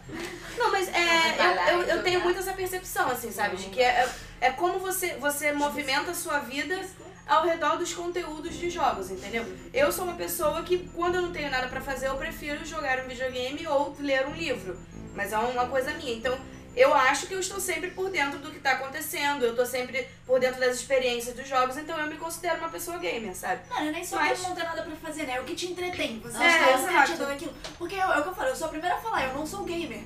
[0.58, 3.56] Não, mas é, eu, eu, eu tenho muito essa percepção, assim, sabe?
[3.56, 4.06] De que é,
[4.40, 6.78] é como você, você movimenta a sua vida
[7.30, 9.44] ao redor dos conteúdos de jogos, entendeu?
[9.72, 12.98] Eu sou uma pessoa que, quando eu não tenho nada pra fazer, eu prefiro jogar
[13.04, 14.76] um videogame ou ler um livro.
[15.14, 16.12] Mas é uma coisa minha.
[16.14, 16.36] Então,
[16.76, 20.06] eu acho que eu estou sempre por dentro do que tá acontecendo, eu tô sempre
[20.26, 23.60] por dentro das experiências dos jogos, então eu me considero uma pessoa gamer, sabe?
[23.68, 25.34] Mano, nem só Mas- não tem nada pra fazer, né?
[25.36, 26.20] É o que te entretém.
[26.20, 27.54] Você É, está entretido naquilo.
[27.78, 29.64] Porque é o que eu falo, eu sou a primeira a falar, eu não sou
[29.64, 30.02] gamer.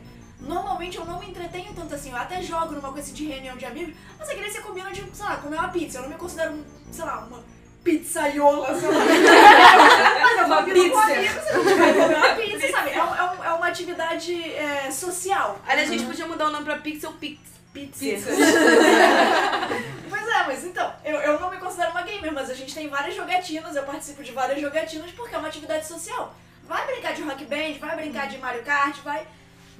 [0.46, 3.64] Normalmente eu não me entretenho tanto assim, eu até jogo numa coisa de reunião de
[3.66, 5.98] amigos, mas é que nem você combina de, sei lá, comer uma pizza.
[5.98, 7.42] Eu não me considero, um, sei lá, uma
[7.82, 8.94] pizzaiola, sei lá.
[10.22, 11.12] mas eu Uma combino com pizza.
[11.12, 12.90] amigos, a gente vai comer uma pizza, sabe?
[12.90, 15.58] É, um- é é uma atividade é, social.
[15.66, 17.40] Aliás, a gente podia mudar o nome pra Pixel Pix.
[17.72, 17.98] Pizza.
[18.04, 18.30] Pizza.
[20.08, 22.88] Pois é, mas então, eu, eu não me considero uma gamer, mas a gente tem
[22.88, 26.34] várias jogatinas, eu participo de várias jogatinas porque é uma atividade social.
[26.68, 29.26] Vai brincar de rock band, vai brincar de Mario Kart, vai.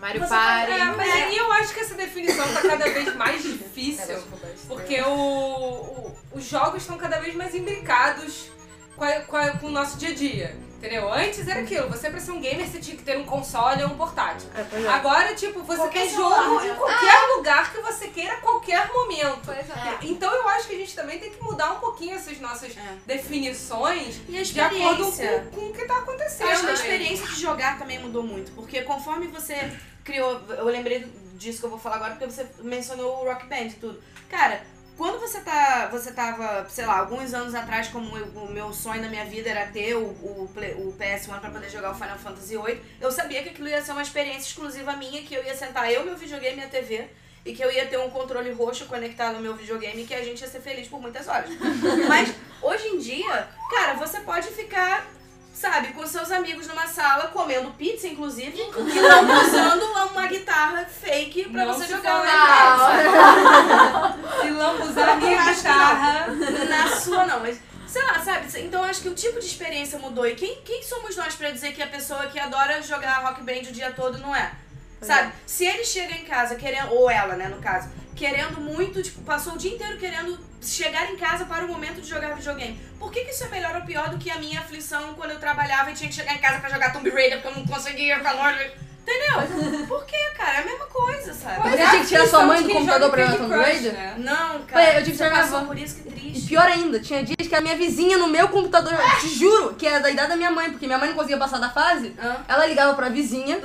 [0.05, 0.73] Mario Party.
[0.73, 4.23] É, mas aí eu acho que essa definição tá cada vez mais difícil.
[4.69, 8.51] Porque o, o- os jogos estão cada vez mais imbricados
[8.97, 10.57] com, a- com, a- com o nosso dia a dia.
[10.77, 11.11] Entendeu?
[11.11, 13.89] Antes era aquilo, você pra ser um gamer você tinha que ter um console ou
[13.89, 14.47] um portátil.
[14.93, 16.69] Agora, tipo, você Qualquer tem celular, jogo né?
[16.69, 19.41] em qualquer lugar que você queira, a qualquer momento.
[19.47, 19.99] Pois é.
[20.03, 22.97] Então eu acho que a gente também tem que mudar um pouquinho essas nossas É.
[23.07, 25.49] definições E a de acordo experiência.
[25.55, 26.49] com, com o que tá acontecendo.
[26.49, 29.73] Eu acho que a experiência de jogar também mudou muito, porque conforme você
[30.05, 33.67] criou, eu lembrei disso que eu vou falar agora, porque você mencionou o Rock Band
[33.67, 34.01] e tudo.
[34.29, 34.63] Cara,
[34.97, 39.03] quando você tá, você tava, sei lá, alguns anos atrás, como eu- o meu sonho
[39.03, 40.45] na minha vida era ter o, o,
[40.79, 43.93] o PS1 pra poder jogar o Final Fantasy VIII, eu sabia que aquilo ia ser
[43.93, 47.09] uma experiência exclusiva minha, que eu ia sentar eu, meu videogame e a TV,
[47.45, 50.23] e que eu ia ter um controle roxo conectado no meu videogame e que a
[50.25, 51.51] gente ia ser feliz por muitas horas.
[52.09, 52.33] Mas
[52.63, 55.07] hoje em dia, cara, você pode ficar
[55.55, 59.83] sabe, com seus amigos numa sala, comendo pizza, inclusive, e não usando
[60.13, 64.17] uma guitarra fake pra Não você jogar o fala.
[64.19, 64.41] Xbox.
[64.43, 66.27] Se lambuzar a minha guitarra.
[66.69, 68.47] Na sua não, mas sei lá, sabe?
[68.61, 70.27] Então acho que o tipo de experiência mudou.
[70.27, 73.69] E quem, quem somos nós pra dizer que a pessoa que adora jogar rock band
[73.69, 74.53] o dia todo não é?
[75.01, 75.33] Sabe?
[75.47, 79.53] Se ele chega em casa querendo, ou ela, né, no caso, querendo muito, tipo, passou
[79.53, 80.39] o dia inteiro querendo
[80.70, 82.78] chegar em casa para o momento de jogar videogame.
[82.99, 85.39] Por que, que isso é melhor ou pior do que a minha aflição quando eu
[85.41, 88.16] trabalhava e tinha que chegar em casa pra jogar Tomb Raider porque eu não conseguia
[88.16, 88.70] ficar longe?
[89.07, 89.85] Entendeu?
[89.86, 90.57] Por quê, cara?
[90.59, 91.69] É a mesma coisa, sabe?
[91.69, 93.93] Você tinha que tirar sua mãe do computador pra jogar Tomb Raider?
[93.93, 94.15] né?
[94.16, 94.95] Não, cara.
[94.95, 96.49] Eu tive que tirar minha por isso, que E triste.
[96.49, 99.86] pior ainda, tinha dias que a minha vizinha no meu computador, eu te juro, que
[99.86, 102.36] era da idade da minha mãe, porque minha mãe não conseguia passar da fase, Hã?
[102.49, 103.61] ela ligava pra vizinha,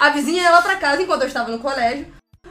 [0.00, 2.06] a vizinha ia lá pra casa enquanto eu estava no colégio,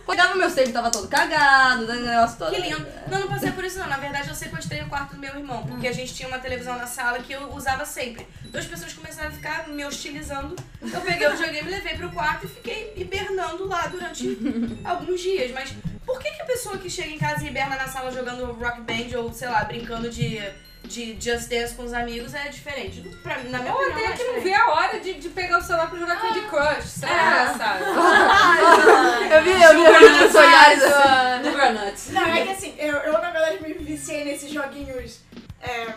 [0.06, 2.54] pegava meu save, tava todo cagado, o negócio todo.
[2.54, 2.86] Que lindo.
[3.10, 3.88] Não, não passei por isso não.
[3.88, 6.78] Na verdade, eu sequestrei o quarto do meu irmão, porque a gente tinha uma televisão
[6.78, 8.28] na sala que eu usava sempre.
[8.46, 10.56] Duas pessoas começaram a ficar me hostilizando.
[10.82, 14.38] Eu peguei o videogame, levei pro quarto e fiquei hibernando lá durante
[14.84, 15.52] alguns dias.
[15.52, 15.74] Mas
[16.06, 18.82] por que, que a pessoa que chega em casa e hiberna na sala jogando rock
[18.82, 20.40] band ou, sei lá, brincando de,
[20.84, 23.02] de Just Dance com os amigos é diferente?
[23.24, 25.30] Pra, na minha Ou opinião, até não é que não vê a hora de, de
[25.30, 27.14] pegar o celular pra jogar Candy Crush, sei É.
[27.14, 27.84] lá, sabe?
[29.34, 31.44] Eu vi, eu vi, eu vi os olhares assim.
[31.50, 32.10] No Granuts.
[32.12, 35.22] Não, é que assim, eu, eu na verdade me viciei nesses joguinhos.
[35.62, 35.88] É,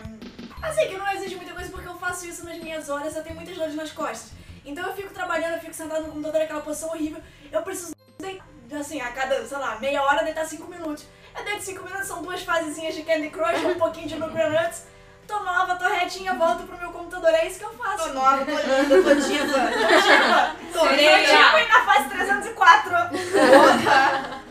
[0.61, 3.35] assim, que não exige muita coisa porque eu faço isso nas minhas horas, eu tenho
[3.35, 4.31] muitas dores nas costas.
[4.65, 7.21] Então eu fico trabalhando, eu fico sentado no computador, aquela posição horrível.
[7.51, 8.43] Eu preciso deitar,
[8.79, 11.05] assim, a cada, sei lá, meia hora deitar 5 minutos.
[11.37, 14.85] Eu deito 5 minutos, são duas fasezinhas de Candy Crush, um pouquinho de Nuts.
[15.27, 17.29] Tô nova, tô retinha, volto pro meu computador.
[17.31, 18.07] É isso que eu faço.
[18.07, 20.53] Tô nova, tô linda, tô diva.
[20.71, 22.91] Tô tipo e na fase 304.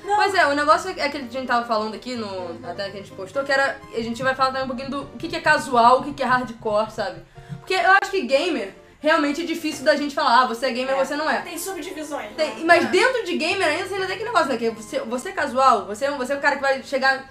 [0.05, 3.01] Pois é, o negócio é que a gente tava falando aqui, no, até que a
[3.01, 3.79] gente postou, que era.
[3.93, 6.13] A gente vai falar também um pouquinho do o que, que é casual, o que,
[6.15, 7.23] que é hardcore, sabe?
[7.59, 10.97] Porque eu acho que gamer realmente é difícil da gente falar, ah, você é gamer,
[10.97, 11.41] você não é.
[11.43, 12.31] Tem subdivisões.
[12.37, 12.63] Tem- né?
[12.65, 14.57] mas dentro de gamer ainda você ainda tem aquele negócio, né?
[14.57, 17.25] Que você, você é casual, você, é- você é o cara que vai chegar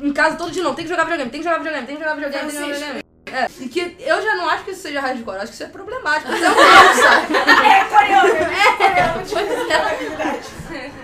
[0.00, 2.02] em casa todo dia, não, tem que jogar videogame, tem que jogar videogame, tem que
[2.02, 3.04] jogar videogame, tem que jogar videogame.
[3.26, 5.64] É, e que eu já não acho que isso seja hardcore, eu acho que isso
[5.64, 6.32] é problemático.
[6.32, 7.36] Isso é um mal, sabe?
[7.36, 9.40] É coreano, é coreano, tipo,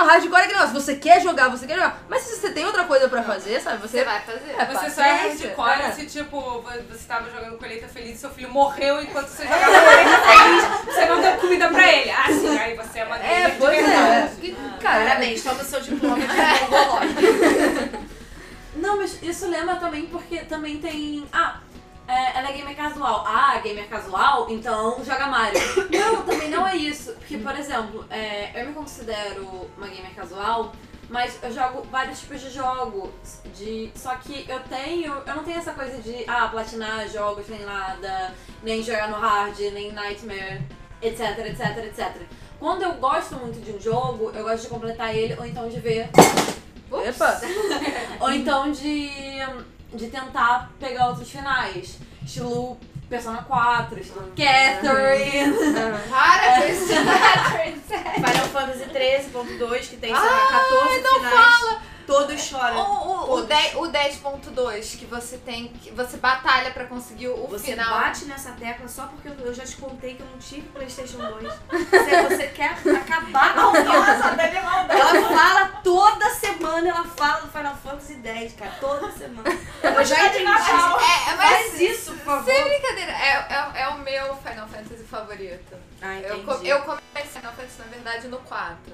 [0.00, 2.02] Não, hardcore é aquele negócio, você quer jogar, você quer jogar.
[2.08, 3.76] Mas se você tem outra coisa pra fazer, sabe?
[3.82, 4.50] Você, Você vai fazer.
[4.56, 5.92] É, Você só é hardcore é.
[5.92, 9.66] se, tipo, vo- você tava jogando Colheita Feliz e seu filho morreu enquanto você jogava
[9.66, 12.10] Colheita Feliz, você não deu comida pra ele.
[12.10, 14.50] Ah, sim, aí você é uma É, de pois verdade.
[14.56, 14.80] é.
[14.82, 16.26] Cara, Parabéns, toma seu diploma de.
[18.76, 21.26] Não, mas isso lembra também porque também tem.
[21.32, 21.58] Ah,
[22.10, 23.24] é, ela é gamer casual.
[23.24, 25.60] Ah, gamer casual, então joga Mario.
[25.90, 27.12] Não, também não é isso.
[27.12, 30.72] Porque, por exemplo, é, eu me considero uma gamer casual,
[31.08, 33.10] mas eu jogo vários tipos de jogos.
[33.56, 35.12] De, só que eu tenho.
[35.24, 39.58] Eu não tenho essa coisa de ah, platinar jogos nem nada, nem jogar no hard,
[39.58, 40.62] nem Nightmare,
[41.00, 42.22] etc, etc, etc.
[42.58, 45.80] Quando eu gosto muito de um jogo, eu gosto de completar ele ou então de
[45.80, 46.10] ver
[47.06, 47.40] Epa!
[48.20, 49.08] ou então de,
[49.92, 51.98] de tentar pegar outros finais.
[52.24, 55.52] Estilo Persona 4, estilo Catherine.
[56.08, 58.12] Para com esse Catherine, sério.
[58.14, 61.78] Final Fantasy 13.2, que tem, sei lá, 14 finais.
[62.10, 62.76] Todos choram.
[62.76, 63.46] O, o, o, Todos.
[63.46, 68.00] 10 o 10.2 que você tem, que você batalha pra conseguir o Você final.
[68.00, 71.18] bate nessa tecla só porque eu- eu já te contei que eu não tive Playstation
[71.18, 71.52] 2.
[71.70, 74.56] Você, você quer acabar com o Nossa, maldade.
[74.56, 78.72] Ela fala toda semana, ela fala do Final Fantasy 10, cara.
[78.80, 79.48] Toda semana.
[79.82, 80.44] Eu já entendi.
[80.44, 82.44] É, mas Faz isso, por favor.
[82.52, 83.46] sem brincadeira, é,
[83.76, 85.76] é, é o meu Final Fantasy favorito.
[86.02, 88.92] Ah, Eu, eu comecei Final Fantasy, na verdade, no 4.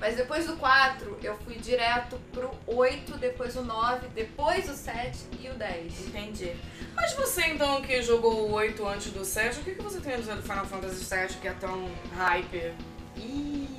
[0.00, 5.18] Mas depois do 4, eu fui direto pro 8, depois o 9, depois o 7
[5.40, 6.06] e o 10.
[6.08, 6.56] Entendi.
[6.94, 10.14] Mas você então que jogou o 8 antes do 7, o que, que você tem
[10.14, 12.72] a dizer do Final Fantasy 7 que é tão hype?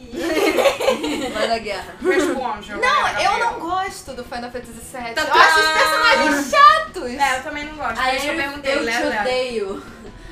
[1.34, 1.96] Vai da guerra.
[2.02, 2.72] Responde.
[2.74, 5.14] Não, eu não gosto do Final Fantasy 7.
[5.14, 7.12] Tá- Eu acho os personagens chatos.
[7.12, 8.00] É, eu também não gosto.
[8.00, 9.22] A Por isso eu eu te Lero, Lero.
[9.22, 9.84] odeio.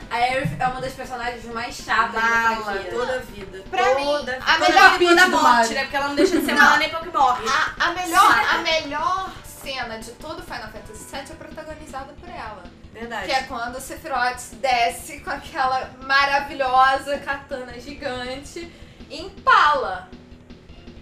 [0.10, 2.92] A Aerith é uma das personagens mais chatas da Mala, franquia.
[2.92, 3.64] toda a vida.
[3.70, 5.82] Pra toda, mim, a toda melhor vida, do morte, né?
[5.82, 7.44] Porque ela não deixa de ser mala nem porque morre.
[7.50, 12.64] A, a melhor, a melhor cena de todo Final Fantasy 7 é protagonizada por ela.
[12.94, 13.26] Verdade.
[13.28, 18.72] Que é quando o Sephiroth desce com aquela maravilhosa katana gigante
[19.10, 20.08] e empala.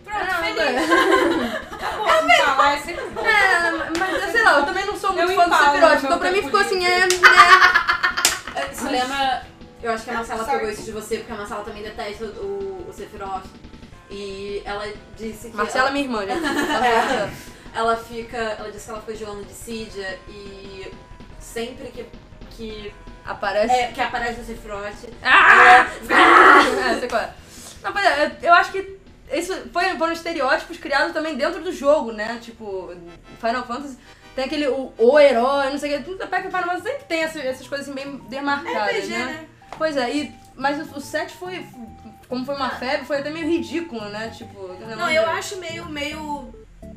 [0.04, 0.88] Pronto, Não, feliz.
[2.44, 3.26] Falar é sempre bom.
[3.26, 6.20] É, mas sei lá, eu também não sou muito Eu fã do empalo Sephiroth, então
[6.20, 7.00] pra mim ficou assim, é.
[7.00, 7.08] né?
[8.70, 9.46] É, Você lembra?
[9.82, 10.58] Eu acho que a Marcela Sorry.
[10.58, 13.46] pegou isso de você, porque a Marcela também detesta o, o Sephiroth.
[14.10, 14.88] E ela
[15.18, 15.56] disse que.
[15.56, 16.44] Marcela, ela, minha irmã, gente.
[16.46, 17.32] É.
[17.74, 18.38] ela fica.
[18.38, 20.92] Ela disse que ela foi jogando Dissidia e
[21.40, 22.06] sempre que.
[22.52, 22.94] que,
[23.26, 23.74] Aparece.
[23.74, 25.10] é, que aparece o Sephiroth.
[25.24, 25.88] Ah!
[26.10, 27.34] É, sei qual é.
[27.84, 28.98] Não, mas é, eu acho que
[29.32, 32.38] isso foi, foram estereótipos criados também dentro do jogo, né?
[32.42, 32.94] Tipo,
[33.40, 33.98] Final Fantasy
[34.36, 36.04] tem aquele o, o herói, não sei o que.
[36.04, 39.26] Tudo Final Fantasy sempre tem essas, essas coisas assim bem demarcadas, RPG, né?
[39.26, 39.46] né?
[39.78, 41.66] Pois é, e, mas o, o 7 foi.
[42.28, 44.30] Como foi uma febre, foi até meio ridículo, né?
[44.30, 44.68] Tipo,
[44.98, 46.54] Não, eu acho meio, meio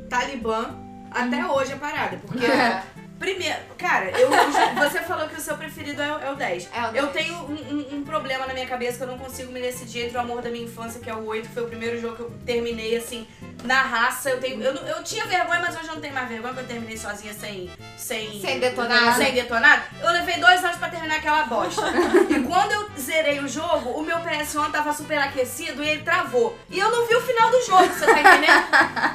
[0.08, 0.74] talibã
[1.10, 2.16] até hoje a parada.
[2.16, 2.82] Porque É.
[3.18, 4.30] Primeiro, cara, eu,
[4.76, 6.68] você falou que o seu preferido é, o- é o 10.
[6.72, 7.12] É o Eu 10.
[7.12, 10.16] tenho um, um- um problema na minha cabeça que eu não consigo me decidir entre
[10.16, 12.22] o amor da minha infância, que é o 8, que foi o primeiro jogo que
[12.22, 13.26] eu terminei, assim,
[13.64, 14.30] na raça.
[14.30, 16.68] Eu, tenho, eu, eu tinha vergonha, mas hoje eu não tenho mais vergonha, porque eu
[16.74, 17.68] terminei sozinha sem...
[17.96, 19.16] Sem, Sem detonar.
[19.16, 19.88] Sem detonar.
[20.00, 21.82] Eu levei dois anos pra terminar aquela bosta.
[22.30, 26.56] e quando eu zerei o jogo, o meu PS1 tava super aquecido e ele travou.
[26.70, 28.64] E eu não vi o final do jogo, você tá entendendo?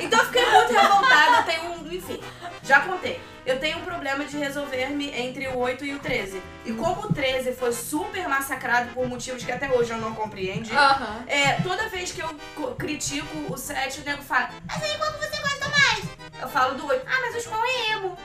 [0.01, 1.93] Então eu fiquei muito revoltada, eu tenho um...
[1.93, 2.19] Enfim,
[2.63, 3.21] já contei.
[3.45, 6.41] Eu tenho um problema de resolver-me entre o 8 e o 13.
[6.65, 10.73] E como o 13 foi super massacrado por motivos que até hoje eu não compreendi,
[10.73, 11.23] Aham.
[11.27, 14.97] é, toda vez que eu co- critico o 7, o nego fala, mas aí que
[14.97, 16.03] você gosta mais?
[16.41, 18.17] Eu falo do 8, ah, mas o Spawn é emo.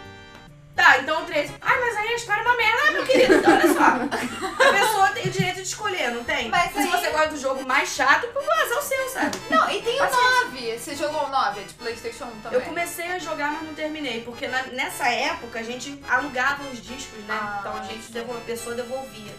[0.78, 2.78] Tá, então o 13, ah, mas aí a história é uma merda.
[2.86, 4.64] Ah, meu querido, então olha só.
[4.68, 6.48] A pessoa tem o direito de escolher, não tem?
[6.48, 9.36] Mas Se aí- você gosta do jogo mais chato, pô, azar o seu, sabe?
[9.50, 10.78] Não, e tem o 9.
[10.78, 11.60] Você jogou o 9?
[11.60, 12.58] É de Playstation 1 também?
[12.60, 16.80] Eu comecei a jogar, mas não terminei, porque na- nessa época a gente alugava os
[16.80, 17.36] discos, né?
[17.38, 17.56] Ah.
[17.60, 19.32] então a gente devolvia, a pessoa devolvia.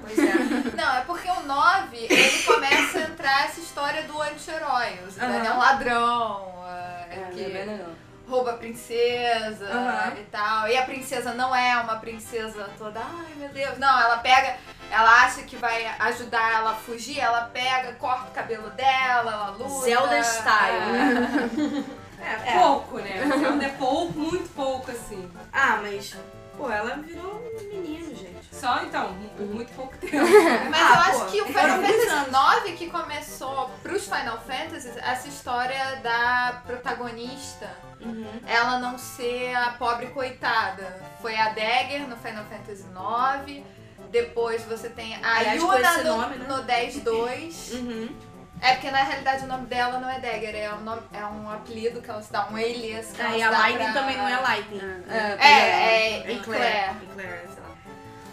[0.00, 0.76] Pois é.
[0.76, 5.00] Não, é porque o 9, ele começa a entrar essa história do anti-herói.
[5.06, 6.64] O Zidane é um ladrão,
[7.10, 7.88] é, que legal.
[8.28, 10.12] Rouba a princesa Aham.
[10.18, 10.68] e tal.
[10.68, 13.78] E a princesa não é uma princesa toda, ai meu Deus.
[13.78, 14.56] Não, ela pega,
[14.90, 19.50] ela acha que vai ajudar ela a fugir, ela pega, corta o cabelo dela, ela
[19.50, 19.84] luta.
[19.84, 21.84] Zelda style.
[22.20, 23.24] É, pouco, né?
[23.38, 25.30] Zelda é pouco, muito pouco, assim.
[25.52, 26.16] Ah, mas,
[26.56, 28.37] pô, ela virou um menino, gente.
[28.60, 30.16] Só então, por muito pouco tempo.
[30.70, 34.96] Mas Ah, eu pô, acho que o Final Fantasy IX que começou pros Final Fantasies
[34.96, 37.70] essa história da protagonista
[38.46, 41.00] ela não ser a pobre coitada.
[41.20, 43.64] Foi a Dagger no Final Fantasy IX.
[44.10, 46.46] Depois você tem a Aliás, Yuna no, nome, né?
[46.48, 47.74] no 10-2.
[47.78, 48.08] Uhum.
[48.60, 51.48] É porque na realidade o nome dela não é Dagger, é um, nome- é um
[51.48, 53.92] apelido que ela se dá, um alias que ela É, se e a Lightning pra-
[54.00, 54.80] também não é Lightning.
[55.08, 56.40] É, é, Eclair.
[56.40, 56.96] Eclair.
[57.08, 57.57] Eclair, sei lá.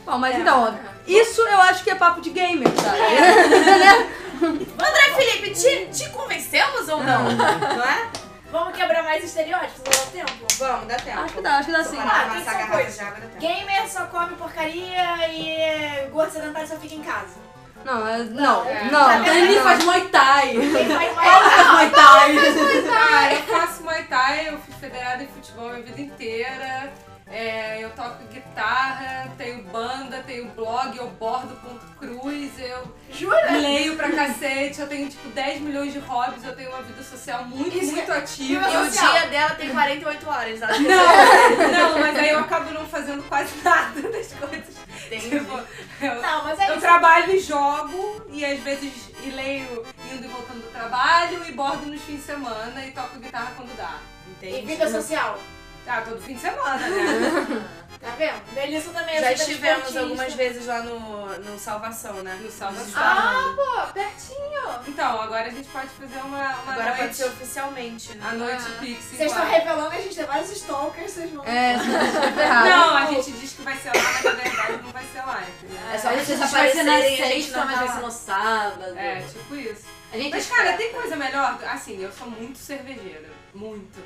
[0.06, 0.78] Bom, mas então,
[1.08, 3.00] isso eu acho que é papo de gamer, sabe?
[4.46, 7.24] André Felipe, te, te convencemos ou não?
[7.32, 8.08] não é?
[8.52, 10.48] Vamos quebrar mais estereótipos ao mesmo tempo?
[10.60, 11.20] Vamos, dá tempo.
[11.22, 11.98] acho que dá, acho que dá sim.
[12.00, 12.92] Ah, tem a só garrafa coisa.
[12.92, 13.40] de água, dá tempo.
[13.40, 17.46] Gamer só come porcaria e gordo sedentário só fica em casa.
[17.84, 18.84] Não, é- não, É.
[18.92, 19.24] não.
[19.24, 20.56] Dani faz Muay Thai.
[20.72, 21.14] Faz
[21.54, 22.36] Faz Muay Thai.
[22.98, 26.94] Ah, eu faço Muay Thai, eu fui federada em futebol a minha vida inteira.
[27.28, 33.52] É, eu toco guitarra, tenho banda, tenho blog, eu bordo ponto cruz, eu Jura?
[33.58, 37.44] leio pra cacete, eu tenho tipo 10 milhões de hobbies, eu tenho uma vida social
[37.46, 38.70] muito, Isso muito ativa.
[38.70, 40.62] E o dia dela tem 48 horas.
[40.62, 44.76] Ela Não, não, mas aí eu acabo não fazendo quase nada das coisas.
[45.10, 45.60] Tipo,
[46.02, 46.82] eu, Não, mas é eu isso.
[46.82, 49.84] trabalho e jogo, e às vezes e leio
[50.14, 53.76] indo e voltando do trabalho, e bordo nos fins de semana, e toco guitarra quando
[53.76, 53.98] dá.
[54.44, 55.40] E vida social.
[55.88, 57.66] Ah, todo fim de semana, né?
[58.02, 58.42] Tá vendo?
[58.54, 62.38] Melissa também é Já estivemos algumas vezes lá no, no Salvação, né?
[62.40, 62.92] No Salvação.
[63.02, 64.70] Ah, pô, pertinho.
[64.86, 66.98] Então, agora a gente pode fazer uma, uma Agora noite.
[67.00, 68.26] pode ser oficialmente, né?
[68.30, 68.80] A noite Ah.
[68.80, 69.18] Pixie.
[69.18, 71.46] Vocês estão revelando que a gente tem vários stalkers, vocês vão.
[71.46, 71.78] É.
[72.70, 75.44] Não, a gente diz que vai ser lá, mas na verdade não vai ser lá,
[75.48, 75.80] entendeu?
[75.92, 77.86] É só A vocês gente vai ser na aparecerem, a gente sexta, não mas tá
[77.86, 78.98] vai ser no sábado.
[78.98, 79.84] É, tipo isso.
[80.14, 81.58] A gente Mas, cara, tem coisa melhor?
[81.72, 83.30] Assim, eu sou muito cervejeira.
[83.54, 84.00] Muito.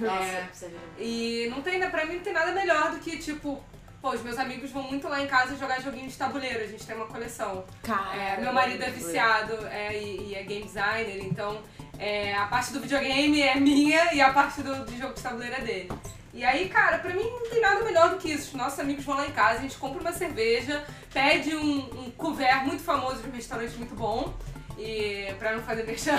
[0.00, 0.72] Nossa, É.
[0.98, 3.62] E não tem, pra mim não tem nada melhor do que, tipo,
[4.00, 6.86] pô, os meus amigos vão muito lá em casa jogar joguinho de tabuleiro, a gente
[6.86, 7.64] tem uma coleção.
[8.14, 11.62] É, meu marido é viciado é, e, e é game designer, então
[11.98, 15.54] é, a parte do videogame é minha e a parte do, de jogo de tabuleiro
[15.54, 15.92] é dele.
[16.34, 18.48] E aí, cara, pra mim não tem nada melhor do que isso.
[18.48, 22.10] Os nossos amigos vão lá em casa, a gente compra uma cerveja, pede um, um
[22.10, 24.34] couvert muito famoso de um restaurante muito bom,
[24.76, 26.18] e pra não fazer merchan.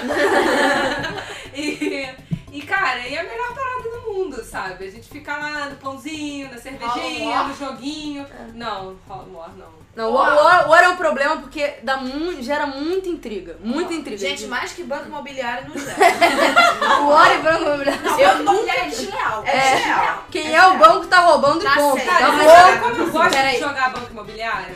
[1.53, 2.07] e,
[2.57, 4.85] e, cara, e é a melhor parada do mundo, sabe?
[4.85, 8.25] A gente fica lá no pãozinho, na cervejinha, no joguinho.
[8.53, 9.85] Não, rola war não.
[9.95, 13.55] Não, o War, War é um problema porque dá mu gera muita intriga.
[13.61, 14.17] Muita intriga.
[14.17, 15.95] Gente, mais que banco imobiliário não gera.
[17.01, 17.63] o War é branco.
[18.03, 19.43] Não, Eu eu nunca é desleal.
[19.45, 20.25] É desleal.
[20.29, 21.95] Quem é o banco tá roubando e Tá ponto.
[21.95, 22.09] certo.
[22.09, 23.53] Cara, mas sabe como eu gosto Peraí.
[23.55, 24.75] de jogar banco imobiliário?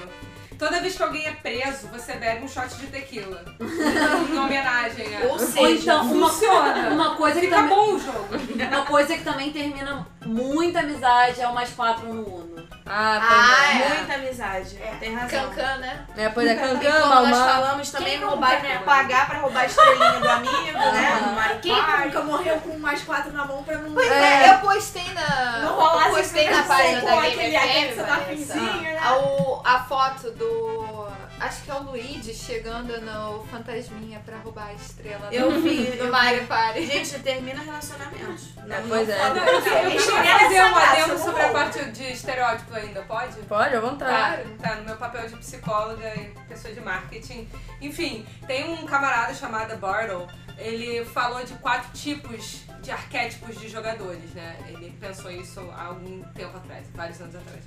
[0.60, 3.45] Toda vez que alguém é preso, você bebe um shot de tequila.
[4.30, 5.27] em homenagem a...
[5.27, 6.90] Ou seja, Ou então, uma, Funciona.
[6.90, 8.27] uma coisa que Fica também, bom o jogo.
[8.69, 12.59] uma coisa que também termina muita amizade é o mais quatro no Uno.
[12.91, 13.88] Ah, Ah, é.
[14.00, 14.76] muita amizade.
[15.00, 15.50] Tem razão.
[15.50, 16.06] Cancan, né?
[16.18, 16.24] é.
[16.24, 18.82] É, pois é, Cancan, como nós falamos também, Quem roubar, né?
[18.84, 21.20] pagar pra roubar a estrelinha do amigo, né?
[21.28, 22.06] No Mario Quem Party.
[22.06, 23.94] nunca morreu com mais quatro na mão pra não.
[23.94, 24.44] Pois É.
[24.48, 25.60] é, eu postei na.
[25.60, 28.16] Não eu postei na esse página com da aquele Game aquele que FM, você tá
[28.18, 29.00] né?
[29.04, 31.10] a, o- a foto do.
[31.40, 35.86] Acho que é o Luigi chegando no Fantasminha pra roubar a estrela Eu do, vi,
[35.86, 36.86] do eu Mario Party.
[36.86, 38.56] Gente, termina relacionamentos.
[38.56, 39.28] Não, pois é.
[39.28, 43.38] Eu queria fazer um adendo sobre a parte de estereótipo ainda, pode?
[43.41, 44.44] Pode, à vontade.
[44.57, 47.48] Tá, tá, no meu papel de psicóloga e pessoa de marketing.
[47.82, 54.32] Enfim, tem um camarada chamado Bartle, ele falou de quatro tipos de arquétipos de jogadores,
[54.34, 54.57] né?
[54.68, 57.64] Ele pensou isso há algum tempo atrás, vários anos atrás.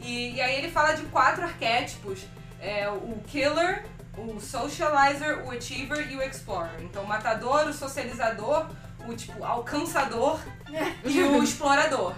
[0.00, 2.26] E, e aí ele fala de quatro arquétipos,
[2.64, 3.84] é, o killer,
[4.16, 6.82] o socializer, o achiever e o explorer.
[6.82, 8.66] Então o matador, o socializador,
[9.06, 10.40] o tipo alcançador
[11.04, 12.14] e o explorador.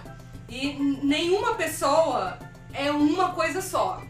[0.47, 2.39] E nenhuma pessoa
[2.73, 4.01] é uma coisa só.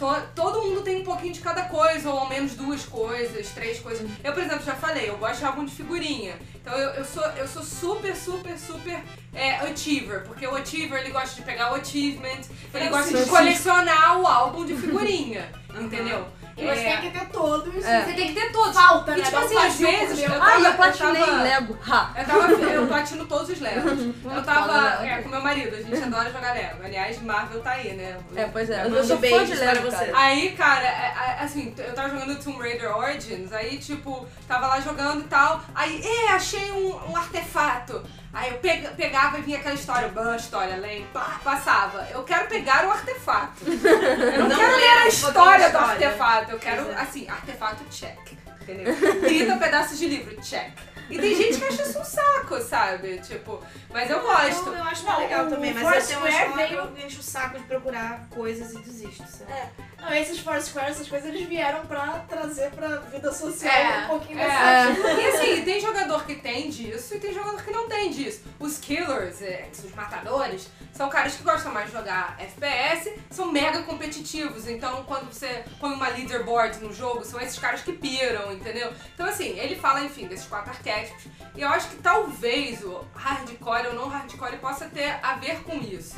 [0.00, 3.78] To- todo mundo tem um pouquinho de cada coisa, ou ao menos duas coisas, três
[3.80, 4.08] coisas.
[4.24, 6.38] Eu, por exemplo, já falei, eu gosto de álbum de figurinha.
[6.54, 8.98] Então eu, eu, sou, eu sou super, super, super
[9.34, 10.22] é, achiever.
[10.22, 12.40] Porque o achiever, ele gosta de pegar o achievement,
[12.72, 15.52] ele gosta de colecionar o álbum de figurinha.
[15.78, 16.26] entendeu?
[16.56, 17.84] E você É, tem que ter todos.
[17.84, 18.04] É.
[18.04, 18.74] você tem que ter todos.
[18.74, 19.22] Falta, E né?
[19.24, 20.18] tipo assim, às vezes.
[20.22, 21.78] Eu Ah, tava, eu platinei tava- Lego.
[21.88, 22.10] Ha.
[22.18, 23.92] eu tava, eu platino todos os Legos.
[23.92, 26.82] Eu foda, tava é, com meu marido, a gente adora jogar Lego.
[26.84, 28.18] Aliás, Marvel tá aí, né?
[28.36, 28.82] É, pois é.
[28.84, 30.10] Mando Eu sou fã de Lego, cara.
[30.14, 34.80] Aí, cara, é, é, assim, eu tava jogando Tomb Raider Origins, aí, tipo, tava lá
[34.80, 38.02] jogando e tal, aí, é, achei um, um artefato.
[38.32, 42.06] Aí eu pega- pegava e vinha aquela história, bah, história, lei, pá, passava.
[42.12, 43.64] Eu quero pegar o artefato.
[43.66, 46.08] Eu não, Não quero ler a a história do história.
[46.08, 47.00] artefato, eu quero, Pois é.
[47.00, 48.32] assim, artefato check,
[48.62, 48.94] entendeu?
[49.20, 50.70] 30 pedaços de livro, check.
[51.10, 53.18] E tem gente que acha isso um saco, sabe?
[53.18, 53.60] Tipo,
[53.92, 54.68] mas eu gosto.
[54.68, 56.74] Eu, eu acho Não, legal também, mas eu tenho veio- veio...
[56.78, 59.50] eu encho o saco de procurar coisas e desisto, sabe?
[59.50, 59.68] É.
[60.00, 64.40] Não, esses Foursquare, essas coisas, eles vieram pra trazer pra vida social É, um pouquinho
[64.40, 64.92] É.
[64.92, 65.12] dessa.
[65.12, 68.42] E assim, tem jogador que tem disso e tem jogador que não tem disso.
[68.58, 73.82] Os killers, é, os matadores, são caras que gostam mais de jogar FPS, são mega
[73.82, 74.66] competitivos.
[74.66, 78.90] Então, quando você põe uma leaderboard no jogo, são esses caras que piram, entendeu?
[79.14, 81.24] Então, assim, ele fala, enfim, desses quatro arquétipos.
[81.54, 85.76] E eu acho que talvez o hardcore ou não hardcore possa ter a ver com
[85.76, 86.16] isso.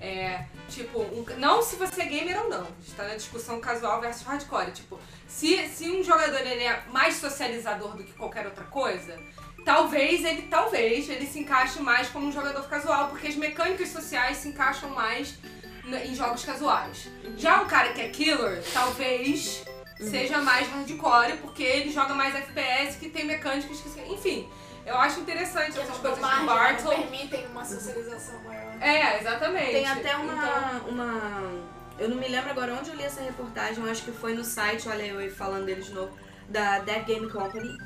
[0.00, 2.62] É, tipo, um- não se você é gamer ou não.
[2.62, 4.70] A gente tá na discussão casual versus hardcore.
[4.72, 9.18] Tipo, se, se um jogador ele é mais socializador do que qualquer outra coisa,
[9.64, 14.36] talvez ele, talvez, ele se encaixe mais como um jogador casual, porque as mecânicas sociais
[14.38, 15.34] se encaixam mais
[16.04, 17.08] em jogos casuais.
[17.36, 19.64] Já um cara que é killer, talvez
[19.98, 24.00] seja mais hardcore, porque ele joga mais FPS, que tem mecânicas que.
[24.12, 24.48] Enfim,
[24.86, 26.90] eu acho interessante Que essas não coisas margem, do não Bartle.
[26.90, 28.82] permitem uma socialização maior.
[28.82, 29.72] É, exatamente.
[29.72, 31.76] Tem até uma, Então, uma.
[31.98, 34.44] Eu não me lembro agora onde eu li essa reportagem, eu acho que foi no
[34.44, 36.16] site, olha eu falando deles de novo,
[36.48, 37.76] da Dead Game Company.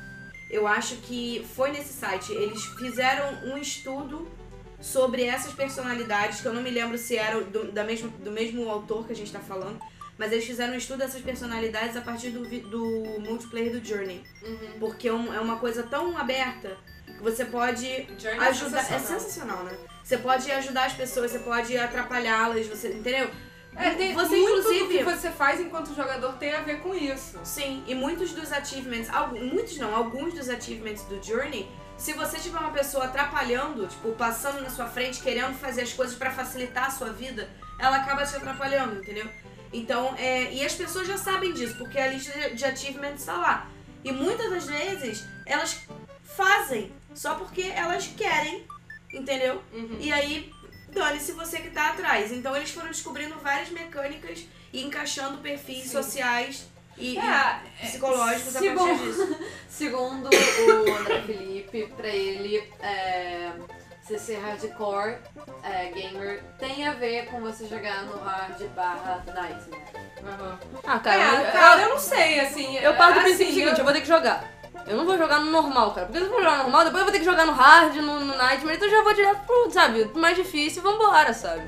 [0.49, 2.33] Eu acho que foi nesse site.
[2.33, 4.29] Eles fizeram um estudo
[4.81, 8.69] sobre essas personalidades, que eu não me lembro se era do, da mesmo, do mesmo
[8.69, 9.79] autor que a gente tá falando,
[10.17, 14.23] mas eles fizeram um estudo dessas personalidades a partir do, do multiplayer do Journey.
[14.43, 14.79] Uhum.
[14.79, 16.77] Porque é, é uma coisa tão aberta
[17.21, 17.85] você pode
[18.17, 18.79] Journey é ajudar.
[18.79, 19.19] É sensacional.
[19.19, 19.77] sensacional, né?
[20.03, 22.89] Você pode ajudar as pessoas, você pode atrapalhá-las, você.
[22.89, 23.29] Entendeu?
[23.77, 26.93] É, tem Você, muito inclusive- do que você faz enquanto jogador tem a ver com
[26.93, 27.39] isso.
[27.45, 32.37] Sim, e muitos dos achievements, algum- muitos não, alguns dos achievements do Journey, se você
[32.37, 36.87] tiver uma pessoa atrapalhando, tipo, passando na sua frente, querendo fazer as coisas pra facilitar
[36.87, 37.49] a sua vida,
[37.79, 39.29] ela acaba te atrapalhando, entendeu?
[39.71, 43.37] Então, é, e as pessoas já sabem disso, porque a lista de- de achievements está
[43.37, 43.69] lá.
[44.03, 45.79] E muitas das vezes, elas
[46.23, 48.65] fazem só porque elas querem,
[49.13, 49.61] entendeu?
[49.73, 49.97] Uhum.
[49.99, 50.51] E aí,
[50.89, 52.31] dane-se você que tá atrás.
[52.31, 56.67] Então eles foram descobrindo várias mecânicas e encaixando perfis sociais
[56.97, 59.37] e, É, e psicológicos a partir disso.
[59.69, 63.51] Segundo o André Felipe, pra ele, é,
[64.03, 65.17] você ser hardcore
[65.63, 69.81] é, gamer tem a ver com você jogar no hard barra nightmare.
[70.21, 70.79] Uhum.
[70.85, 72.75] Ah, É, cara, cara, eu não sei, assim.
[72.77, 74.45] eu, eu parto do assim, princípio seguinte, eu vou ter que jogar.
[74.87, 76.07] Eu não vou jogar no normal, cara.
[76.07, 77.95] Porque se eu for jogar no normal, depois eu vou ter que jogar no hard,
[77.95, 81.63] no, no Nightmare, então eu já vou direto pro, sabe, mais difícil vambora, sabe?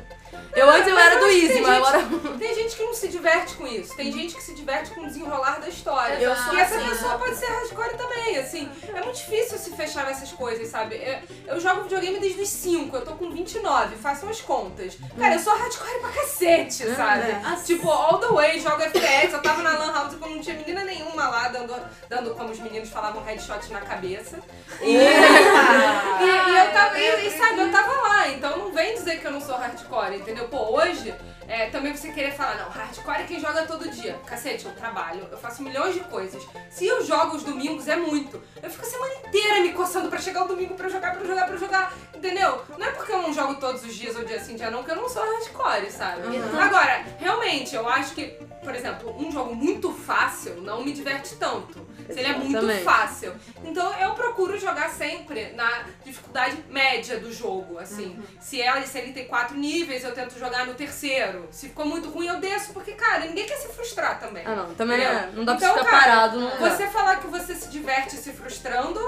[0.56, 2.38] Eu antes eu era do easy, mas agora.
[2.38, 3.96] Tem gente que não se diverte com isso.
[3.96, 6.16] Tem gente que se diverte com o desenrolar da história.
[6.16, 8.70] Eu sou e essa assim, pessoa pode ser hardcore também, assim.
[8.94, 10.96] É muito difícil se fechar nessas coisas, sabe?
[10.96, 14.98] Eu, eu jogo videogame desde os 5, eu tô com 29, façam as contas.
[15.18, 17.34] Cara, eu sou hardcore pra cacete, sabe?
[17.66, 19.34] Tipo, all the way, jogo FPS.
[19.34, 21.74] Eu tava na Lan House quando não tinha menina nenhuma lá dando,
[22.10, 24.40] dando como os meninos falavam, headshot na cabeça.
[24.82, 29.20] E, e, e eu tava, e, e, sabe, eu tava lá, então não vem dizer
[29.20, 30.48] que eu não sou hardcore, entendeu?
[30.48, 31.14] Pô, hoje,
[31.48, 34.20] é, também você querer falar, não, hardcore é quem joga todo dia.
[34.26, 36.42] Cacete, eu trabalho, eu faço milhões de coisas.
[36.70, 38.42] Se eu jogo os domingos, é muito.
[38.62, 41.46] Eu fico a semana inteira me coçando pra chegar o domingo pra jogar, pra jogar,
[41.46, 42.64] pra jogar, entendeu?
[42.78, 44.92] Não é porque eu não jogo todos os dias ou dia sim, dia não, que
[44.92, 46.22] eu não sou hardcore, sabe?
[46.60, 51.86] Agora, realmente, eu acho que, por exemplo, um jogo muito fácil não me diverte tanto.
[52.10, 53.34] Se ele é muito fácil.
[53.64, 58.22] Então eu procuro jogar sempre na dificuldade média do jogo, assim.
[58.40, 61.48] Se, ela, se ele tem quatro níveis, eu tento jogar no terceiro.
[61.52, 64.44] Se ficou muito ruim, eu desço, porque, cara, ninguém quer se frustrar também.
[64.46, 64.76] Ah, não.
[64.76, 66.40] Também é, não dá pra Então, ficar cara, parado.
[66.40, 66.70] Não dá.
[66.70, 69.00] Você falar que você se diverte se frustrando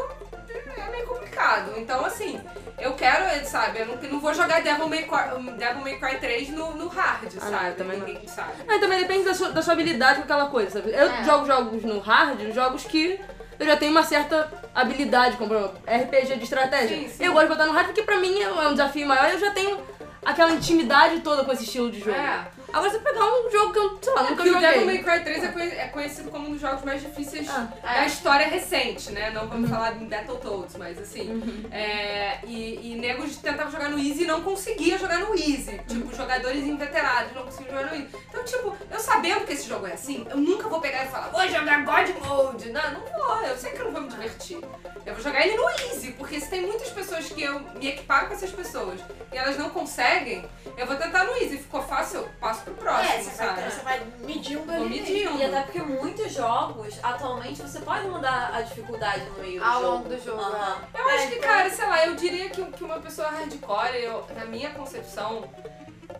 [0.57, 1.73] é meio complicado.
[1.77, 2.39] Então, assim,
[2.79, 6.49] eu quero, sabe, eu não, não vou jogar Devil May Cry, Devil May Cry 3
[6.49, 7.67] no, no hard, Ah, não, sabe?
[7.69, 8.07] eu também não.
[8.07, 8.51] Ninguém sabe.
[8.67, 10.91] Ah, também depende da sua, da sua habilidade com aquela coisa, sabe?
[10.91, 11.23] Eu É.
[11.23, 13.19] jogo jogos no hard, jogos que
[13.59, 15.53] eu já tenho uma certa habilidade, como
[15.87, 16.97] RPG de estratégia.
[16.97, 17.23] Sim, sim.
[17.23, 19.39] Eu gosto de botar no hard porque pra mim é um desafio maior e eu
[19.39, 19.79] já tenho
[20.25, 22.11] aquela intimidade toda com esse estilo de jogo.
[22.17, 22.47] É.
[22.75, 24.85] Agora você pegar um jogo que eu, sei lá, nunca Porque o Devil joguei.
[24.85, 28.47] May Cry 3 é, é conhecido como um dos jogos mais difíceis Ah, da história
[28.47, 29.29] recente, né?
[29.31, 29.47] Não Uhum.
[29.47, 31.41] vamos falar em Battletoads, mas assim.
[31.71, 35.79] É, e, e negros tentavam jogar no Easy e não conseguia jogar no Easy.
[35.87, 36.13] Tipo, Uhum.
[36.13, 38.09] jogadores inveterados não conseguiam jogar no Easy.
[38.29, 41.29] Então, tipo, eu sabendo que esse jogo é assim, eu nunca vou pegar e falar,
[41.29, 42.69] vou jogar God Mode.
[42.71, 43.41] Não, não vou.
[43.43, 44.59] Eu sei que eu não vou me divertir.
[45.05, 48.27] Eu vou jogar ele no Easy, porque se tem muitas pessoas que eu me equiparo
[48.27, 48.99] com essas pessoas
[49.31, 50.45] e elas não conseguem,
[50.77, 51.57] eu vou tentar no Easy.
[51.59, 53.61] Ficou fácil, eu passo pro próximo, É, você sabe?
[53.61, 54.89] vai, você vai medindo Vou ali.
[55.01, 55.37] medindo.
[55.37, 59.81] E até porque muitos jogos, atualmente, você pode mudar a dificuldade no meio do Ao
[59.81, 59.85] jogo.
[59.95, 60.77] longo do jogo, Aham.
[60.93, 64.45] Eu acho que, cara, sei lá, eu diria que, que uma pessoa hardcore, eu, na
[64.45, 65.43] minha concepção,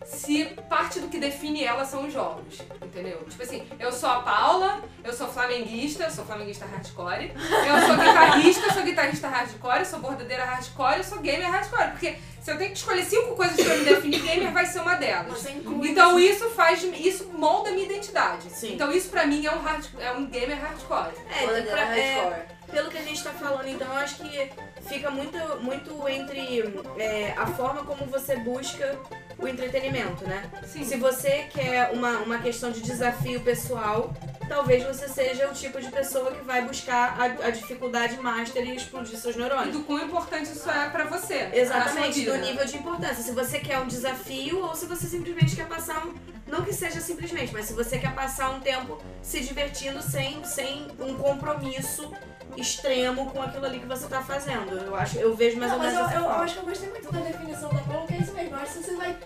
[0.06, 3.24] se parte do que define ela são os jogos, entendeu?
[3.28, 7.96] Tipo assim, eu sou a Paula, eu sou flamenguista, eu sou flamenguista hardcore, eu sou
[7.96, 12.56] guitarrista, sou guitarrista hardcore, eu sou bordadeira hardcore, eu sou gamer hardcore, porque se eu
[12.56, 15.44] tenho que escolher cinco coisas pra me definir, gamer vai ser uma delas.
[15.50, 18.48] Inclui Então isso faz, isso molda a minha identidade.
[18.50, 18.74] Sim.
[18.74, 21.10] Então isso pra mim é um, hard, é um gamer hardcore.
[21.28, 22.55] É, pra- é, hardcore.
[22.70, 24.50] Pelo que a gente tá falando, então, eu acho que
[24.88, 26.64] fica muito, muito entre
[26.98, 28.98] é, a forma como você busca
[29.38, 30.50] o entretenimento, né?
[30.66, 30.84] Sim.
[30.84, 34.12] Se você quer uma, uma questão de desafio pessoal,
[34.48, 38.76] talvez você seja o tipo de pessoa que vai buscar a, a dificuldade master e
[38.76, 39.76] explodir seus E neurônios.
[39.76, 41.50] do quão importante isso é pra você.
[41.52, 43.22] Exatamente, do nível de importância.
[43.22, 46.14] Se você quer um desafio ou se você simplesmente quer passar um.
[46.46, 50.86] Não que seja simplesmente, mas se você quer passar um tempo se divertindo sem, sem
[51.00, 52.10] um compromisso
[52.56, 54.72] extremo com aquilo ali que você tá fazendo.
[54.76, 56.44] Eu acho, eu vejo mais Não, ou mas menos eu, dessa eu, eu forma.
[56.44, 58.50] acho que eu gostei muito da definição da Paula, que é isso mesmo.
[58.56, 59.16] Eu acho que você vai.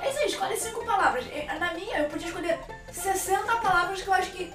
[0.00, 1.24] É isso aí, escolhe cinco palavras.
[1.26, 2.58] E, Na minha, eu podia escolher
[2.92, 4.52] 60 palavras que eu acho que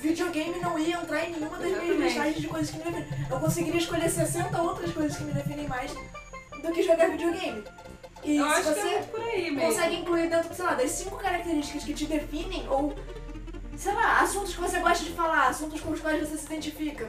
[0.00, 2.04] videogame não ia entrar em nenhuma das minhas Exatamente.
[2.04, 3.26] listagens de coisas que me definem.
[3.30, 7.64] Eu conseguiria escolher 60 outras coisas que me definem mais do que jogar videogame.
[8.24, 9.60] E Eu se acho que é você por aí mesmo.
[9.72, 12.94] consegue incluir dentro, sei lá, das cinco características que te definem, ou,
[13.76, 17.08] sei lá, assuntos que você gosta de falar, assuntos com os quais você se identifica.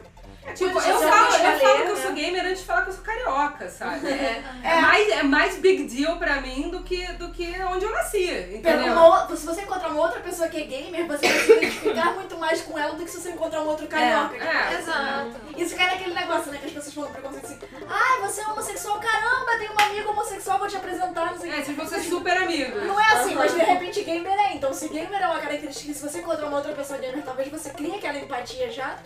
[0.56, 2.02] Tipo, Pode eu ser falo, eu falo que eu né?
[2.02, 4.08] sou gamer antes de falar que eu sou carioca, sabe?
[4.08, 7.92] É, é mais, é mais big deal pra mim do que, do que onde eu
[7.92, 8.94] nasci, entendeu?
[8.94, 12.38] uma, se você encontrar uma outra pessoa que é gamer, você vai se identificar muito
[12.38, 14.36] mais com ela do que se você encontrar um outro carioca.
[14.36, 14.80] é.
[14.80, 15.36] Exato.
[15.58, 16.60] Isso cai naquele negócio, né?
[16.60, 20.60] Que as pessoas falam preconceito assim, ah, você é homossexual, caramba, tem uma amiga homossexual,
[20.60, 22.84] vou te apresentar, não sei o É, vocês vão ser super amigos.
[22.84, 24.54] Não é assim, mas de repente gamer é.
[24.56, 27.70] Então se gamer é uma característica se você encontrar uma outra pessoa gamer, talvez você
[27.72, 28.98] crie aquela empatia já.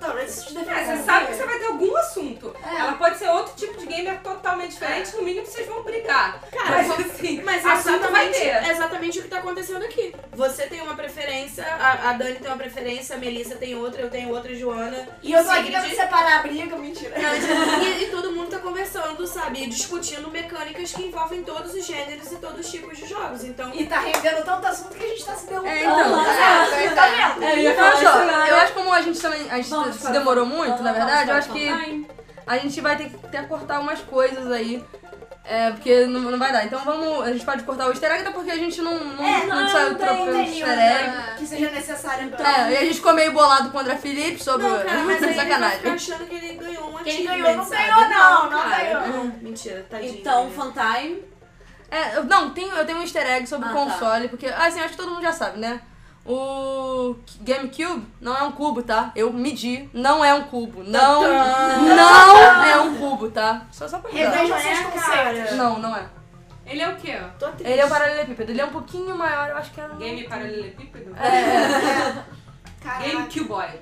[0.00, 0.71] Talvez isso te defenda.
[0.72, 2.56] É, você como sabe que você vai ter algum assunto.
[2.64, 2.76] É.
[2.80, 6.40] Ela pode ser outro tipo de gamer totalmente diferente, no mínimo vocês vão brigar.
[6.50, 8.46] Cara, mas assim, Mas é assunto vai ter.
[8.48, 10.14] é exatamente o que tá acontecendo aqui.
[10.32, 14.10] Você tem uma preferência, a, a Dani tem uma preferência, a Melissa tem outra, eu
[14.10, 15.08] tenho outra, a Joana.
[15.22, 17.14] E eu tô aqui Sigrid- tentando separar a briga, mentira.
[17.18, 19.62] E, e todo mundo tá conversando, sabe?
[19.64, 23.44] E discutindo mecânicas que envolvem todos os gêneros e todos os tipos de jogos.
[23.44, 25.72] Então, E tá rendendo tanto assunto que a gente tá se derrubando.
[25.74, 26.24] É, então.
[26.26, 27.44] É, tá vendo?
[27.44, 29.96] É, eu ia falar só, eu acho que como a gente também a gente Vamos
[29.96, 32.06] se demorou muito, vamos na verdade, eu acho que
[32.46, 34.84] a gente vai ter que até cortar umas coisas aí.
[35.44, 36.64] É, porque não, não vai dar.
[36.64, 37.26] Então vamos.
[37.26, 39.60] A gente pode cortar o easter egg, até porque a gente não, não, É, não,
[39.62, 41.12] não, saiu easter nenhuma egg.
[41.36, 42.68] que seja necessária pra...
[42.68, 45.20] É, e a gente ficou meio bolado com o André Felipe sobre não, cara, mas
[45.20, 45.78] ele sacanagem.
[45.78, 49.08] ficar achando que ele ganhou um Quem ganhou não ganhou, não, não ganhou.
[49.08, 49.24] não.
[49.42, 50.14] Mentira, tadinho.
[50.14, 50.50] Então, né?
[50.54, 51.24] fun time.
[51.90, 54.90] É, não, tem, eu tenho um easter egg sobre Ah, o console, porque, assim, acho
[54.90, 55.80] que todo mundo já sabe, né?
[56.24, 59.10] O GameCube não é um cubo, tá?
[59.16, 60.84] Eu medi, não é um cubo.
[60.84, 63.66] Não, não é um cubo, tá?
[63.72, 64.30] Só, só pra avisar.
[64.32, 64.90] Reveja Não é, seus cara.
[65.30, 65.56] conceitos.
[65.56, 66.06] Não, não é.
[66.64, 67.18] Ele é o quê?
[67.40, 67.68] Tô triste.
[67.72, 68.52] Ele é um paralelepípedo.
[68.52, 69.88] Ele é um pouquinho maior, eu acho que é...
[69.98, 71.12] Game paralelepípedo?
[72.80, 73.02] Caraca.
[73.02, 73.78] Game cuboid.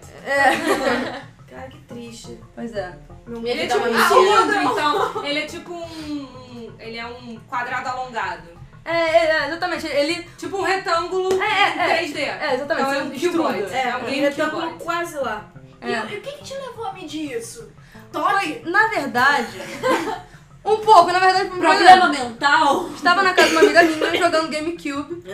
[1.49, 2.39] Cara, que triste.
[2.55, 2.97] Pois é.
[3.27, 5.25] Meu Ele é tipo um cilindro, então.
[5.27, 8.60] Ele é tipo um, um- Ele é um quadrado alongado.
[8.85, 9.87] É, é, é, exatamente.
[9.87, 10.29] Ele.
[10.39, 12.19] Tipo um retângulo É, é, em 3D.
[12.19, 13.25] É, exatamente.
[13.27, 13.69] Então é um.
[13.69, 15.47] É, É um um retângulo quase lá.
[15.83, 16.07] E, É.
[16.11, 17.71] e o que, que te levou a medir isso?
[18.13, 18.63] Toque?
[18.65, 19.61] Na verdade.
[20.63, 22.91] Um pouco, na verdade, foi um Problema mental?
[22.91, 25.25] Estava na casa de uma amiga minha jogando GameCube.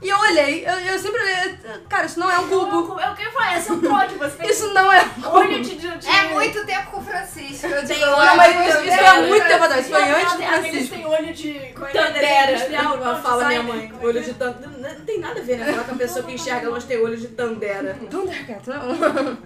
[0.00, 1.58] E eu olhei, eu, eu sempre olhei.
[1.88, 3.00] Cara, isso não é um cubo.
[3.00, 5.36] Eu quero falar, esse é um toque, você tem Isso não é um cubo.
[5.38, 5.76] olho de...
[5.76, 6.08] de, de...
[6.08, 7.66] É muito tempo com o Francisco.
[7.66, 9.84] Eu digo, Não, é mas isso, isso o muito tempo atrás.
[9.84, 10.94] Isso foi antes do Francisco.
[10.94, 11.58] têm olho de...
[11.58, 11.72] é é?
[11.92, 12.68] Tandera.
[12.82, 13.88] Não, fala minha mãe.
[13.88, 14.34] como é Olho de é?
[14.34, 14.72] tandera.
[14.78, 15.72] Não, tem nada a ver, né?
[15.72, 17.98] Falar que a pessoa que enxerga longe tem olho de tandera.
[18.08, 19.38] Thundercat, não.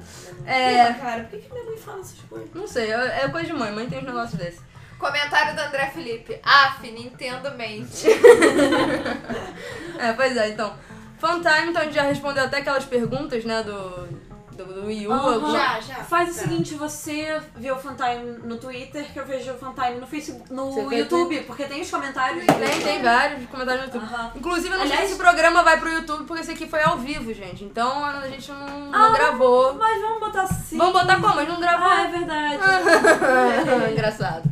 [0.47, 0.93] É.
[0.95, 2.49] Cara, por que, que minha mãe fala essas coisas?
[2.53, 3.73] Não sei, é é coisa de mãe.
[3.73, 4.61] Mãe tem uns negócios desses.
[5.03, 6.39] Comentário do André Felipe.
[6.45, 8.07] Af, Nintendo mente.
[9.99, 10.73] É, pois é, então.
[11.19, 14.09] Funtime, então a gente já respondeu até aquelas perguntas, né, do,
[14.57, 15.13] do, do Wii U.
[15.13, 15.95] Alguma- Já, já.
[16.03, 20.07] Faz o seguinte, você vê o Funtime no Twitter, que eu vejo o Funtime no
[20.09, 22.45] Facebook, no Você YouTube, porque tem os comentários.
[22.47, 24.13] Tem, tem vários comentários no YouTube.
[24.13, 24.33] Aham.
[24.35, 26.83] Inclusive, eu não sei Aliás- se esse programa vai pro YouTube, porque esse aqui foi
[26.83, 27.63] ao vivo, gente.
[27.63, 29.75] Então a gente não, não Ah, gravou.
[29.75, 30.77] Mas vamos botar assim.
[30.77, 31.39] Vamos botar como?
[31.39, 31.87] A gente não gravou.
[31.89, 32.59] Ah, é verdade.
[33.93, 34.51] Engraçado.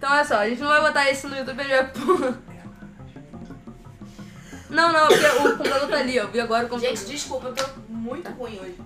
[0.00, 2.38] Então olha só, a gente não vai botar esse no YouTube, a gente vai pôr.
[4.70, 6.22] Não, não, porque o computador tá ali, ó.
[6.22, 6.96] Eu vi agora o computador.
[6.96, 8.78] Gente, desculpa, eu tô muito ruim hoje.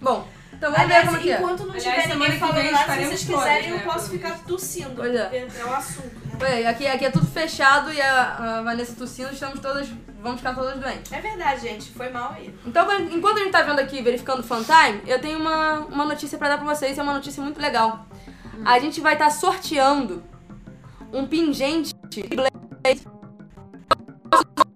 [0.00, 1.36] Bom, então vamos Aliás, ver como é que é.
[1.38, 3.76] enquanto não Aliás, tiver semana ninguém que falando vem nada, se vocês quiserem, todas, eu
[3.78, 4.94] né, posso ficar tossindo.
[4.94, 5.24] Pois é.
[5.24, 6.44] porque É um assunto.
[6.44, 9.88] Oi, aqui, aqui é tudo fechado e a, a Vanessa tossindo, estamos todas.
[10.22, 11.10] Vamos ficar todas doentes.
[11.10, 11.90] É verdade, gente.
[11.90, 12.54] Foi mal aí.
[12.64, 16.38] Então, enquanto a gente tá vendo aqui, verificando o Funtime, eu tenho uma, uma notícia
[16.38, 18.06] pra dar pra vocês, é uma notícia muito legal.
[18.64, 20.22] A gente vai estar sorteando
[21.14, 21.94] um pingente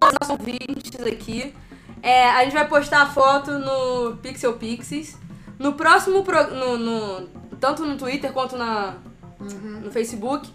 [0.01, 1.53] nossos ouvintes aqui.
[2.01, 5.17] É, a gente vai postar a foto no Pixel Pixies.
[5.57, 7.27] No próximo pro, no, no-
[7.59, 8.93] tanto no Twitter quanto na,
[9.39, 10.49] no Facebook.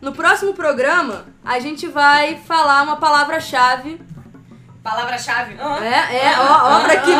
[0.00, 4.00] No próximo programa, a gente vai falar uma palavra-chave.
[4.82, 5.54] Palavra-chave.
[5.82, 7.10] É, é, ó, ó, pra que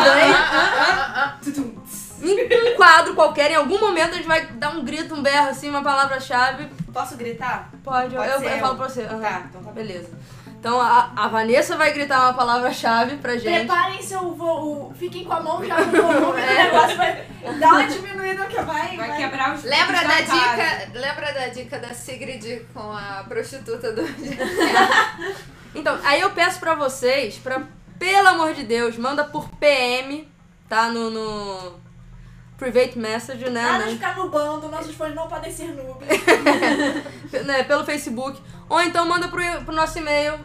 [2.21, 5.49] Em um quadro qualquer, em algum momento a gente vai dar um grito, um berro,
[5.49, 6.67] assim, uma palavra-chave.
[6.93, 7.69] Posso gritar?
[7.83, 8.59] Pode, Pode eu, eu eu.
[8.59, 9.03] falo pra você.
[9.03, 9.21] Aham.
[9.21, 9.71] Tá, então tá.
[9.71, 10.09] Beleza.
[10.59, 13.67] Então a, a Vanessa vai gritar uma palavra-chave pra gente.
[13.67, 17.25] Preparem seu voo, fiquem com a mão já no volume, o negócio vai
[17.59, 18.95] dar uma diminuída que vai...
[18.95, 20.91] Vai quebrar os Lembra da dica?
[20.93, 24.03] Lembra da dica da Sigrid com a prostituta do.
[25.75, 27.63] Então, aí eu peço pra vocês, pra,
[27.97, 30.31] pelo amor de Deus, manda por PM,
[30.69, 30.87] tá?
[30.87, 31.82] No, no
[32.57, 33.61] private message, né?
[33.61, 33.95] Nada de né?
[33.95, 36.07] ficar no bando, nossos fãs não podem ser noobs.
[37.45, 38.39] né, pelo Facebook.
[38.69, 40.39] Ou então manda pro, pro nosso e-mail.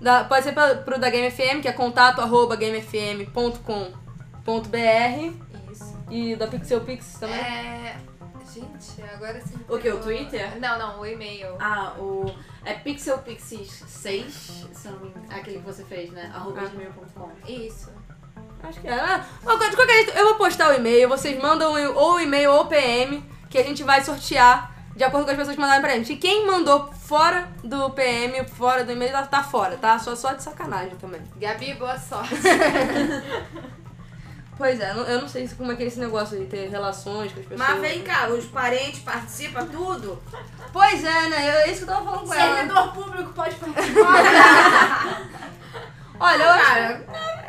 [0.00, 3.72] Da, pode ser pra, pro da Game FM, que é contato arroba gamefm.com.br.
[5.70, 5.98] Isso.
[6.10, 7.36] E da Pixel Pix também.
[7.38, 7.96] É.
[8.52, 9.54] Gente, agora sim.
[9.66, 10.58] O que, o Twitter?
[10.60, 11.56] Não, não, o e-mail.
[11.58, 12.26] Ah, o.
[12.66, 15.26] É Pixel Pixies 6, se eu não me engano.
[15.30, 16.30] Aquele que você fez, né?
[16.34, 16.64] Arroba Ah.
[16.66, 17.30] gmail.com.
[17.50, 17.90] Isso.
[18.62, 18.92] Acho que é.
[18.94, 19.24] Ah,
[19.70, 22.66] de qualquer jeito, eu vou postar o e-mail, vocês mandam ou o e-mail ou o
[22.66, 26.12] PM, que a gente vai sortear de acordo com as pessoas que mandarem pra gente.
[26.12, 29.98] E quem mandou fora do PM, fora do e-mail, tá, tá fora, tá?
[29.98, 31.20] Só, só de sacanagem também.
[31.36, 32.34] Gabi, boa sorte.
[34.54, 37.32] Pois é, eu não sei se- como é que é esse negócio de ter relações
[37.32, 37.68] com as pessoas.
[37.70, 40.22] Mas vem cá, os parentes participam tudo?
[40.72, 41.48] Pois é, né?
[41.48, 42.56] Eu- É isso que eu tava falando com ela.
[42.56, 45.22] Servidor público pode participar.
[46.22, 47.04] Olha, eu, cara,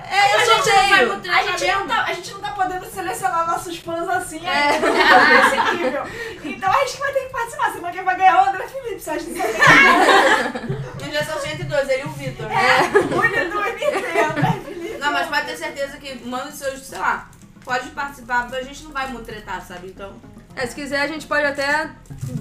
[0.09, 1.13] é, eu sorteio.
[1.31, 4.75] A gente, não tá, a gente não tá podendo selecionar nossos fãs assim, É.
[4.75, 6.03] é, nesse nível.
[6.43, 8.99] Então a gente vai ter que participar, senão quem vai ganhar é o André Felipe,
[8.99, 12.47] você acha que isso é Eu já são 102, ele e o Vitor.
[12.47, 14.97] Une do Nintendo, André Felipe.
[14.97, 17.27] Não, mas pode ter certeza que manda os seus, sei lá,
[17.63, 19.87] pode participar, a gente não vai muito tretar, sabe?
[19.87, 20.32] Então.
[20.55, 21.89] É, se quiser, a gente pode até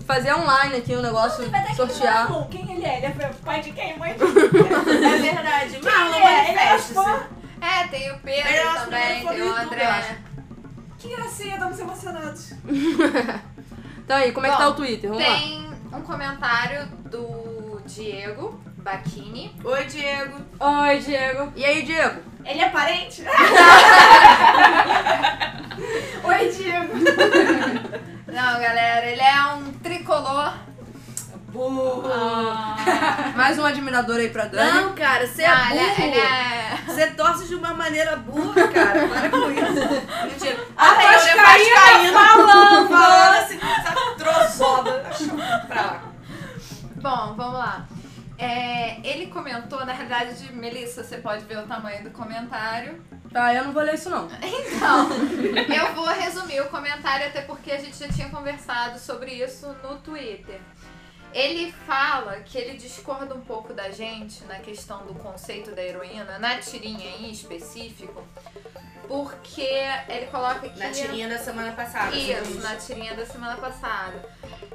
[0.06, 2.28] fazer online aqui um negócio, Vai ter que sortear.
[2.30, 2.98] Marlon, quem ele é?
[2.98, 3.10] Ele é
[3.44, 3.98] pai de quem?
[3.98, 4.18] Mãe de
[4.51, 5.05] quem?
[5.05, 5.70] É verdade.
[5.80, 6.51] Quem Marlon, ele é?
[6.51, 7.22] Ele é fã?
[7.60, 10.18] É, tem o Pedro Ele é também, tem o André.
[10.98, 12.52] Que gracinha, estamos emocionados.
[14.05, 15.10] Então aí, como é que tá Bom, o Twitter?
[15.10, 15.34] Vamos lá.
[15.39, 19.56] Tem um comentário do Diego Bacchini.
[19.64, 20.36] Oi, Diego.
[20.60, 21.52] Oi, Diego.
[21.56, 22.20] E aí, Diego?
[22.44, 23.24] Ele é parente?
[26.24, 26.94] Oi, Diego.
[28.27, 30.52] Não, galera, ele é um tricolor.
[33.36, 34.73] Mais um admirador aí pra Dani.
[34.73, 36.01] Não, cara, você é ele, burro.
[36.02, 36.78] é- ele é.
[36.86, 39.06] Você torce de uma maneira burra, cara.
[39.06, 40.24] Para com isso.
[40.24, 40.66] Mentira.
[40.77, 42.89] Ah, tem o Vascaína Vascaíno falando.
[42.89, 45.10] falando assim, essa trozada.
[45.66, 46.02] Pra lá.
[46.97, 47.86] Bom, vamos lá.
[48.39, 53.02] É, ele comentou, na realidade, de Melissa, você pode ver o tamanho do comentário.
[53.32, 54.28] Tá, eu não vou ler isso não.
[54.42, 55.09] Então,
[55.74, 59.96] eu vou resumir o comentário, até porque a gente já tinha conversado sobre isso no
[59.98, 60.60] Twitter.
[61.32, 66.38] Ele fala que ele discorda um pouco da gente na questão do conceito da heroína,
[66.38, 68.22] na tirinha em específico,
[69.09, 69.70] porque
[70.09, 70.78] ele coloca que.
[70.78, 72.14] Na tirinha da semana passada.
[72.14, 74.28] Isso, na tirinha da semana passada.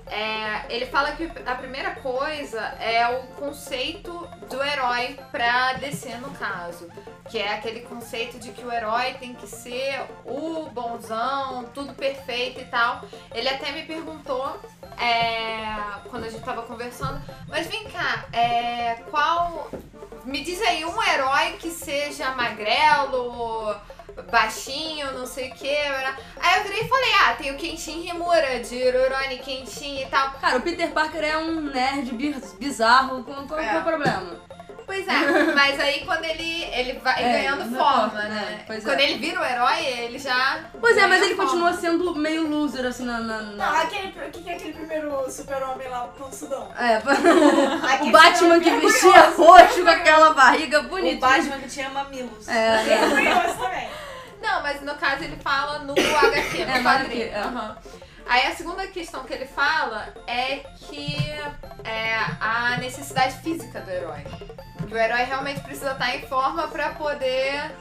[0.08, 6.32] É, ele fala que a primeira coisa é o conceito do herói pra descer no
[6.32, 6.90] caso.
[7.30, 12.62] Que é aquele conceito de que o herói tem que ser o bonzão, tudo perfeito
[12.62, 13.02] e tal.
[13.34, 14.58] Ele até me perguntou,
[14.98, 15.76] é,
[16.10, 19.70] quando a gente tava conversando, mas vem cá, é, qual.
[20.24, 23.74] Me diz aí um herói que seja magrelo,
[24.30, 25.70] baixinho, não sei o que.
[25.70, 30.32] Aí eu virei e falei, ah, tem o Kenshin Himura, de Rurouni Kenshin e tal.
[30.32, 33.24] Cara, o Peter Parker é um nerd bi- bizarro.
[33.24, 33.64] Qual, qual, É.
[33.66, 34.42] qual é o problema?
[34.88, 35.12] Pois é,
[35.54, 38.60] mas aí quando ele, ele vai É, ganhando forma, né?
[38.62, 39.04] é, pois quando é.
[39.04, 40.62] ele vira o herói, ele já.
[40.80, 41.52] Pois é, mas ele forma.
[41.52, 43.20] continua sendo meio loser, assim, na...
[43.20, 46.72] na, na- Não, aquele, o que que é aquele primeiro super-homem lá, pansudão?
[46.80, 46.96] É,
[47.94, 51.28] Aquele o Batman que vestia roxo com aquela barriga O bonita.
[51.28, 52.48] Batman que tinha mamilos.
[52.48, 53.90] É, É curioso também.
[54.42, 57.24] Não, mas no caso ele fala no HQ, no É, no quadrinho.
[57.28, 57.40] É.
[57.40, 57.78] Aham.
[58.30, 61.16] Aí a segunda questão que ele fala é que
[61.84, 64.24] é a necessidade física do herói.
[64.88, 67.72] Que o herói realmente precisa estar em forma pra poder.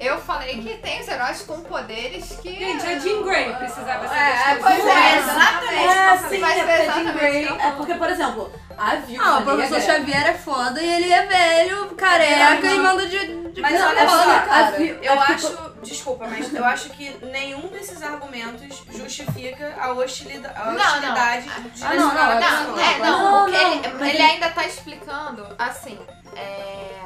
[0.00, 2.58] Eu falei que tem os heróis com poderes que.
[2.58, 4.86] Gente, a Jean Grey precisava ser É, das pois coisas.
[4.96, 5.74] é, exatamente.
[5.74, 7.46] É, sim, mas é é a Jean exatamente Grey.
[7.60, 11.12] É porque, por exemplo, a Viúva Ah, o professor Negra- Xavier é foda e ele
[11.12, 14.66] é velho, careca e manda de, de Mas Não, olha só, cara.
[14.68, 19.92] a Vi- Eu é acho, desculpa, mas eu acho que nenhum desses argumentos justifica a
[19.92, 20.86] hostilidade, a Não, não.
[20.86, 21.46] hostilidade
[21.82, 25.46] Ah, não, não, Não, é, não, Não, não, ele, mas ele ele- ainda tá explicando,
[25.58, 25.98] assim,
[26.36, 27.00] é,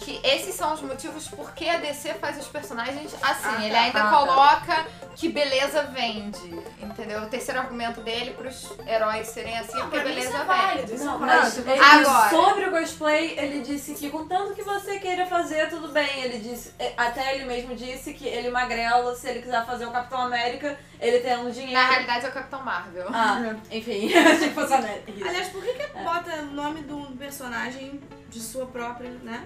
[0.00, 3.48] que esses são os motivos por que a DC faz os personagens assim.
[3.48, 3.80] Ah, ele tá.
[3.80, 4.16] ainda Ah, tá.
[4.16, 6.38] coloca que beleza vende,
[6.80, 7.22] entendeu?
[7.22, 10.46] O terceiro argumento dele pros heróis serem assim, Não, porque pra mim isso beleza é
[10.46, 10.94] válido, vende.
[10.94, 11.70] isso Não, é mas válido.
[11.70, 12.30] ele, Agora.
[12.30, 16.08] sobre o cosplay, ele disse que contanto que você queira fazer, tudo bem.
[16.22, 19.90] Ele disse, é, até ele mesmo disse que ele magrelo, se ele quiser fazer o
[19.90, 21.72] Capitão América, ele tem um dinheiro.
[21.74, 23.08] Na realidade é o Capitão Marvel.
[23.12, 25.10] Ah, enfim, achei que fosse a Neta.
[25.28, 29.42] Aliás, por que, que bota o nome de um personagem de sua própria, né?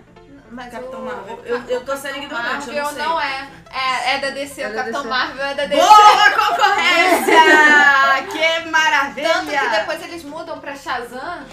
[0.53, 1.41] Mas Capitão o- Marvel.
[1.45, 3.03] Eu- eu tô sendo ignorante, eu Marvel não sei.
[3.03, 3.49] não é.
[3.71, 4.63] É, é da DC.
[4.63, 5.15] É o da Capitão DC.
[5.15, 5.81] Marvel é da DC.
[5.83, 7.43] Boa concorrência!
[8.63, 9.29] que maravilha!
[9.33, 11.47] Tanto que depois eles mudam pra Shazam.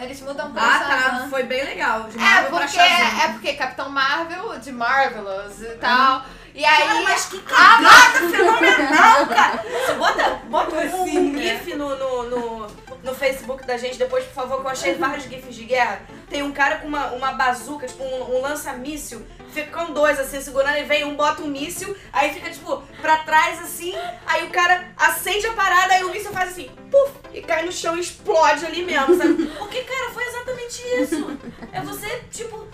[0.00, 1.20] Eles mudam pra Ah, Shazam.
[1.22, 1.28] tá.
[1.30, 2.04] Foi bem legal.
[2.04, 3.20] De É Marvel pra porque, Shazam.
[3.24, 6.22] é porque Capitão Marvel de Marvelous e tal.
[6.54, 6.88] E aí.
[6.88, 9.62] Cara, mas que cagada fenomenal, cara!
[9.86, 12.66] Você bota, bota um, um gif no, no, no,
[13.04, 16.00] no Facebook da gente depois, por favor, que eu achei vários gifs de guerra.
[16.28, 20.76] Tem um cara com uma, uma bazuca, tipo um, um lança-míssil, ficam dois assim, segurando,
[20.78, 23.94] e vem um, bota um míssil, aí fica tipo pra trás assim,
[24.26, 27.72] aí o cara acende a parada, aí o míssil faz assim, puf, e cai no
[27.72, 29.46] chão e explode ali mesmo, sabe?
[29.56, 31.38] Porque, cara, foi exatamente isso.
[31.72, 32.66] É você, tipo,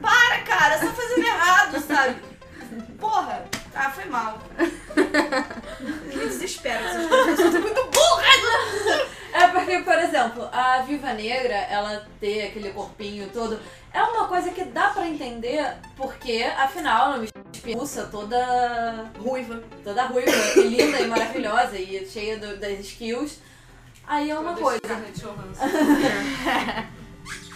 [0.00, 2.16] para, cara, você tá fazendo errado, sabe?
[2.98, 3.44] Porra!
[3.74, 4.40] Ah, foi mal.
[6.06, 7.52] Me desespero essas coisas.
[7.52, 7.93] Sou muito!
[9.34, 13.58] É porque, por exemplo, a Viva Negra, ela ter aquele corpinho todo,
[13.92, 17.18] é uma coisa que dá pra entender, porque, afinal, ela é
[17.66, 19.60] uma russa toda Ruiva.
[19.82, 23.40] toda ruiva, e linda e maravilhosa, e cheia do- das skills.
[24.06, 24.80] Aí é uma coisa.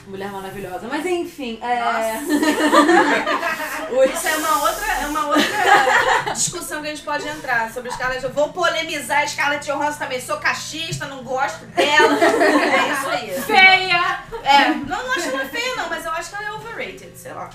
[0.09, 0.89] Mulher maravilhosa.
[0.89, 2.19] Mas enfim, é.
[4.15, 8.23] Isso é uma outra, é uma outra discussão que a gente pode entrar sobre Scarlett
[8.23, 8.35] Johansson.
[8.35, 10.19] Vou polemizar a Scarlett Johansson também.
[10.21, 12.19] Sou cachista, não gosto dela.
[12.19, 13.43] É isso aí.
[13.43, 14.25] Feia!
[14.43, 17.33] É, não, não acho ela feia não, mas eu acho que ela é overrated, sei
[17.35, 17.51] lá.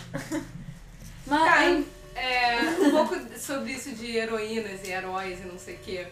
[1.25, 1.83] Mas, Cara,
[2.15, 6.07] é, um pouco sobre isso de heroínas e heróis e não sei o quê.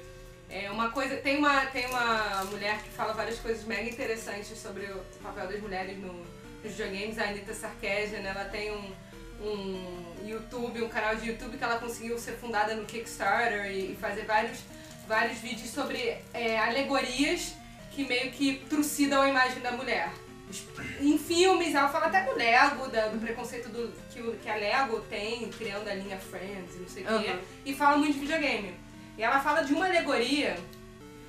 [0.52, 4.84] É uma coisa, tem uma, tem uma mulher que fala várias coisas mega interessantes sobre
[4.86, 6.14] o papel das mulheres no,
[6.64, 8.92] nos videogames, a Anitta Sarkeesian, ela tem um,
[9.42, 13.98] um YouTube, um canal de YouTube que ela conseguiu ser fundada no Kickstarter e, e
[14.00, 14.60] fazer vários,
[15.08, 17.54] vários vídeos sobre é, alegorias
[17.92, 20.12] que meio que trucidam a imagem da mulher.
[21.00, 25.00] Em filmes, ela fala até do Lego, da- do preconceito do, que, que a Lego
[25.10, 27.32] tem, criando a linha Friends e não sei o quê.
[27.32, 27.40] Uhum.
[27.66, 28.74] E fala muito de videogame.
[29.22, 30.58] E ela fala de uma alegoria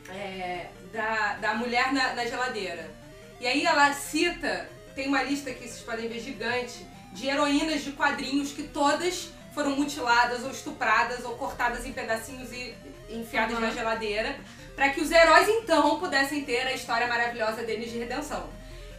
[0.09, 2.91] é, da, da mulher na, na geladeira.
[3.39, 7.93] E aí ela cita, tem uma lista que vocês podem ver gigante, de heroínas de
[7.93, 12.75] quadrinhos que todas foram mutiladas ou estupradas ou cortadas em pedacinhos e
[13.11, 14.41] enfiadas na geladeira,
[14.75, 18.49] para que os heróis então pudessem ter a história maravilhosa deles de redenção.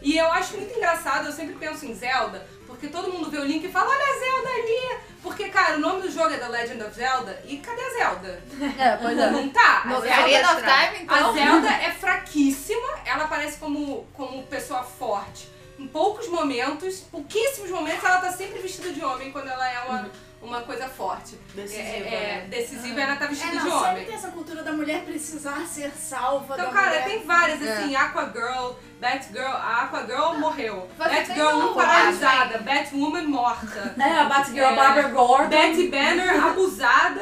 [0.03, 3.45] E eu acho muito engraçado, eu sempre penso em Zelda, porque todo mundo vê o
[3.45, 4.99] Link e fala, olha a Zelda ali!
[5.21, 8.43] Porque, cara, o nome do jogo é The Legend of Zelda, e cadê a Zelda?
[8.79, 9.29] É, pois é.
[9.29, 9.83] Não tá.
[9.83, 11.33] A No Zelda, Ocarina of Time, a então.
[11.33, 15.47] Zelda é fraquíssima, ela aparece como, como pessoa forte.
[15.77, 20.09] Em poucos momentos, pouquíssimos momentos, ela tá sempre vestida de homem quando ela é uma,
[20.44, 21.36] uma coisa forte.
[21.56, 22.48] Decisiva, é, é, né?
[22.49, 24.06] decisiva ela tá É, vestida de não, sempre homem.
[24.06, 27.06] tem essa cultura da mulher precisar ser salva Então, da cara, mulher.
[27.06, 30.90] tem várias, assim, Aquagirl, Batgirl, a Aquagirl morreu.
[30.98, 33.95] Você tem Batgirl uma 1 paralisada, Batwoman morta.
[33.99, 34.76] É, a Batgirl, É.
[34.76, 35.49] Barbara Gordon.
[35.49, 37.22] Betty Banner abusada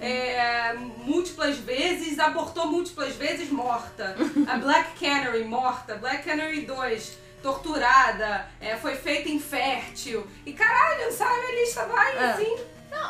[0.00, 4.14] é, múltiplas vezes, abortou múltiplas vezes, morta.
[4.48, 5.96] A Black Canary morta.
[5.96, 10.26] Black Canary 2 torturada, é, foi feita infértil.
[10.46, 12.24] E caralho, sabe, a lista vai É.
[12.30, 12.56] assim.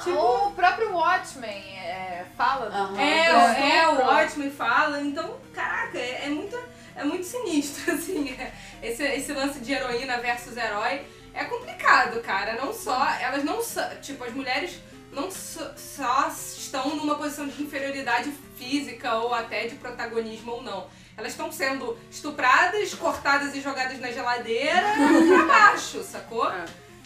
[0.05, 1.49] Tipo- O próprio Watchmen
[1.79, 3.01] é, fala Aham.
[3.01, 4.07] É, do é, o estupro.
[4.07, 6.59] Watchmen fala, então, caraca, é, é muito,
[6.97, 8.53] é muito sinistro, assim, é.
[8.83, 13.83] esse, esse lance de heroína versus herói é complicado, cara, não só, elas não só,
[14.03, 14.79] tipo, as mulheres
[15.13, 20.87] não só, só estão numa posição de inferioridade física ou até de protagonismo ou não,
[21.19, 24.86] elas estão sendo estupradas, cortadas e jogadas na geladeira
[25.28, 26.51] pra baixo, sacou?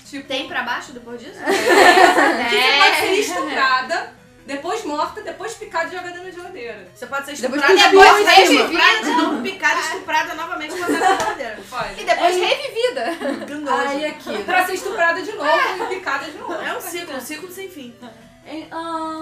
[0.08, 1.38] Tipo, Tem pra baixo depois disso?
[1.42, 4.12] que você pode ser estuprada,
[4.44, 6.88] depois morta, depois picada e jogada na geladeira.
[6.94, 8.62] Você pode ser Depois estuprada e depois cima.
[8.66, 11.58] revivida, de novo picada, estuprada novamente botada na geladeira.
[11.70, 12.00] Pode.
[12.00, 13.46] E depois revivida.
[13.46, 13.88] Que nojo.
[13.88, 14.42] Aí aqui.
[14.44, 15.48] Pra ser estuprada de novo
[15.84, 16.52] e picada de novo.
[16.52, 17.94] É um ciclo, um ciclo sem fim.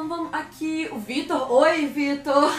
[0.09, 1.51] Vamos aqui, o Vitor.
[1.53, 2.51] Oi, Vitor.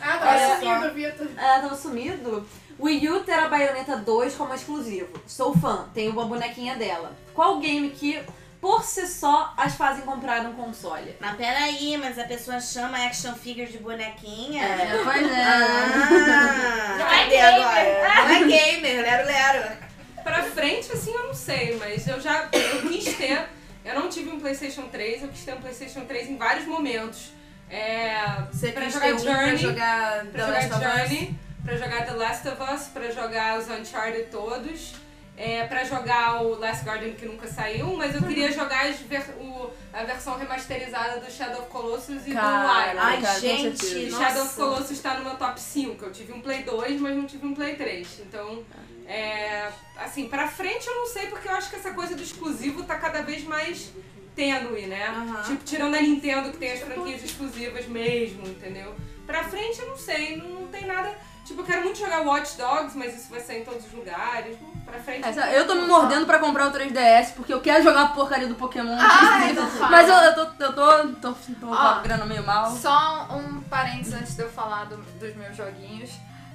[0.00, 1.26] Ah, tava É, sumindo, Vitor.
[1.36, 2.48] É, tava sumido.
[2.78, 5.08] Wii U terá Bayonetta 2 como exclusivo.
[5.26, 7.12] Sou fã, tenho uma bonequinha dela.
[7.34, 8.20] Qual game que,
[8.60, 11.16] por si só, as fazem comprar um console?
[11.20, 14.62] Mas peraí, mas a pessoa chama action figure de bonequinha?
[15.04, 17.66] pois Ah, Não é gamer.
[17.66, 18.24] agora?
[18.24, 19.76] Não é gamer, lero lero.
[20.22, 23.48] Pra frente, assim, eu não sei, mas eu já eu quis ter.
[23.84, 27.32] Eu não tive um PlayStation 3, eu quis ter um PlayStation 3 em vários momentos.
[27.68, 28.14] É,
[28.52, 31.08] Você Pra jogar um pra Journey, jogar pra The Last jogar of Us?
[31.10, 31.34] Journey,
[31.64, 34.94] pra jogar The Last of Us, pra jogar os Uncharted todos,
[35.38, 39.24] é, pra jogar o Last Guardian que nunca saiu, mas eu queria jogar as ver-
[39.40, 43.00] o- a versão remasterizada do Shadow of Colossus e Cara, do Iron.
[43.00, 44.10] Ai, Cara, gente.
[44.10, 46.04] Shadow of Colossus tá no meu top 5.
[46.04, 48.20] Eu tive um Play 2, mas não tive um Play 3.
[48.20, 48.62] Então,
[49.06, 52.84] é, assim, pra frente eu não sei, porque eu acho que essa coisa do exclusivo
[52.84, 53.90] tá cada vez mais
[54.34, 55.06] tênue, né?
[55.08, 55.42] Aham.
[55.42, 58.94] Tipo, tirando a Nintendo, que tem as franquias exclusivas mesmo, entendeu?
[59.26, 61.14] Pra frente eu não sei, não, não tem nada...
[61.44, 64.56] Tipo, eu quero muito jogar Watch Dogs, mas isso vai sair em todos os lugares.
[64.84, 65.26] Pra frente...
[65.26, 68.08] É, sabe, eu tô me mordendo pra comprar o 3DS porque eu quero jogar a
[68.08, 68.96] porcaria do Pokémon.
[68.96, 69.90] Fala.
[69.90, 72.00] Mas eu, eu tô, eu tô, tô, tô Ó.
[72.00, 72.70] grana meio mal.
[72.70, 76.10] Só um parênteses antes de eu falar do- dos meus joguinhos.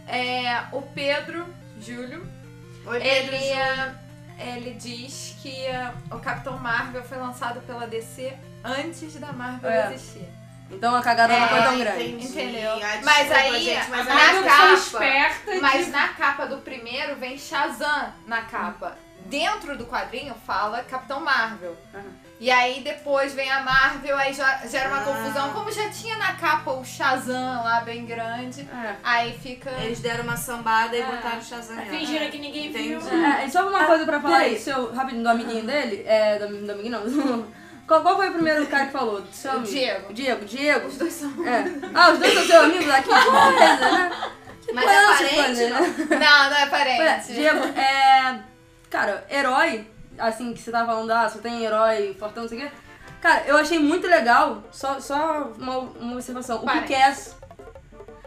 [0.07, 1.45] É, o Pedro
[1.81, 2.25] Júlio,
[2.87, 3.35] Oi, Pedro.
[3.35, 3.95] ele, é,
[4.39, 8.33] ele diz que é, o Capitão Marvel foi lançado pela DC
[8.63, 9.93] antes da Marvel É.
[9.93, 10.27] existir.
[10.69, 12.03] Então a cagada não foi tão Ah, grande.
[12.11, 12.27] entendi.
[12.27, 12.71] Entendeu?
[13.03, 18.13] Mas aí, gente, mas na Marvel capa- de- Mas na capa do primeiro vem Shazam
[18.25, 18.97] na capa.
[19.25, 21.75] Dentro do quadrinho fala Capitão Marvel.
[22.39, 25.05] E aí depois vem a Marvel, aí já gera uma Ah.
[25.05, 25.53] confusão.
[25.53, 28.95] Como já tinha na capa o Shazam lá bem grande, É.
[29.03, 29.71] aí fica.
[29.81, 31.05] Eles deram uma sambada e Ah.
[31.07, 31.77] botaram o Shazam.
[31.87, 32.99] Fingiram que ninguém viu.
[32.99, 33.25] Entendi.
[33.25, 36.47] É, e só uma coisa pra falar aí, seu, rapidinho, do amiguinho dele, é, do,
[36.65, 37.47] do amiguinho não,
[37.87, 39.23] qual, qual foi o primeiro cara que falou?
[39.31, 39.71] Seu O amigo?
[39.71, 40.13] Diego.
[40.13, 40.87] Diego, Diego.
[40.89, 41.29] Os dois são.
[41.43, 41.63] É.
[41.95, 43.09] Ah, os dois são seus amigos aqui?
[43.09, 44.11] Que coisa, né?
[44.63, 45.95] Que Mas coisa é parente, coisa, né?
[46.19, 47.33] Não, não é parente.
[47.33, 48.39] Diego, é.
[48.91, 49.87] Cara, herói,
[50.17, 52.71] assim, que você tava falando, ah, só tem herói fortão, não sei o quê.
[53.21, 56.83] Cara, eu achei muito legal, só, só uma, uma observação, o Parece.
[56.87, 57.37] Kick-Ass.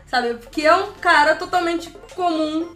[0.07, 0.35] Sabe?
[0.35, 2.75] Porque é um cara totalmente comum,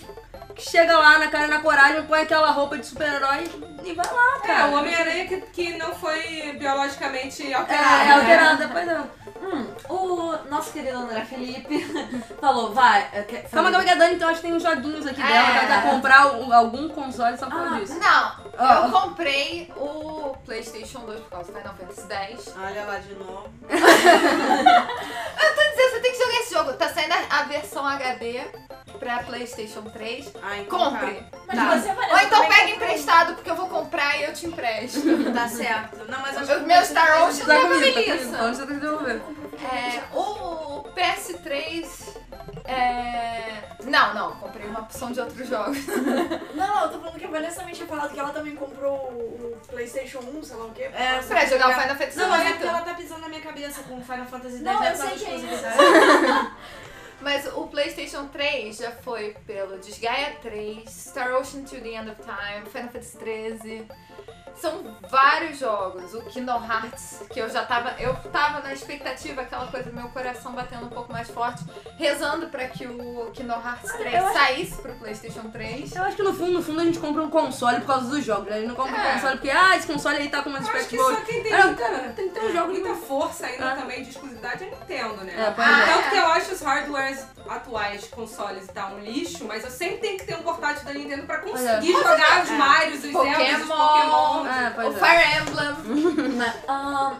[0.54, 3.50] que chega lá na cara na coragem, põe aquela roupa de super-herói
[3.90, 4.66] e vai lá, É, cara.
[4.68, 7.94] o Homem-Aranha que, que não foi biologicamente É, alterado.
[8.02, 8.14] é né?
[8.14, 9.10] alterado, depois não.
[9.44, 11.84] Hum, o nosso querido André Felipe
[12.40, 13.06] falou, vai.
[13.52, 15.26] Calma, que a Dani, então acho que tem uns joguinhos aqui É.
[15.26, 17.98] dela, ela vai comprar um- algum console só por Ah, disso.
[17.98, 18.86] Não, Ó.
[18.86, 22.54] eu comprei o PlayStation 2 por causa do Final Fantasy X.
[22.58, 23.48] Olha lá de novo.
[23.68, 26.72] Eu tô dizendo, você tem que jogar esse jogo.
[26.74, 28.40] Tá saindo a, versão HD
[28.98, 30.32] pra PlayStation 3.
[30.42, 31.22] Ah, então Compre.
[31.46, 31.76] Mas Tá.
[31.76, 35.00] você, Vanessa, Ou então pega emprestado, porque eu vou comprar e eu te empresto.
[35.24, 36.10] Tá, tá certo.
[36.10, 38.02] Não, mas que meu Star Ocean Tá tá Melissa.
[38.02, 38.24] comigo.
[38.24, 39.20] Então você tem que devolver.
[39.72, 42.14] É, o PS3.
[42.66, 43.62] É...
[43.84, 45.76] Não, não, comprei uma opção de outros jogos.
[46.54, 48.94] Não, não, eu tô falando que a Vanessa também tinha falado que ela também comprou
[48.94, 50.84] o PlayStation 1, sei lá o quê.
[50.84, 53.40] É, pra jogar o Final Fantasy Não, mas é porque ela tá pisando na minha
[53.42, 54.62] cabeça com o Final Fantasy X.
[54.62, 55.64] Não, eu causa sei da que é isso.
[57.24, 62.20] Mas o PlayStation 3 já foi pelo Desgaia 3, Star Ocean to the End of
[62.20, 63.88] Time, Final Fantasy 13.
[64.56, 66.14] São vários jogos.
[66.14, 67.94] O Kingdom Hearts, que eu já tava.
[67.98, 71.62] Eu tava na expectativa, aquela coisa, meu coração batendo um pouco mais forte,
[71.98, 75.94] rezando pra que o Kingdom Hearts 3 eu acho- saísse pro PlayStation 3.
[75.94, 78.24] Eu acho que no fundo, no fundo a gente compra um console por causa dos
[78.24, 78.56] jogos, né?
[78.56, 79.12] A gente não compra um É.
[79.14, 81.16] console porque, ah, esse console aí tá com umas Eu acho boas.
[81.18, 83.74] só quem tem Ah, muita, cara, tem que ter um jogo muita força ainda É.
[83.74, 85.34] também de exclusividade é Nintendo, né?
[85.36, 85.86] É, Ah, é.
[85.94, 86.10] Tanto é.
[86.10, 90.18] que eu acho os hardwares atuais, consoles e tal, um lixo, mas eu sempre tenho
[90.18, 94.43] que ter um portátil da Nintendo pra conseguir jogar os Marios, os Zeldas, os Pokémon.
[94.46, 94.92] É, o é.
[94.92, 96.42] Fire Emblem.
[96.68, 97.16] Ahn,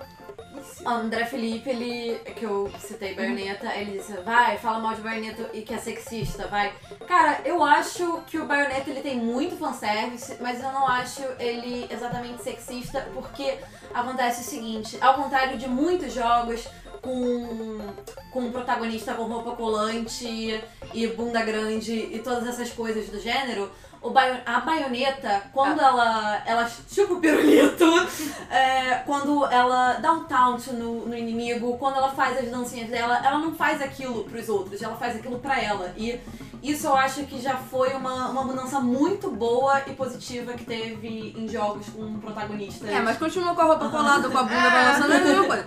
[0.85, 5.51] o André Felipe, ele, que eu citei Bayonetta, ele disse, vai, fala mal de Bayonetta
[5.53, 6.73] e que é sexista, vai.
[7.07, 11.87] Cara, eu acho que o Bayonetta, ele tem muito fanservice, mas eu não acho ele
[11.91, 13.59] exatamente sexista, porque
[13.93, 16.67] acontece o seguinte, ao contrário de muitos jogos
[17.01, 17.79] com,
[18.31, 23.71] com um protagonista com roupa colante e bunda grande e todas essas coisas do gênero,
[24.11, 27.85] baio- a baioneta, quando ela, ela chupa o pirulito,
[28.51, 33.21] é, quando ela dá um taunt no, no inimigo, quando ela faz as dancinhas dela,
[33.25, 35.93] ela não faz aquilo pros outros, ela faz aquilo pra ela.
[35.97, 36.21] E
[36.63, 41.35] isso eu acho que já foi uma, uma mudança muito boa e positiva que teve
[41.37, 42.89] em jogos com protagonistas.
[42.89, 45.67] É, mas continua com a roupa colada, com a bunda balançando, é a mesma coisa.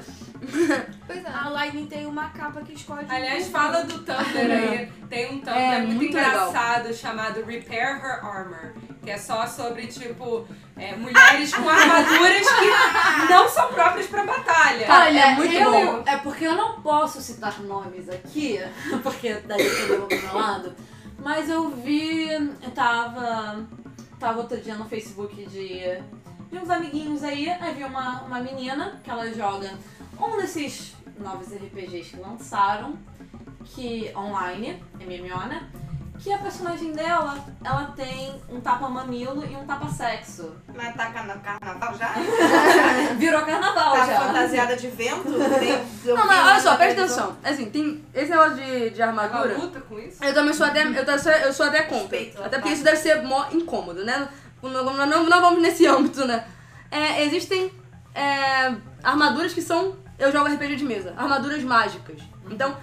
[1.08, 1.30] Pois é.
[1.30, 3.06] A Lightning tem uma capa que esconde.
[3.08, 4.92] Aliás, fala do Tumblr aí.
[5.10, 6.50] Tem um Tumblr É, muito, muito legal.
[6.50, 8.74] engraçado chamado Repair Her Armor.
[9.02, 14.86] Que é só sobre, tipo, é, mulheres com armaduras que não são próprias pra batalha.
[14.86, 16.04] Cara, ele é muito eu, bom.
[16.06, 18.60] É porque eu não posso citar nomes aqui,
[19.02, 20.76] porque daí eu vou pro meu lado.
[21.20, 23.66] Mas eu vi, eu tava,
[24.20, 25.80] tava outro dia no Facebook de,
[26.52, 29.72] de uns amiguinhos aí, aí vi uma, uma menina que ela joga
[30.20, 32.98] um desses novos RPGs que lançaram,
[33.66, 35.68] que online, MMO, né?
[36.20, 40.56] Que a personagem dela, ela tem um tapa-mamilo e um tapa-sexo.
[40.76, 42.14] Mas tá carnaval já?
[43.20, 44.22] Virou carnaval Tá já.
[44.22, 45.30] fantasiada de vento?
[45.60, 47.38] Tem- Não, mas olha só, presta atenção.
[47.44, 49.58] Assim, tem esse negócio de, de Ela armadura.
[49.60, 50.24] luta com isso?
[50.24, 50.84] Eu também sou até,
[51.46, 52.00] eu, sou até contra.
[52.18, 52.74] Respeito, Até porque tá.
[52.76, 54.28] isso deve ser mó incômodo, né?
[54.64, 56.48] Não, não, não, não vamos nesse âmbito, né?
[56.90, 57.72] É, existem
[58.16, 58.74] é,
[59.04, 59.96] armaduras que são.
[60.18, 62.20] Eu jogo RPG de mesa, armaduras mágicas.
[62.50, 62.76] Então,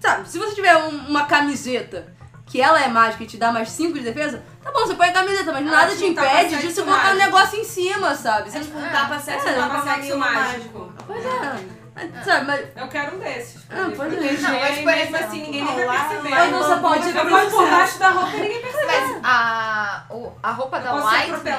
[0.00, 2.12] sabe, se você tiver um- uma camiseta
[2.46, 5.08] que ela é mágica e te dá mais 5 de defesa, tá bom, você põe
[5.08, 8.50] a camiseta, mas nada te impede de você colocar um negócio em cima, sabe?
[8.50, 8.90] Você É tipo um É.
[8.90, 10.92] tapa sexo, É, um tapa sexo mágico.
[11.06, 11.84] Pois é.
[11.96, 12.66] Mas, Sabe, mas.
[12.76, 13.62] Eu quero um desses.
[13.70, 14.36] Ah, pode me ir.
[14.36, 16.28] proteger, Não, mas por exemplo, assim ninguém não, nem vai lá- perceber.
[16.30, 18.86] Mas você pode Eu vou por baixo da roupa e ninguém percebe.
[18.86, 21.50] Mas a, o- a roupa da Lightning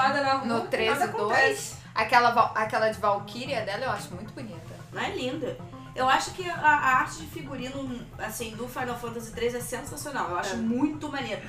[0.44, 1.42] no nada 13 acontece.
[1.42, 4.65] 2, aquela, aquela de Valkyria dela eu acho muito bonita.
[4.96, 5.58] Não é linda.
[5.94, 10.30] Eu acho que a, a arte de figurino, assim, do Final Fantasy III é sensacional.
[10.30, 11.42] Eu acho muito maneiro.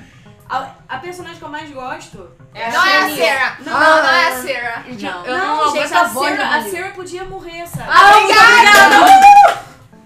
[0.49, 3.09] A, a personagem que eu mais gosto É não é a.
[3.09, 3.57] Sarah.
[3.59, 4.47] Não, Não, não, não, é a não.
[4.47, 4.83] Sarah.
[4.87, 5.25] Não.
[5.25, 6.63] Eu não, não gente, a Sarah, a.
[6.63, 7.89] Sarah podia morrer, sabe?
[7.89, 9.26] Ah, obrigada!